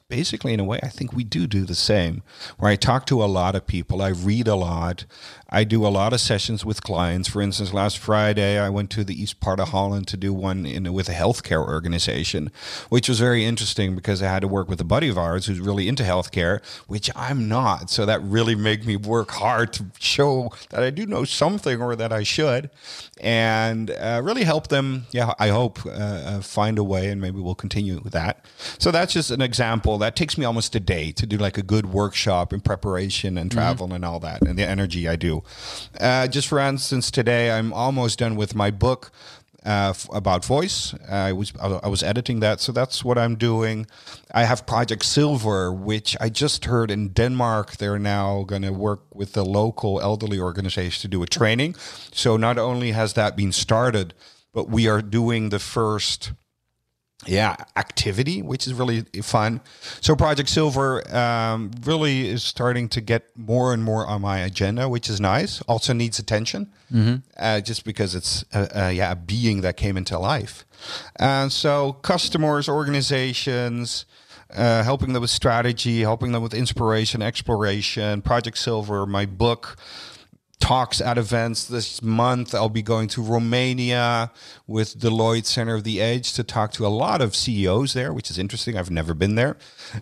basically 0.10 0.54
in 0.54 0.60
a 0.60 0.64
way 0.64 0.80
i 0.84 0.88
think 0.88 1.14
we 1.14 1.24
do 1.24 1.48
do 1.48 1.66
the 1.66 1.76
same. 1.76 2.24
Where 2.58 2.72
i 2.72 2.76
talk 2.76 3.06
to 3.08 3.24
a 3.24 3.26
lot 3.26 3.56
of 3.56 3.68
people 3.68 4.02
i 4.02 4.10
read 4.10 4.48
a 4.48 4.56
lot 4.56 5.06
i 5.50 5.64
do 5.64 5.86
a 5.86 5.90
lot 5.90 6.14
of 6.14 6.20
sessions 6.20 6.66
with 6.66 6.84
clients. 6.84 7.30
For 7.30 7.42
instance 7.42 7.74
last 7.74 7.98
friday 7.98 8.60
i 8.60 8.70
went 8.70 8.90
to 8.92 9.04
the 9.04 9.20
east 9.20 9.40
part 9.40 9.60
of 9.60 9.70
holland 9.70 10.08
to 10.08 10.18
do 10.18 10.34
one 10.34 10.66
in 10.66 10.92
with 10.94 11.10
a 11.10 11.14
healthcare 11.14 11.66
organization 11.66 12.52
which 12.90 13.10
was 13.10 13.20
very 13.20 13.46
interesting 13.46 13.96
because 13.96 14.22
i 14.22 14.28
had 14.28 14.42
to 14.42 14.48
work 14.48 14.70
with 14.70 14.82
a 14.82 14.86
buddy 14.86 15.10
of 15.10 15.18
ours 15.18 15.46
who's 15.46 15.60
really 15.60 15.88
into 15.88 16.04
healthcare 16.04 16.64
which 16.88 17.10
i'm 17.16 17.48
not. 17.48 17.90
So 17.90 18.06
that 18.06 18.22
really 18.22 18.56
made 18.56 18.86
me 18.86 18.96
work 18.96 19.32
hard 19.32 19.74
to 19.74 19.86
show 20.00 20.52
that 20.70 20.84
i 20.84 20.90
do 20.90 21.06
know 21.06 21.24
something 21.24 21.82
or 21.82 21.96
that 21.96 22.12
i 22.12 22.24
should 22.24 22.70
and 23.20 23.92
uh, 23.92 24.22
really 24.24 24.44
help 24.44 24.68
them 24.68 25.06
yeah 25.12 25.34
i 25.40 25.50
hope 25.50 25.86
uh, 25.86 25.90
uh, 25.90 26.42
find 26.42 26.78
a 26.78 26.84
way 26.84 27.08
and 27.08 27.22
maybe 27.22 27.40
we'll 27.40 27.56
continue 27.56 28.00
with 28.04 28.14
that. 28.14 28.46
So 28.78 28.92
that's 28.92 29.14
just 29.14 29.32
an 29.32 29.42
example. 29.42 29.98
That 29.98 30.16
takes 30.16 30.38
me 30.38 30.46
almost 30.46 30.76
a 30.76 30.80
day 30.80 31.12
to 31.14 31.26
do 31.26 31.38
like 31.38 31.58
a 31.58 31.64
good 31.64 31.94
workshop 31.94 32.54
in 32.54 32.62
preparation 32.62 33.38
and 33.38 33.52
travel 33.52 33.94
and 33.94 34.04
all 34.06 34.20
that 34.20 34.42
and 34.42 34.58
the 34.58 34.64
energy 34.64 35.08
i 35.08 35.16
do 35.16 35.37
uh, 36.00 36.28
just 36.28 36.48
for 36.48 36.60
instance 36.60 37.12
today 37.12 37.52
i'm 37.52 37.74
almost 37.74 38.20
done 38.20 38.36
with 38.36 38.56
my 38.56 38.72
book 38.72 39.12
uh, 39.68 39.90
f- 39.90 40.08
about 40.14 40.46
voice. 40.46 40.96
I 41.10 41.34
was 41.34 41.52
I 41.60 41.90
was 41.90 42.02
editing 42.02 42.40
that, 42.40 42.62
so 42.62 42.72
that's 42.72 43.04
what 43.04 43.18
I'm 43.18 43.36
doing. 43.36 43.86
I 44.34 44.46
have 44.46 44.66
Project 44.66 45.04
Silver, 45.04 45.74
which 45.74 46.16
I 46.22 46.30
just 46.30 46.66
heard 46.66 46.90
in 46.90 47.10
Denmark. 47.10 47.76
They're 47.76 48.00
now 48.00 48.44
going 48.44 48.62
to 48.62 48.72
work 48.72 49.04
with 49.14 49.34
the 49.34 49.44
local 49.44 50.00
elderly 50.00 50.40
organization 50.40 51.02
to 51.02 51.08
do 51.10 51.22
a 51.22 51.28
training. 51.28 51.76
So 52.14 52.38
not 52.38 52.58
only 52.58 52.92
has 52.92 53.14
that 53.14 53.36
been 53.36 53.52
started, 53.52 54.14
but 54.54 54.70
we 54.70 54.88
are 54.88 55.02
doing 55.02 55.50
the 55.50 55.60
first 55.60 56.32
yeah 57.28 57.56
activity 57.76 58.42
which 58.42 58.68
is 58.68 58.74
really 58.74 59.02
fun. 59.22 59.62
So 60.02 60.16
project 60.16 60.50
silver 60.50 61.04
um, 61.16 61.72
really 61.84 62.28
is 62.28 62.44
starting 62.44 62.90
to 62.90 63.02
get 63.02 63.24
more 63.36 63.74
and 63.74 63.84
more 63.84 64.06
on 64.08 64.22
my 64.22 64.40
agenda 64.40 64.88
which 64.90 65.10
is 65.10 65.20
nice. 65.20 65.62
Also 65.64 65.94
needs 65.94 66.20
attention 66.20 66.72
uh, 67.38 67.62
just 67.62 67.84
because 67.84 68.16
it's 68.16 68.46
uh, 68.54 68.68
uh, 68.76 68.88
yeah 68.88 69.12
a 69.12 69.16
being 69.16 69.62
that 69.62 69.78
came 69.78 69.98
into 69.98 70.18
life. 70.18 70.66
And 71.20 71.52
so 71.52 71.94
customers 71.94 72.70
organizations 72.70 74.06
uh, 74.56 74.84
helping 74.84 75.12
them 75.14 75.22
with 75.22 75.30
strategy 75.30 76.02
helping 76.02 76.32
them 76.32 76.42
with 76.42 76.54
inspiration 76.54 77.22
exploration. 77.22 78.22
Project 78.22 78.58
silver 78.58 79.06
my 79.06 79.26
book 79.26 79.78
talks 80.60 81.00
at 81.00 81.18
events 81.18 81.66
this 81.66 82.02
month. 82.02 82.56
I'll 82.56 82.70
be 82.70 82.82
going 82.82 83.08
to 83.10 83.22
Romania 83.22 84.32
with 84.66 85.00
Deloitte 85.00 85.46
Center 85.46 85.76
of 85.76 85.84
the 85.84 86.02
Edge 86.02 86.34
to 86.34 86.44
talk 86.44 86.72
to 86.74 86.86
a 86.86 86.90
lot 86.90 87.22
of 87.22 87.36
CEOs 87.36 87.94
there, 87.94 88.12
which 88.12 88.32
is 88.32 88.38
interesting. 88.40 88.78
I've 88.78 88.92
never 88.92 89.14
been 89.14 89.36
there. 89.36 89.58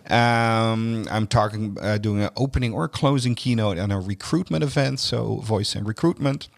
Um, 0.08 1.06
I'm 1.10 1.26
talking, 1.26 1.76
uh, 1.80 1.98
doing 1.98 2.22
an 2.22 2.30
opening 2.36 2.72
or 2.72 2.88
closing 2.88 3.34
keynote 3.34 3.78
on 3.78 3.90
a 3.90 4.00
recruitment 4.00 4.64
event, 4.64 5.00
so 5.00 5.36
voice 5.36 5.74
and 5.74 5.86
recruitment. 5.86 6.48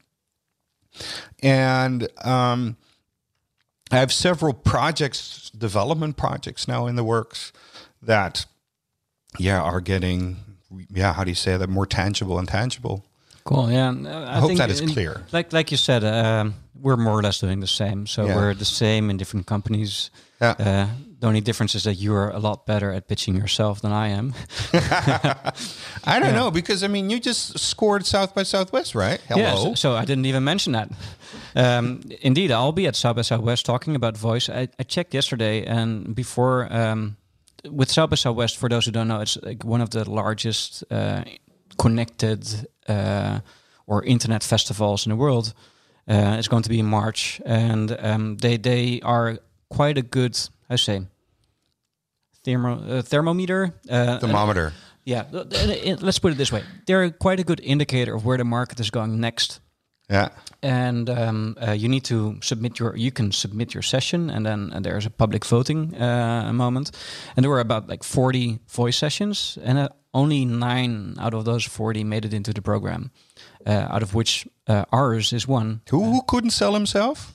And 1.42 2.08
um, 2.24 2.76
I 3.90 3.96
have 3.96 4.12
several 4.12 4.54
projects, 4.54 5.50
development 5.50 6.16
projects 6.16 6.68
now 6.68 6.86
in 6.86 6.96
the 6.96 7.04
works 7.04 7.52
that, 8.00 8.46
yeah, 9.38 9.60
are 9.60 9.80
getting, 9.80 10.36
yeah, 10.90 11.14
how 11.14 11.24
do 11.24 11.30
you 11.30 11.34
say 11.34 11.56
that, 11.56 11.68
more 11.68 11.86
tangible 11.86 12.38
and 12.38 12.46
tangible. 12.46 13.04
Cool. 13.48 13.70
Yeah. 13.72 13.88
uh, 13.90 14.36
I, 14.36 14.40
hope 14.40 14.56
that 14.58 14.70
is 14.70 14.80
in- 14.80 14.90
clear. 14.92 15.22
Like 15.32 15.52
like 15.54 15.70
you 15.70 15.78
said, 15.78 16.04
um, 16.04 16.54
we're 16.82 16.96
more 16.98 17.14
or 17.18 17.22
less 17.22 17.40
doing 17.40 17.60
the 17.60 17.66
same. 17.66 18.06
So 18.06 18.26
Yeah. 18.26 18.36
we're 18.36 18.54
the 18.54 18.64
same 18.66 19.10
in 19.10 19.16
different 19.16 19.46
companies. 19.46 20.10
Yeah. 20.40 20.54
Uh, 20.58 20.86
the 21.20 21.26
only 21.26 21.40
difference 21.40 21.74
is 21.74 21.82
that 21.82 21.94
you 21.94 22.14
are 22.14 22.30
a 22.30 22.38
lot 22.38 22.66
better 22.66 22.92
at 22.92 23.08
pitching 23.08 23.36
yourself 23.36 23.80
than 23.80 23.90
I 23.92 24.08
am. 24.08 24.34
I 26.04 26.20
don't 26.20 26.34
know 26.34 26.50
because 26.50 26.84
I 26.84 26.88
mean 26.88 27.10
you 27.10 27.18
just 27.20 27.58
scored 27.58 28.06
South 28.06 28.34
by 28.34 28.44
Southwest, 28.44 28.94
right? 28.94 29.20
Hello. 29.28 29.40
Yeah, 29.42 29.54
so, 29.56 29.74
so 29.74 29.92
I 29.94 30.04
didn't 30.04 30.26
even 30.26 30.44
mention 30.44 30.72
that. 30.74 30.90
Um, 31.56 32.02
indeed, 32.20 32.50
I'll 32.52 32.72
be 32.72 32.86
at 32.86 32.96
South 32.96 33.16
by 33.16 33.22
Southwest 33.22 33.64
talking 33.66 33.96
about 33.96 34.16
voice. 34.16 34.48
I, 34.48 34.68
I 34.78 34.82
checked 34.84 35.14
yesterday, 35.14 35.64
and 35.64 36.14
before 36.14 36.72
um, 36.72 37.16
with 37.70 37.90
South 37.90 38.10
by 38.10 38.16
Southwest, 38.16 38.56
for 38.58 38.68
those 38.68 38.84
who 38.86 38.92
don't 38.92 39.08
know, 39.08 39.20
it's 39.20 39.36
like 39.42 39.64
one 39.64 39.80
of 39.80 39.88
the 39.90 40.08
largest 40.08 40.84
uh, 40.90 41.24
connected 41.78 42.68
uh, 42.88 43.40
or 43.86 44.04
internet 44.04 44.42
festivals 44.44 45.06
in 45.06 45.10
the 45.10 45.16
world. 45.16 45.54
Uh, 46.10 46.36
it's 46.38 46.48
going 46.48 46.62
to 46.62 46.70
be 46.70 46.78
in 46.78 46.86
March, 46.86 47.40
and 47.46 47.96
um, 48.00 48.36
they 48.38 48.56
they 48.58 49.00
are 49.02 49.38
quite 49.68 49.98
a 49.98 50.02
good, 50.02 50.38
I 50.70 50.76
say, 50.76 51.02
thermo, 52.44 52.98
uh, 52.98 53.02
thermometer. 53.02 53.72
Uh, 53.90 54.18
Thermometer. 54.18 54.72
yeah, 55.04 55.24
let's 56.00 56.18
put 56.18 56.32
it 56.32 56.38
this 56.38 56.50
way: 56.52 56.62
they're 56.86 57.10
quite 57.10 57.40
a 57.40 57.44
good 57.44 57.60
indicator 57.60 58.14
of 58.14 58.24
where 58.24 58.38
the 58.38 58.44
market 58.44 58.80
is 58.80 58.90
going 58.90 59.20
next. 59.20 59.60
Yeah. 60.10 60.28
And 60.62 61.10
um, 61.10 61.56
uh, 61.60 61.72
you 61.72 61.88
need 61.88 62.04
to 62.04 62.38
submit 62.42 62.78
your. 62.78 62.96
You 62.96 63.12
can 63.12 63.30
submit 63.30 63.74
your 63.74 63.82
session, 63.82 64.30
and 64.30 64.44
then 64.44 64.72
uh, 64.72 64.80
there's 64.80 65.06
a 65.06 65.10
public 65.10 65.44
voting 65.44 65.94
uh, 66.00 66.50
moment. 66.52 66.90
And 67.36 67.44
there 67.44 67.50
were 67.50 67.60
about 67.60 67.88
like 67.88 68.02
40 68.02 68.58
voice 68.68 68.96
sessions, 68.96 69.58
and 69.62 69.78
uh, 69.78 69.88
only 70.14 70.44
nine 70.44 71.14
out 71.20 71.34
of 71.34 71.44
those 71.44 71.64
40 71.64 72.04
made 72.04 72.24
it 72.24 72.32
into 72.34 72.52
the 72.52 72.62
program. 72.62 73.10
Uh, 73.66 73.86
out 73.90 74.02
of 74.02 74.14
which 74.14 74.48
uh, 74.66 74.84
ours 74.92 75.32
is 75.32 75.46
one. 75.46 75.82
Who, 75.90 76.02
who 76.02 76.22
couldn't 76.26 76.50
sell 76.50 76.72
himself? 76.74 77.34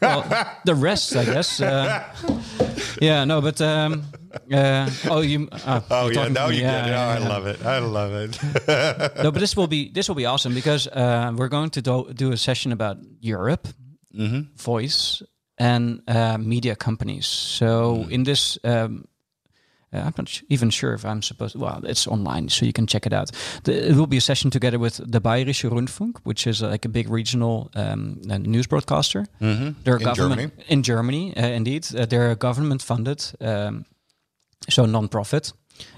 Well, 0.00 0.22
the 0.64 0.74
rest, 0.74 1.14
I 1.14 1.24
guess. 1.24 1.60
Uh, 1.60 2.02
yeah, 3.02 3.24
no, 3.24 3.40
but 3.40 3.60
um, 3.60 4.04
uh, 4.52 4.90
oh, 5.08 5.20
you. 5.20 5.48
Uh, 5.50 5.80
you're 5.90 6.12
talking 6.14 6.34
to 6.34 6.48
me. 6.48 6.60
Yeah, 6.60 6.86
yeah, 6.86 7.18
yeah. 7.18 7.48
it. 7.48 7.64
I 7.64 7.78
love 7.78 8.12
it. 8.12 8.38
no, 9.22 9.30
but 9.30 9.40
this 9.40 9.56
will 9.56 9.66
be 9.66 9.90
this 9.90 10.08
will 10.08 10.16
be 10.16 10.26
awesome 10.26 10.54
because 10.54 10.86
uh, 10.88 11.32
we're 11.34 11.48
going 11.48 11.70
to 11.70 11.82
do, 11.82 12.12
do 12.14 12.32
a 12.32 12.36
session 12.36 12.72
about 12.72 12.98
Europe, 13.20 13.68
voice, 14.56 15.22
and 15.58 16.02
uh, 16.08 16.38
media 16.38 16.76
companies. 16.76 17.26
So 17.26 18.06
in 18.10 18.24
this. 18.24 18.58
Um, 18.64 19.04
uh, 19.92 19.98
I'm 19.98 20.14
not 20.16 20.28
sh- 20.28 20.42
even 20.48 20.70
sure 20.70 20.94
if 20.94 21.04
I'm 21.04 21.22
supposed. 21.22 21.54
To, 21.54 21.58
Well, 21.58 21.80
it's 21.84 22.06
online, 22.06 22.48
so 22.48 22.64
you 22.64 22.72
can 22.72 22.86
check 22.86 23.06
it 23.06 23.12
out. 23.12 23.30
The, 23.64 23.90
it 23.90 23.96
will 23.96 24.06
be 24.06 24.18
a 24.18 24.20
session 24.20 24.50
together 24.50 24.78
with 24.78 25.00
the 25.04 25.20
Bayerische 25.20 25.68
Rundfunk, 25.68 26.18
which 26.22 26.46
is 26.46 26.62
like 26.62 26.84
a 26.84 26.88
big 26.88 27.10
regional 27.10 27.70
um, 27.74 28.20
uh, 28.30 28.38
news 28.38 28.66
broadcaster. 28.68 29.26
Mm-hmm. 29.40 29.80
They're 29.82 29.96
In 29.96 30.02
government 30.02 30.52
in 30.68 30.82
Germany, 30.82 31.36
uh, 31.36 31.46
indeed. 31.46 31.88
Uh, 31.94 32.06
they're 32.06 32.34
government 32.36 32.82
funded, 32.82 33.24
um, 33.40 33.84
so 34.68 34.86
non-profit. 34.86 35.52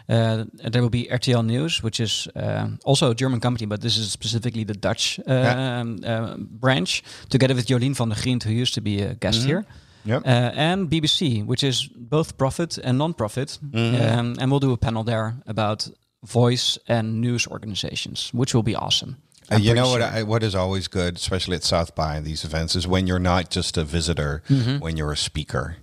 Uh, 0.09 0.45
there 0.71 0.81
will 0.83 0.91
be 0.91 1.09
RTL 1.11 1.45
News, 1.45 1.83
which 1.83 1.99
is 2.01 2.29
uh, 2.37 2.69
also 2.85 3.11
a 3.11 3.15
German 3.15 3.41
company, 3.41 3.67
but 3.67 3.81
this 3.81 3.97
is 3.97 4.13
specifically 4.13 4.65
the 4.65 4.75
Dutch 4.75 5.19
uh, 5.21 5.23
Yeah. 5.33 5.81
um, 5.81 5.99
uh, 6.05 6.37
branch, 6.39 7.03
together 7.31 7.55
with 7.55 7.67
Jolien 7.67 7.95
van 7.97 8.09
der 8.11 8.15
Grient, 8.17 8.45
who 8.45 8.53
used 8.53 8.75
to 8.75 8.81
be 8.81 9.03
a 9.03 9.15
guest 9.15 9.43
here. 9.45 9.65
Yep. 10.05 10.23
Uh, 10.27 10.29
and 10.55 10.89
BBC, 10.91 11.45
which 11.47 11.63
is 11.65 11.89
both 11.97 12.37
profit 12.37 12.79
and 12.79 12.99
non-profit, 12.99 13.59
Mm-hmm. 13.73 14.19
um, 14.19 14.37
and 14.41 14.51
we'll 14.51 14.61
do 14.61 14.73
a 14.73 14.77
panel 14.77 15.05
there 15.05 15.35
about 15.47 15.89
voice 16.25 16.79
and 16.89 17.21
news 17.21 17.47
organizations, 17.49 18.31
which 18.33 18.55
will 18.55 18.63
be 18.65 18.77
awesome. 18.77 19.17
Uh, 19.51 19.57
you 19.57 19.75
know 19.75 19.91
pretty 19.93 20.05
what? 20.05 20.15
I, 20.19 20.23
what 20.23 20.43
is 20.43 20.55
always 20.55 20.89
good, 20.89 21.17
especially 21.17 21.57
at 21.57 21.65
South 21.65 21.95
by 21.95 22.21
these 22.21 22.45
events, 22.45 22.77
is 22.77 22.87
when 22.87 23.07
you're 23.09 23.19
not 23.19 23.51
just 23.51 23.77
a 23.77 23.85
visitor, 23.85 24.43
Mm-hmm. 24.49 24.79
when 24.79 24.97
you're 24.97 25.13
a 25.13 25.17
speaker. 25.17 25.77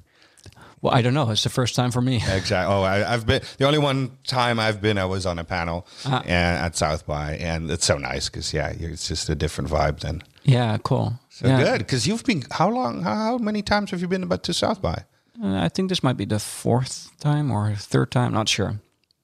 Well, 0.81 0.93
I 0.93 1.01
don't 1.01 1.13
know. 1.13 1.29
It's 1.29 1.43
the 1.43 1.49
first 1.49 1.75
time 1.75 1.91
for 1.91 2.01
me. 2.01 2.21
Exactly. 2.29 2.73
Oh, 2.73 2.83
I, 2.83 3.13
I've 3.13 3.25
been 3.25 3.41
the 3.57 3.65
only 3.65 3.79
one 3.79 4.11
time 4.25 4.59
I've 4.59 4.79
been. 4.81 4.97
I 4.97 5.05
was 5.05 5.25
on 5.25 5.37
a 5.39 5.43
panel 5.43 5.85
Ah. 6.05 6.21
and 6.25 6.57
at 6.65 6.75
South 6.75 7.05
by, 7.05 7.35
and 7.37 7.69
it's 7.71 7.85
so 7.85 7.97
nice 7.97 8.29
because 8.29 8.53
yeah, 8.53 8.69
it's 8.79 9.07
just 9.07 9.29
a 9.29 9.35
different 9.35 9.69
vibe 9.69 9.99
then. 9.99 10.21
yeah, 10.43 10.77
cool. 10.83 11.13
So 11.29 11.47
yeah. 11.47 11.63
good 11.63 11.79
because 11.79 12.07
you've 12.07 12.23
been 12.23 12.43
how 12.51 12.69
long? 12.69 13.03
How, 13.03 13.15
how 13.15 13.37
many 13.37 13.61
times 13.61 13.91
have 13.91 14.01
you 14.01 14.07
been 14.07 14.23
about 14.23 14.43
to 14.43 14.53
South 14.53 14.81
by? 14.81 15.03
Uh, 15.41 15.65
I 15.65 15.69
think 15.69 15.89
this 15.89 16.01
might 16.03 16.17
be 16.17 16.25
the 16.25 16.39
fourth 16.39 17.09
time 17.19 17.51
or 17.51 17.73
third 17.75 18.11
time. 18.11 18.33
Not 18.33 18.49
sure. 18.49 18.79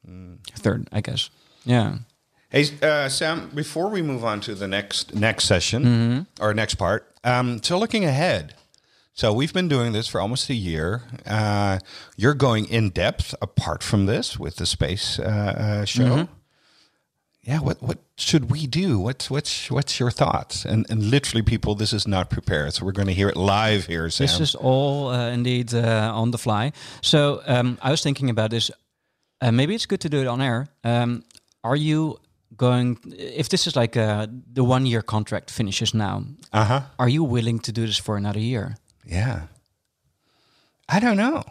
Hmm. 0.05 0.35
Third, 0.59 0.87
I 0.91 1.01
guess. 1.01 1.29
Yeah. 1.65 1.97
Hey 2.49 2.65
uh, 2.81 3.09
Sam, 3.09 3.49
before 3.53 3.89
we 3.89 4.01
move 4.01 4.23
on 4.23 4.39
to 4.41 4.55
the 4.55 4.67
next 4.67 5.13
next 5.15 5.45
session 5.45 5.83
Mm-hmm. 5.83 6.43
or 6.43 6.53
next 6.53 6.75
part, 6.75 7.01
um, 7.23 7.61
so 7.63 7.77
looking 7.79 8.05
ahead. 8.05 8.53
So 9.15 9.31
we've 9.31 9.53
been 9.53 9.69
doing 9.69 9.93
this 9.93 10.09
for 10.09 10.19
almost 10.19 10.49
a 10.49 10.53
year. 10.53 11.03
Uh, 11.25 11.79
you're 12.17 12.33
going 12.33 12.65
in 12.65 12.89
depth 12.89 13.33
apart 13.41 13.81
from 13.81 14.07
this 14.07 14.37
with 14.37 14.57
the 14.57 14.65
space 14.65 15.19
uh, 15.19 15.23
uh, 15.23 15.85
show. 15.85 16.03
Mm-hmm. 16.03 16.33
Yeah, 17.43 17.59
what 17.59 17.81
what 17.81 17.99
should 18.17 18.51
we 18.51 18.67
do? 18.67 18.99
What's 18.99 19.31
what's 19.31 19.71
what's 19.71 19.99
your 20.01 20.11
thoughts? 20.11 20.65
And 20.65 20.85
and 20.89 21.01
literally, 21.03 21.43
people, 21.43 21.75
this 21.75 21.93
is 21.93 22.05
not 22.05 22.29
prepared, 22.29 22.73
so 22.73 22.85
we're 22.85 22.91
going 22.91 23.07
to 23.07 23.13
hear 23.13 23.29
it 23.29 23.37
live 23.37 23.85
here, 23.85 24.09
Sam. 24.09 24.25
This 24.25 24.39
is 24.41 24.55
all 24.55 25.09
uh, 25.09 25.29
indeed 25.29 25.73
uh, 25.73 26.11
on 26.13 26.31
the 26.31 26.37
fly. 26.37 26.73
So 27.01 27.41
um, 27.45 27.77
I 27.81 27.91
was 27.91 28.01
thinking 28.01 28.29
about 28.29 28.49
this. 28.49 28.71
Uh, 29.39 29.51
maybe 29.51 29.75
it's 29.75 29.85
good 29.85 30.01
to 30.01 30.09
do 30.09 30.19
it 30.19 30.27
on 30.27 30.41
air. 30.41 30.67
Um, 30.83 31.23
are 31.63 31.77
you 31.77 32.17
going? 32.57 32.97
If 33.17 33.47
this 33.47 33.67
is 33.67 33.75
like 33.75 33.95
uh, 33.95 34.27
the 34.53 34.63
one-year 34.63 35.03
contract 35.03 35.51
finishes 35.51 35.93
now, 35.93 36.23
uh 36.51 36.65
huh. 36.65 36.81
are 36.97 37.09
you 37.09 37.23
willing 37.23 37.59
to 37.59 37.71
do 37.71 37.85
this 37.85 38.01
for 38.01 38.17
another 38.17 38.41
year? 38.41 38.75
Yeah. 39.05 39.47
I 40.87 40.99
don't 40.99 41.17
know. 41.17 41.43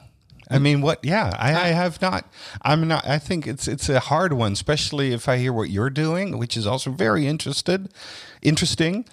I 0.51 0.59
mean, 0.59 0.83
what? 0.83 1.03
Yeah, 1.03 1.35
I, 1.39 1.55
I 1.55 1.69
have 1.69 2.01
not. 2.03 2.31
I'm 2.63 2.87
not. 2.87 3.07
I 3.07 3.19
think 3.19 3.47
it's 3.47 3.67
it's 3.67 3.89
a 3.89 3.99
hard 3.99 4.35
one, 4.35 4.53
especially 4.53 5.13
if 5.13 5.29
I 5.29 5.39
hear 5.39 5.53
what 5.53 5.71
you're 5.71 5.91
doing, 5.91 6.39
which 6.39 6.57
is 6.57 6.67
also 6.67 6.91
very 6.91 7.27
interested, 7.27 7.89
interesting. 8.43 9.07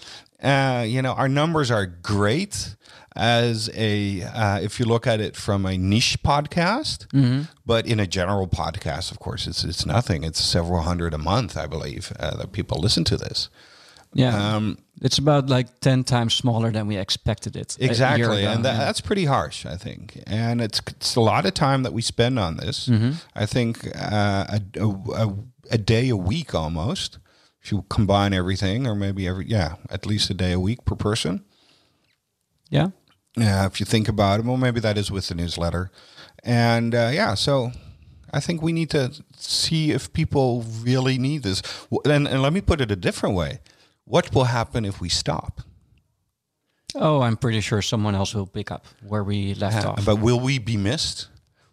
Uh, 0.43 0.83
you 0.85 1.01
know, 1.01 1.13
our 1.13 1.29
numbers 1.29 1.71
are 1.71 1.85
great 1.85 2.75
as 3.15 3.69
a 3.75 4.23
uh, 4.23 4.59
if 4.59 4.77
you 4.79 4.85
look 4.85 5.07
at 5.07 5.21
it 5.21 5.37
from 5.37 5.65
a 5.65 5.77
niche 5.77 6.17
podcast, 6.23 7.07
but 7.65 7.87
in 7.87 7.99
a 7.99 8.07
general 8.07 8.47
podcast, 8.47 9.11
of 9.11 9.19
course, 9.19 9.47
it's 9.47 9.63
it's 9.63 9.85
nothing. 9.85 10.23
It's 10.25 10.41
several 10.43 10.81
hundred 10.81 11.13
a 11.13 11.17
month, 11.17 11.55
I 11.55 11.65
believe, 11.65 12.11
uh, 12.19 12.35
that 12.37 12.51
people 12.51 12.77
listen 12.79 13.05
to 13.05 13.15
this. 13.17 13.49
Yeah, 14.13 14.55
Um, 14.55 14.77
it's 15.01 15.17
about 15.17 15.49
like 15.49 15.79
ten 15.79 16.03
times 16.03 16.33
smaller 16.33 16.71
than 16.71 16.87
we 16.87 16.97
expected 16.97 17.55
it. 17.55 17.77
Exactly, 17.79 18.43
ago, 18.43 18.51
and 18.51 18.65
that, 18.65 18.73
yeah. 18.73 18.85
that's 18.85 19.01
pretty 19.01 19.25
harsh, 19.25 19.65
I 19.65 19.77
think. 19.77 20.21
And 20.27 20.61
it's 20.61 20.81
it's 20.87 21.15
a 21.15 21.21
lot 21.21 21.45
of 21.45 21.53
time 21.53 21.83
that 21.83 21.93
we 21.93 22.01
spend 22.01 22.37
on 22.39 22.57
this. 22.57 22.87
Mm-hmm. 22.87 23.11
I 23.35 23.45
think 23.45 23.87
uh, 23.95 24.45
a, 24.49 24.61
a, 24.79 24.87
a, 25.13 25.35
a 25.71 25.77
day 25.77 26.09
a 26.09 26.17
week 26.17 26.53
almost. 26.53 27.19
If 27.63 27.71
you 27.71 27.85
combine 27.89 28.33
everything, 28.33 28.87
or 28.87 28.95
maybe 28.95 29.27
every 29.27 29.45
yeah, 29.47 29.75
at 29.89 30.05
least 30.05 30.29
a 30.29 30.33
day 30.33 30.51
a 30.51 30.59
week 30.59 30.83
per 30.85 30.95
person. 30.95 31.43
yeah. 32.69 32.89
Yeah, 33.37 33.65
if 33.65 33.79
you 33.79 33.85
think 33.85 34.09
about 34.09 34.39
it, 34.41 34.45
well, 34.45 34.57
maybe 34.57 34.81
that 34.81 34.97
is 34.97 35.09
with 35.09 35.27
the 35.29 35.35
newsletter, 35.35 35.89
and 36.43 36.93
uh, 36.93 37.11
yeah, 37.13 37.33
so 37.35 37.71
I 38.33 38.41
think 38.41 38.61
we 38.61 38.73
need 38.73 38.89
to 38.89 39.23
see 39.37 39.91
if 39.91 40.11
people 40.11 40.65
really 40.83 41.17
need 41.17 41.43
this. 41.43 41.61
And, 42.03 42.27
and 42.27 42.41
let 42.41 42.51
me 42.51 42.59
put 42.61 42.81
it 42.81 42.91
a 42.91 42.95
different 42.97 43.35
way: 43.35 43.59
What 44.11 44.35
will 44.35 44.43
happen 44.43 44.83
if 44.83 44.99
we 44.99 45.07
stop? 45.07 45.61
Oh, 46.95 47.21
I'm 47.21 47.37
pretty 47.37 47.61
sure 47.61 47.81
someone 47.81 48.13
else 48.13 48.35
will 48.35 48.45
pick 48.45 48.69
up 48.69 48.85
where 49.07 49.23
we 49.23 49.53
left 49.53 49.85
off. 49.85 50.03
But 50.05 50.17
will 50.17 50.37
we 50.37 50.59
be 50.59 50.75
missed? 50.75 51.29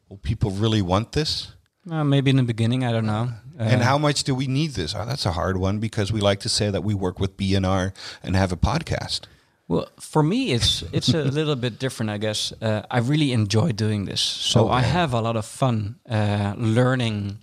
Will 0.09 0.19
people 0.19 0.53
really 0.53 0.81
want 0.81 1.11
this? 1.19 1.49
Uh, 1.91 2.05
maybe 2.05 2.31
in 2.31 2.37
the 2.37 2.45
beginning, 2.45 2.85
I 2.85 2.93
don't 2.93 3.07
know. 3.07 3.31
Uh, 3.59 3.63
and 3.63 3.83
how 3.83 3.99
much 3.99 4.23
do 4.23 4.37
we 4.37 4.47
need 4.47 4.75
this? 4.75 4.95
Oh, 4.95 5.05
that's 5.05 5.27
a 5.27 5.33
hard 5.33 5.57
one 5.57 5.81
because 5.81 6.13
we 6.13 6.21
like 6.21 6.39
to 6.41 6.49
say 6.49 6.71
that 6.71 6.85
we 6.85 6.95
work 6.95 7.19
with 7.19 7.37
BNR 7.37 7.93
and 8.23 8.37
have 8.37 8.53
a 8.53 8.57
podcast. 8.57 9.23
Well, 9.67 9.89
for 9.99 10.23
me, 10.23 10.53
it's 10.53 10.85
it's 10.93 11.09
a 11.09 11.25
little 11.39 11.57
bit 11.57 11.81
different, 11.81 12.11
I 12.11 12.19
guess. 12.19 12.53
Uh, 12.63 12.83
I 12.89 12.99
really 12.99 13.33
enjoy 13.33 13.73
doing 13.73 14.05
this, 14.05 14.21
so 14.21 14.69
I 14.69 14.83
have 14.83 15.13
a 15.13 15.21
lot 15.21 15.37
of 15.37 15.45
fun 15.45 15.97
uh, 16.09 16.55
learning, 16.57 17.39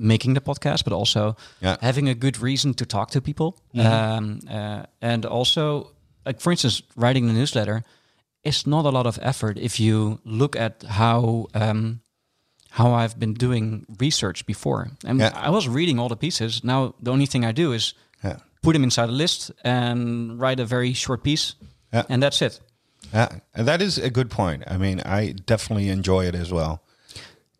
making 0.00 0.34
the 0.34 0.40
podcast, 0.40 0.84
but 0.84 0.92
also 0.92 1.36
Yeah. 1.60 1.76
having 1.82 2.08
a 2.08 2.14
good 2.14 2.38
reason 2.42 2.74
to 2.74 2.84
talk 2.86 3.10
to 3.10 3.20
people, 3.20 3.54
um, 3.78 4.40
uh, 4.50 4.82
and 5.00 5.24
also, 5.26 5.90
like 6.26 6.40
for 6.40 6.50
instance, 6.52 6.82
writing 6.96 7.26
the 7.26 7.32
newsletter 7.32 7.82
is 8.44 8.66
not 8.66 8.84
a 8.84 8.90
lot 8.90 9.06
of 9.06 9.18
effort 9.22 9.58
if 9.58 9.78
you 9.78 10.18
look 10.24 10.56
at 10.56 10.82
how. 10.82 11.46
Um, 11.54 12.00
how 12.74 12.92
I've 12.94 13.18
been 13.18 13.34
doing 13.34 13.84
research 13.98 14.46
before. 14.46 14.90
And 15.04 15.18
Yeah. 15.18 15.32
I 15.34 15.50
was 15.50 15.66
reading 15.66 15.98
all 15.98 16.08
the 16.08 16.16
pieces. 16.16 16.62
Now 16.62 16.94
the 17.02 17.10
only 17.10 17.26
thing 17.26 17.44
I 17.44 17.50
do 17.52 17.72
is 17.72 17.94
Yeah. 18.22 18.36
put 18.62 18.74
them 18.74 18.84
inside 18.84 19.08
a 19.08 19.12
list 19.12 19.50
and 19.64 20.38
write 20.40 20.60
a 20.60 20.64
very 20.64 20.92
short 20.92 21.24
piece, 21.24 21.56
Yeah. 21.92 22.04
and 22.08 22.22
that's 22.22 22.40
it. 22.40 22.60
Yeah, 23.12 23.40
and 23.56 23.66
that 23.66 23.82
is 23.82 23.98
a 23.98 24.08
good 24.08 24.30
point. 24.30 24.62
I 24.70 24.76
mean, 24.76 25.00
I 25.04 25.34
definitely 25.46 25.88
enjoy 25.88 26.26
it 26.28 26.34
as 26.36 26.52
well. 26.52 26.80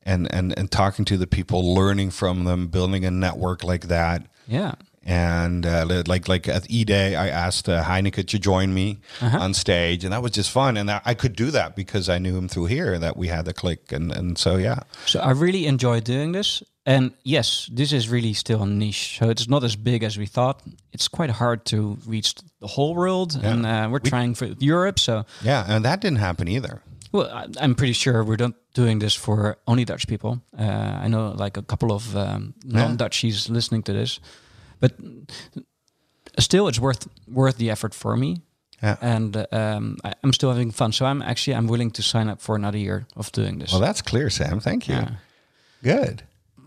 And, 0.02 0.32
and 0.32 0.56
and 0.58 0.70
talking 0.70 1.04
to 1.06 1.16
the 1.18 1.26
people, 1.26 1.74
learning 1.74 2.10
from 2.10 2.44
them, 2.44 2.68
building 2.68 3.04
a 3.04 3.10
network 3.10 3.62
like 3.62 3.88
that. 3.88 4.26
Yeah. 4.48 4.72
And 5.04 5.64
uh, 5.66 6.02
like 6.06 6.28
like 6.28 6.48
at 6.48 6.70
E 6.70 6.84
Day, 6.84 7.16
I 7.16 7.28
asked 7.28 7.68
uh, 7.68 7.82
Heineke 7.84 8.26
to 8.26 8.38
join 8.38 8.72
me 8.74 8.98
on 9.20 9.54
stage, 9.54 10.04
and 10.04 10.12
that 10.12 10.22
was 10.22 10.32
just 10.32 10.50
fun. 10.50 10.76
And 10.76 10.90
I, 10.90 11.00
I 11.04 11.14
could 11.14 11.34
do 11.36 11.50
that 11.50 11.74
because 11.76 12.08
I 12.08 12.18
knew 12.18 12.36
him 12.36 12.48
through 12.48 12.66
here. 12.66 12.98
That 12.98 13.16
we 13.16 13.28
had 13.28 13.44
the 13.44 13.52
click, 13.52 13.92
and 13.92 14.12
and 14.12 14.38
so 14.38 14.56
yeah, 14.56 14.80
So 15.06 15.20
I 15.20 15.30
really 15.32 15.66
enjoy 15.66 16.00
doing 16.00 16.32
this. 16.32 16.62
And 16.86 17.12
yes, 17.22 17.68
this 17.72 17.92
is 17.92 18.08
really 18.08 18.32
still 18.34 18.62
a 18.62 18.66
niche. 18.66 19.18
So 19.18 19.28
it's 19.30 19.48
not 19.48 19.64
as 19.64 19.76
big 19.76 20.02
as 20.02 20.16
we 20.18 20.26
thought. 20.26 20.62
It's 20.92 21.08
quite 21.08 21.30
hard 21.30 21.64
to 21.66 21.98
reach 22.06 22.34
the 22.60 22.66
whole 22.66 22.94
world. 22.94 23.38
And 23.42 23.66
uh, 23.66 23.88
we're 23.90 23.98
trying 24.00 24.34
for 24.34 24.46
Europe. 24.58 24.98
So, 24.98 25.24
yeah, 25.42 25.64
and 25.68 25.84
that 25.84 26.00
didn't 26.00 26.18
happen 26.20 26.48
either. 26.48 26.80
well, 27.12 27.28
I- 27.30 27.46
I'm 27.60 27.74
pretty 27.74 27.92
sure 27.92 28.24
we're 28.24 28.36
not 28.38 28.54
doing 28.74 29.00
this 29.00 29.14
for 29.14 29.56
only 29.66 29.84
Dutch 29.84 30.06
people. 30.06 30.40
Uh, 30.58 31.00
I 31.04 31.08
know 31.08 31.32
like 31.36 31.56
a 31.56 31.62
couple 31.62 31.92
of 31.92 32.14
um, 32.16 32.54
non-Dutchies 32.64 33.48
listening 33.50 33.82
to 33.84 33.92
this. 33.92 34.20
But 34.80 34.92
still, 36.38 36.68
it's 36.68 36.78
worth 36.80 37.06
worth 37.28 37.56
the 37.56 37.70
effort 37.70 37.94
for 37.94 38.16
me. 38.16 38.40
Yeah. 38.82 38.96
And 39.02 39.36
uh, 39.36 39.46
um, 39.52 39.96
I, 40.04 40.14
I'm 40.24 40.32
still 40.32 40.50
having 40.50 40.70
fun. 40.72 40.92
So 40.92 41.04
I'm 41.04 41.20
actually 41.22 41.54
I'm 41.56 41.66
willing 41.66 41.90
to 41.92 42.02
sign 42.02 42.28
up 42.30 42.40
for 42.40 42.56
another 42.56 42.78
year 42.78 43.06
of 43.16 43.30
doing 43.32 43.58
this. 43.58 43.72
Well, 43.72 43.80
that's 43.80 44.00
clear, 44.02 44.30
Sam. 44.30 44.60
Thank 44.60 44.88
you. 44.88 44.94
Yeah. 44.94 45.10
Good. 45.82 46.22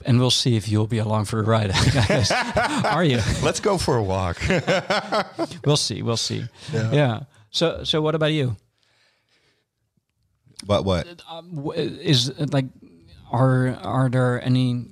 and 0.06 0.20
we'll 0.20 0.32
see 0.32 0.56
if 0.58 0.68
you'll 0.68 0.88
be 0.88 1.00
along 1.00 1.26
for 1.26 1.42
the 1.42 1.50
ride. 1.50 1.72
Are 2.86 3.04
you? 3.06 3.20
Let's 3.42 3.60
go 3.62 3.78
for 3.78 3.98
a 3.98 4.04
walk. 4.04 4.38
We'll 5.66 5.78
see. 5.78 6.02
We'll 6.04 6.18
see. 6.18 6.44
Yeah. 6.74 7.22
So, 7.52 7.84
so 7.84 8.02
what 8.02 8.16
about 8.16 8.32
you? 8.34 8.56
But 10.66 10.86
what? 10.86 11.22
Um, 11.30 11.56
w- 11.56 12.00
Is 12.02 12.32
like, 12.52 12.66
are 13.32 13.76
are 13.82 14.10
there 14.10 14.42
any? 14.44 14.86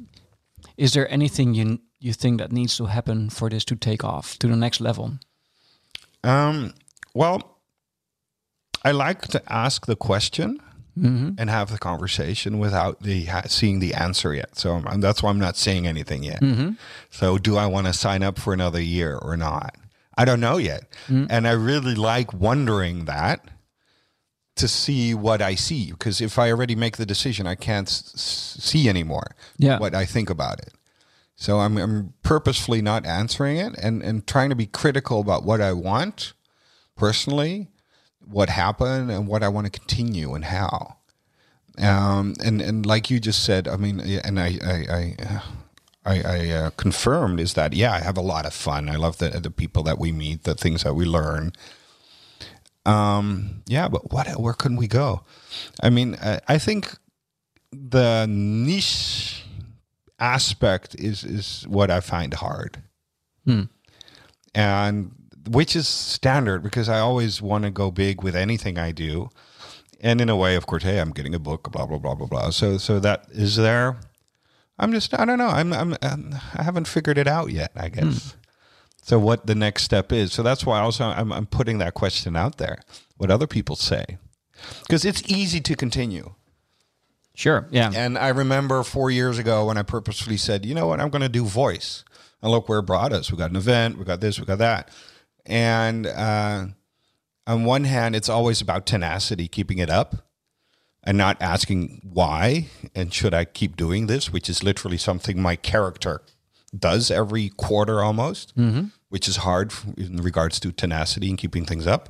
Is 0.78 0.94
there 0.94 1.12
anything 1.12 1.54
you 1.54 1.80
you 2.00 2.14
think 2.14 2.40
that 2.40 2.52
needs 2.52 2.78
to 2.78 2.86
happen 2.86 3.30
for 3.30 3.50
this 3.50 3.64
to 3.66 3.76
take 3.76 4.04
off 4.04 4.38
to 4.40 4.48
the 4.48 4.56
next 4.56 4.82
level? 4.82 5.20
Um, 6.24 6.74
well, 7.14 7.60
I 8.84 8.92
like 8.92 9.28
to 9.30 9.42
ask 9.52 9.86
the 9.86 9.96
question 9.96 10.60
mm-hmm. 10.98 11.32
and 11.38 11.50
have 11.50 11.72
the 11.72 11.78
conversation 11.78 12.60
without 12.60 13.02
the 13.02 13.26
ha- 13.26 13.44
seeing 13.48 13.80
the 13.80 13.94
answer 13.94 14.34
yet. 14.34 14.58
So 14.58 14.82
I'm, 14.86 15.02
that's 15.02 15.22
why 15.22 15.30
I'm 15.30 15.40
not 15.40 15.58
saying 15.58 15.88
anything 15.88 16.24
yet. 16.24 16.42
Mm-hmm. 16.42 16.72
So 17.10 17.38
do 17.38 17.58
I 17.58 17.66
want 17.68 17.88
to 17.88 17.94
sign 17.94 18.24
up 18.24 18.40
for 18.40 18.54
another 18.54 18.82
year 18.82 19.18
or 19.18 19.38
not? 19.38 19.76
I 20.18 20.26
don't 20.26 20.40
know 20.42 20.58
yet, 20.58 20.92
mm-hmm. 21.08 21.26
and 21.30 21.48
I 21.48 21.52
really 21.52 21.96
like 21.96 22.34
wondering 22.34 23.06
that 23.06 23.48
to 24.62 24.68
see 24.68 25.14
what 25.14 25.42
I 25.42 25.56
see 25.56 25.92
because 25.92 26.22
if 26.22 26.40
I 26.40 26.50
already 26.52 26.76
make 26.76 26.96
the 26.98 27.06
decision, 27.06 27.46
I 27.48 27.56
can't 27.56 27.88
s- 27.90 28.14
see 28.60 28.88
anymore 28.90 29.36
Yeah. 29.58 29.78
what 29.80 29.94
I 29.94 30.06
think 30.06 30.30
about 30.30 30.60
it. 30.62 30.74
So 31.36 31.60
I'm, 31.60 31.78
I'm 31.78 32.14
purposefully 32.24 32.82
not 32.82 33.06
answering 33.06 33.58
it 33.58 33.74
and, 33.82 34.02
and 34.04 34.26
trying 34.28 34.50
to 34.50 34.56
be 34.56 34.68
critical 34.68 35.20
about 35.20 35.44
what 35.44 35.60
I 35.60 35.74
want 35.74 36.34
personally, 36.96 37.68
what 38.24 38.50
happened, 38.50 39.10
and 39.12 39.28
what 39.28 39.42
I 39.44 39.48
want 39.50 39.66
to 39.66 39.80
continue 39.80 40.34
and 40.36 40.46
how. 40.46 40.98
Um, 41.78 42.36
and 42.44 42.62
and 42.62 42.86
like 42.86 43.10
you 43.10 43.20
just 43.20 43.44
said, 43.44 43.68
I 43.68 43.78
mean, 43.78 44.00
and 44.00 44.40
I 44.40 44.58
I 44.64 44.76
I, 45.00 45.42
I, 46.06 46.22
I 46.38 46.50
uh, 46.52 46.70
confirmed 46.72 47.40
is 47.40 47.54
that 47.54 47.74
yeah, 47.74 47.94
I 47.94 48.00
have 48.02 48.18
a 48.18 48.22
lot 48.22 48.46
of 48.46 48.54
fun. 48.54 48.90
I 48.90 48.96
love 48.98 49.18
the 49.18 49.30
the 49.30 49.50
people 49.50 49.82
that 49.84 49.98
we 49.98 50.12
meet, 50.12 50.44
the 50.44 50.54
things 50.54 50.84
that 50.84 50.94
we 50.96 51.06
learn. 51.06 51.54
Um, 52.86 53.62
yeah, 53.68 53.88
but 53.88 54.12
what 54.12 54.28
where 54.40 54.54
can 54.54 54.76
we 54.76 54.88
go? 54.88 55.24
I 55.84 55.90
mean, 55.90 56.18
I, 56.22 56.40
I 56.48 56.58
think 56.58 56.98
the 57.72 58.26
niche 58.28 59.44
aspect 60.20 60.96
is 60.96 61.24
is 61.24 61.66
what 61.68 61.92
I 61.92 62.00
find 62.00 62.34
hard, 62.34 62.82
and 64.56 65.12
which 65.50 65.76
is 65.76 65.88
standard 65.88 66.64
because 66.64 66.90
I 66.90 67.00
always 67.00 67.42
want 67.42 67.64
to 67.66 67.72
go 67.72 67.92
big 67.92 68.24
with 68.24 68.36
anything 68.36 68.78
I 68.78 68.92
do, 68.92 69.30
and 70.00 70.20
in 70.22 70.30
a 70.30 70.36
way, 70.36 70.56
of 70.56 70.66
course, 70.66 70.84
hey, 70.84 71.00
I'm 71.00 71.12
getting 71.12 71.36
a 71.36 71.40
book, 71.40 71.72
blah 71.72 71.86
blah 71.86 71.98
blah 72.00 72.16
blah 72.16 72.28
blah. 72.28 72.50
So 72.50 72.78
so 72.78 73.00
that 73.00 73.26
is 73.32 73.56
there. 73.58 73.98
I'm 74.80 74.92
just 74.92 75.14
I 75.20 75.26
don't 75.26 75.38
know. 75.38 75.50
I'm 75.50 75.72
I'm, 75.74 75.96
um, 76.02 76.36
I 76.56 76.64
haven't 76.64 76.88
figured 76.88 77.18
it 77.20 77.28
out 77.28 77.52
yet. 77.52 77.72
I 77.76 77.90
guess. 77.90 78.36
So 79.02 79.20
what 79.20 79.48
the 79.48 79.56
next 79.56 79.84
step 79.84 80.12
is. 80.12 80.32
So 80.32 80.44
that's 80.44 80.66
why 80.66 80.80
also 80.80 81.06
I'm 81.06 81.32
I'm 81.32 81.46
putting 81.46 81.80
that 81.80 81.94
question 81.94 82.36
out 82.36 82.58
there. 82.58 82.82
What 83.18 83.32
other 83.32 83.48
people 83.48 83.76
say, 83.76 84.18
because 84.82 85.06
it's 85.06 85.24
easy 85.28 85.60
to 85.62 85.76
continue. 85.76 86.34
Sure. 87.34 87.68
Yeah. 87.72 87.92
And 87.96 88.18
I 88.18 88.30
remember 88.30 88.84
four 88.84 89.10
years 89.10 89.40
ago 89.40 89.66
when 89.66 89.78
I 89.78 89.84
purposefully 89.84 90.38
said, 90.38 90.66
you 90.66 90.76
know 90.76 90.88
what, 90.88 91.00
I'm 91.00 91.10
going 91.10 91.22
to 91.22 91.30
do 91.30 91.46
voice. 91.46 92.04
And 92.42 92.52
look 92.52 92.68
where 92.68 92.80
it 92.80 92.84
brought 92.84 93.14
us. 93.14 93.32
We 93.32 93.38
got 93.38 93.52
an 93.52 93.56
event, 93.56 93.98
we 93.98 94.04
got 94.06 94.20
this, 94.20 94.40
we 94.40 94.46
got 94.46 94.58
that. 94.58 94.90
And 95.46 96.08
uh, 96.08 96.66
on 97.48 97.66
one 97.66 97.84
hand, 97.84 98.16
it's 98.16 98.30
always 98.30 98.62
about 98.62 98.86
tenacity, 98.86 99.48
keeping 99.48 99.78
it 99.78 99.90
up 99.90 100.16
and 101.04 101.18
not 101.18 101.42
asking 101.42 102.02
why 102.04 102.68
and 102.96 103.14
should 103.14 103.34
I 103.34 103.46
keep 103.46 103.76
doing 103.76 104.08
this, 104.08 104.32
which 104.32 104.50
is 104.50 104.64
literally 104.64 104.98
something 104.98 105.42
my 105.42 105.56
character 105.56 106.22
does 106.78 107.12
every 107.12 107.50
quarter 107.50 108.02
almost, 108.02 108.54
which 109.10 109.28
is 109.28 109.38
hard 109.38 109.74
in 109.98 110.18
regards 110.18 110.60
to 110.62 110.72
tenacity 110.72 111.30
and 111.30 111.38
keeping 111.38 111.66
things 111.66 111.86
up. 111.88 112.10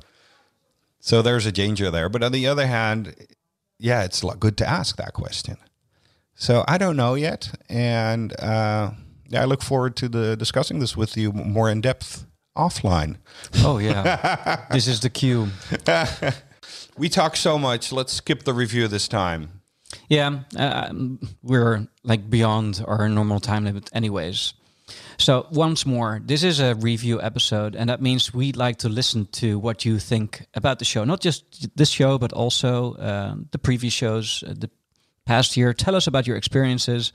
So 1.00 1.20
there's 1.22 1.46
a 1.46 1.52
danger 1.52 1.90
there. 1.90 2.08
But 2.08 2.22
on 2.22 2.32
the 2.32 2.46
other 2.46 2.66
hand, 2.66 3.14
yeah, 3.78 4.04
it's 4.04 4.22
good 4.38 4.56
to 4.58 4.68
ask 4.68 4.96
that 4.96 5.12
question. 5.12 5.56
So 6.34 6.64
I 6.68 6.78
don't 6.78 6.96
know 6.96 7.14
yet, 7.14 7.52
and 7.68 8.38
uh, 8.40 8.92
I 9.36 9.44
look 9.44 9.62
forward 9.62 9.96
to 9.96 10.08
the 10.08 10.36
discussing 10.36 10.78
this 10.78 10.96
with 10.96 11.16
you 11.16 11.32
more 11.32 11.70
in 11.70 11.80
depth 11.80 12.26
offline. 12.56 13.16
oh 13.58 13.78
yeah. 13.78 14.64
this 14.70 14.86
is 14.86 15.00
the 15.00 15.10
cue. 15.10 15.48
We 16.98 17.08
talk 17.08 17.36
so 17.36 17.58
much. 17.58 17.90
Let's 17.90 18.12
skip 18.12 18.42
the 18.42 18.52
review 18.52 18.86
this 18.86 19.08
time. 19.08 19.61
Yeah, 20.12 20.40
um, 20.58 21.20
we're 21.42 21.88
like 22.04 22.28
beyond 22.28 22.84
our 22.86 23.08
normal 23.08 23.40
time 23.40 23.64
limit, 23.64 23.88
anyways. 23.94 24.52
So 25.16 25.46
once 25.50 25.86
more, 25.86 26.20
this 26.22 26.42
is 26.42 26.60
a 26.60 26.74
review 26.74 27.18
episode, 27.22 27.74
and 27.74 27.88
that 27.88 28.02
means 28.02 28.34
we'd 28.34 28.58
like 28.58 28.76
to 28.80 28.90
listen 28.90 29.24
to 29.40 29.58
what 29.58 29.86
you 29.86 29.98
think 29.98 30.44
about 30.52 30.80
the 30.80 30.84
show. 30.84 31.04
Not 31.04 31.22
just 31.22 31.74
this 31.74 31.88
show, 31.88 32.18
but 32.18 32.34
also 32.34 32.94
um, 32.98 33.48
the 33.52 33.58
previous 33.58 33.94
shows, 33.94 34.44
uh, 34.46 34.52
the 34.54 34.68
past 35.24 35.56
year. 35.56 35.72
Tell 35.72 35.96
us 35.96 36.06
about 36.06 36.26
your 36.26 36.36
experiences. 36.36 37.14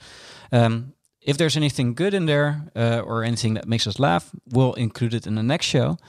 Um, 0.52 0.93
if 1.22 1.38
there's 1.38 1.56
anything 1.56 1.93
good 1.93 2.16
in 2.16 2.26
there 2.26 2.64
uh, 2.76 3.04
or 3.06 3.24
anything 3.24 3.54
that 3.54 3.68
makes 3.68 3.86
us 3.86 4.00
laugh, 4.00 4.32
we'll 4.50 4.74
include 4.74 5.14
it 5.14 5.28
in 5.28 5.36
the 5.36 5.43
next 5.43 5.68
show. 5.68 6.00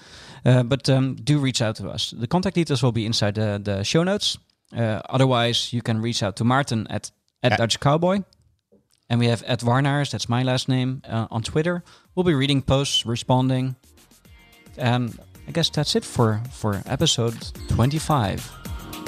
Uh, 0.43 0.63
but 0.63 0.89
um, 0.89 1.17
do 1.17 1.39
reach 1.39 1.61
out 1.61 1.77
to 1.77 1.91
us. 1.91 2.13
The 2.13 2.27
contact 2.27 2.55
details 2.55 2.83
will 2.83 2.93
be 2.93 3.05
inside 3.05 3.35
the, 3.35 3.61
the 3.63 3.85
show 3.85 4.05
notes. 4.05 4.39
Uh, 4.77 5.01
otherwise, 5.09 5.73
you 5.73 5.83
can 5.83 6.01
reach 6.03 6.23
out 6.23 6.37
to 6.37 6.45
Maarten 6.45 6.87
at, 6.91 7.11
at 7.43 7.57
Dutch 7.59 7.81
Cowboy. 7.81 8.23
And 9.11 9.19
we 9.21 9.27
have 9.29 9.43
at 9.45 9.61
Warnaars, 9.61 10.11
that's 10.11 10.29
my 10.29 10.43
last 10.43 10.69
name, 10.69 11.01
uh, 11.09 11.29
on 11.31 11.43
Twitter. 11.43 11.83
We'll 12.15 12.25
be 12.25 12.35
reading 12.35 12.61
posts, 12.61 13.07
responding. 13.07 13.77
And 14.77 15.19
I 15.47 15.51
guess 15.53 15.71
that's 15.71 15.97
it 15.97 16.05
for, 16.05 16.43
for 16.53 16.83
episode 16.85 17.35
25. 17.69 18.53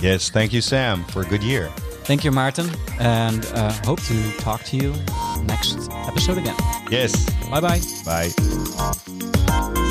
Yes, 0.02 0.30
thank 0.30 0.54
you, 0.54 0.62
Sam, 0.62 1.04
for 1.04 1.20
a 1.20 1.26
good 1.26 1.42
year. 1.42 1.68
Thank 2.04 2.24
you, 2.24 2.30
Maarten. 2.30 2.74
And 2.98 3.44
uh, 3.54 3.72
hope 3.84 4.00
to 4.04 4.32
talk 4.38 4.62
to 4.64 4.76
you 4.78 4.94
next 5.44 5.90
episode 6.08 6.38
again. 6.38 6.56
Yes, 6.90 7.28
Bye 7.50 7.60
bye. 7.60 7.80
bye. 8.06 9.86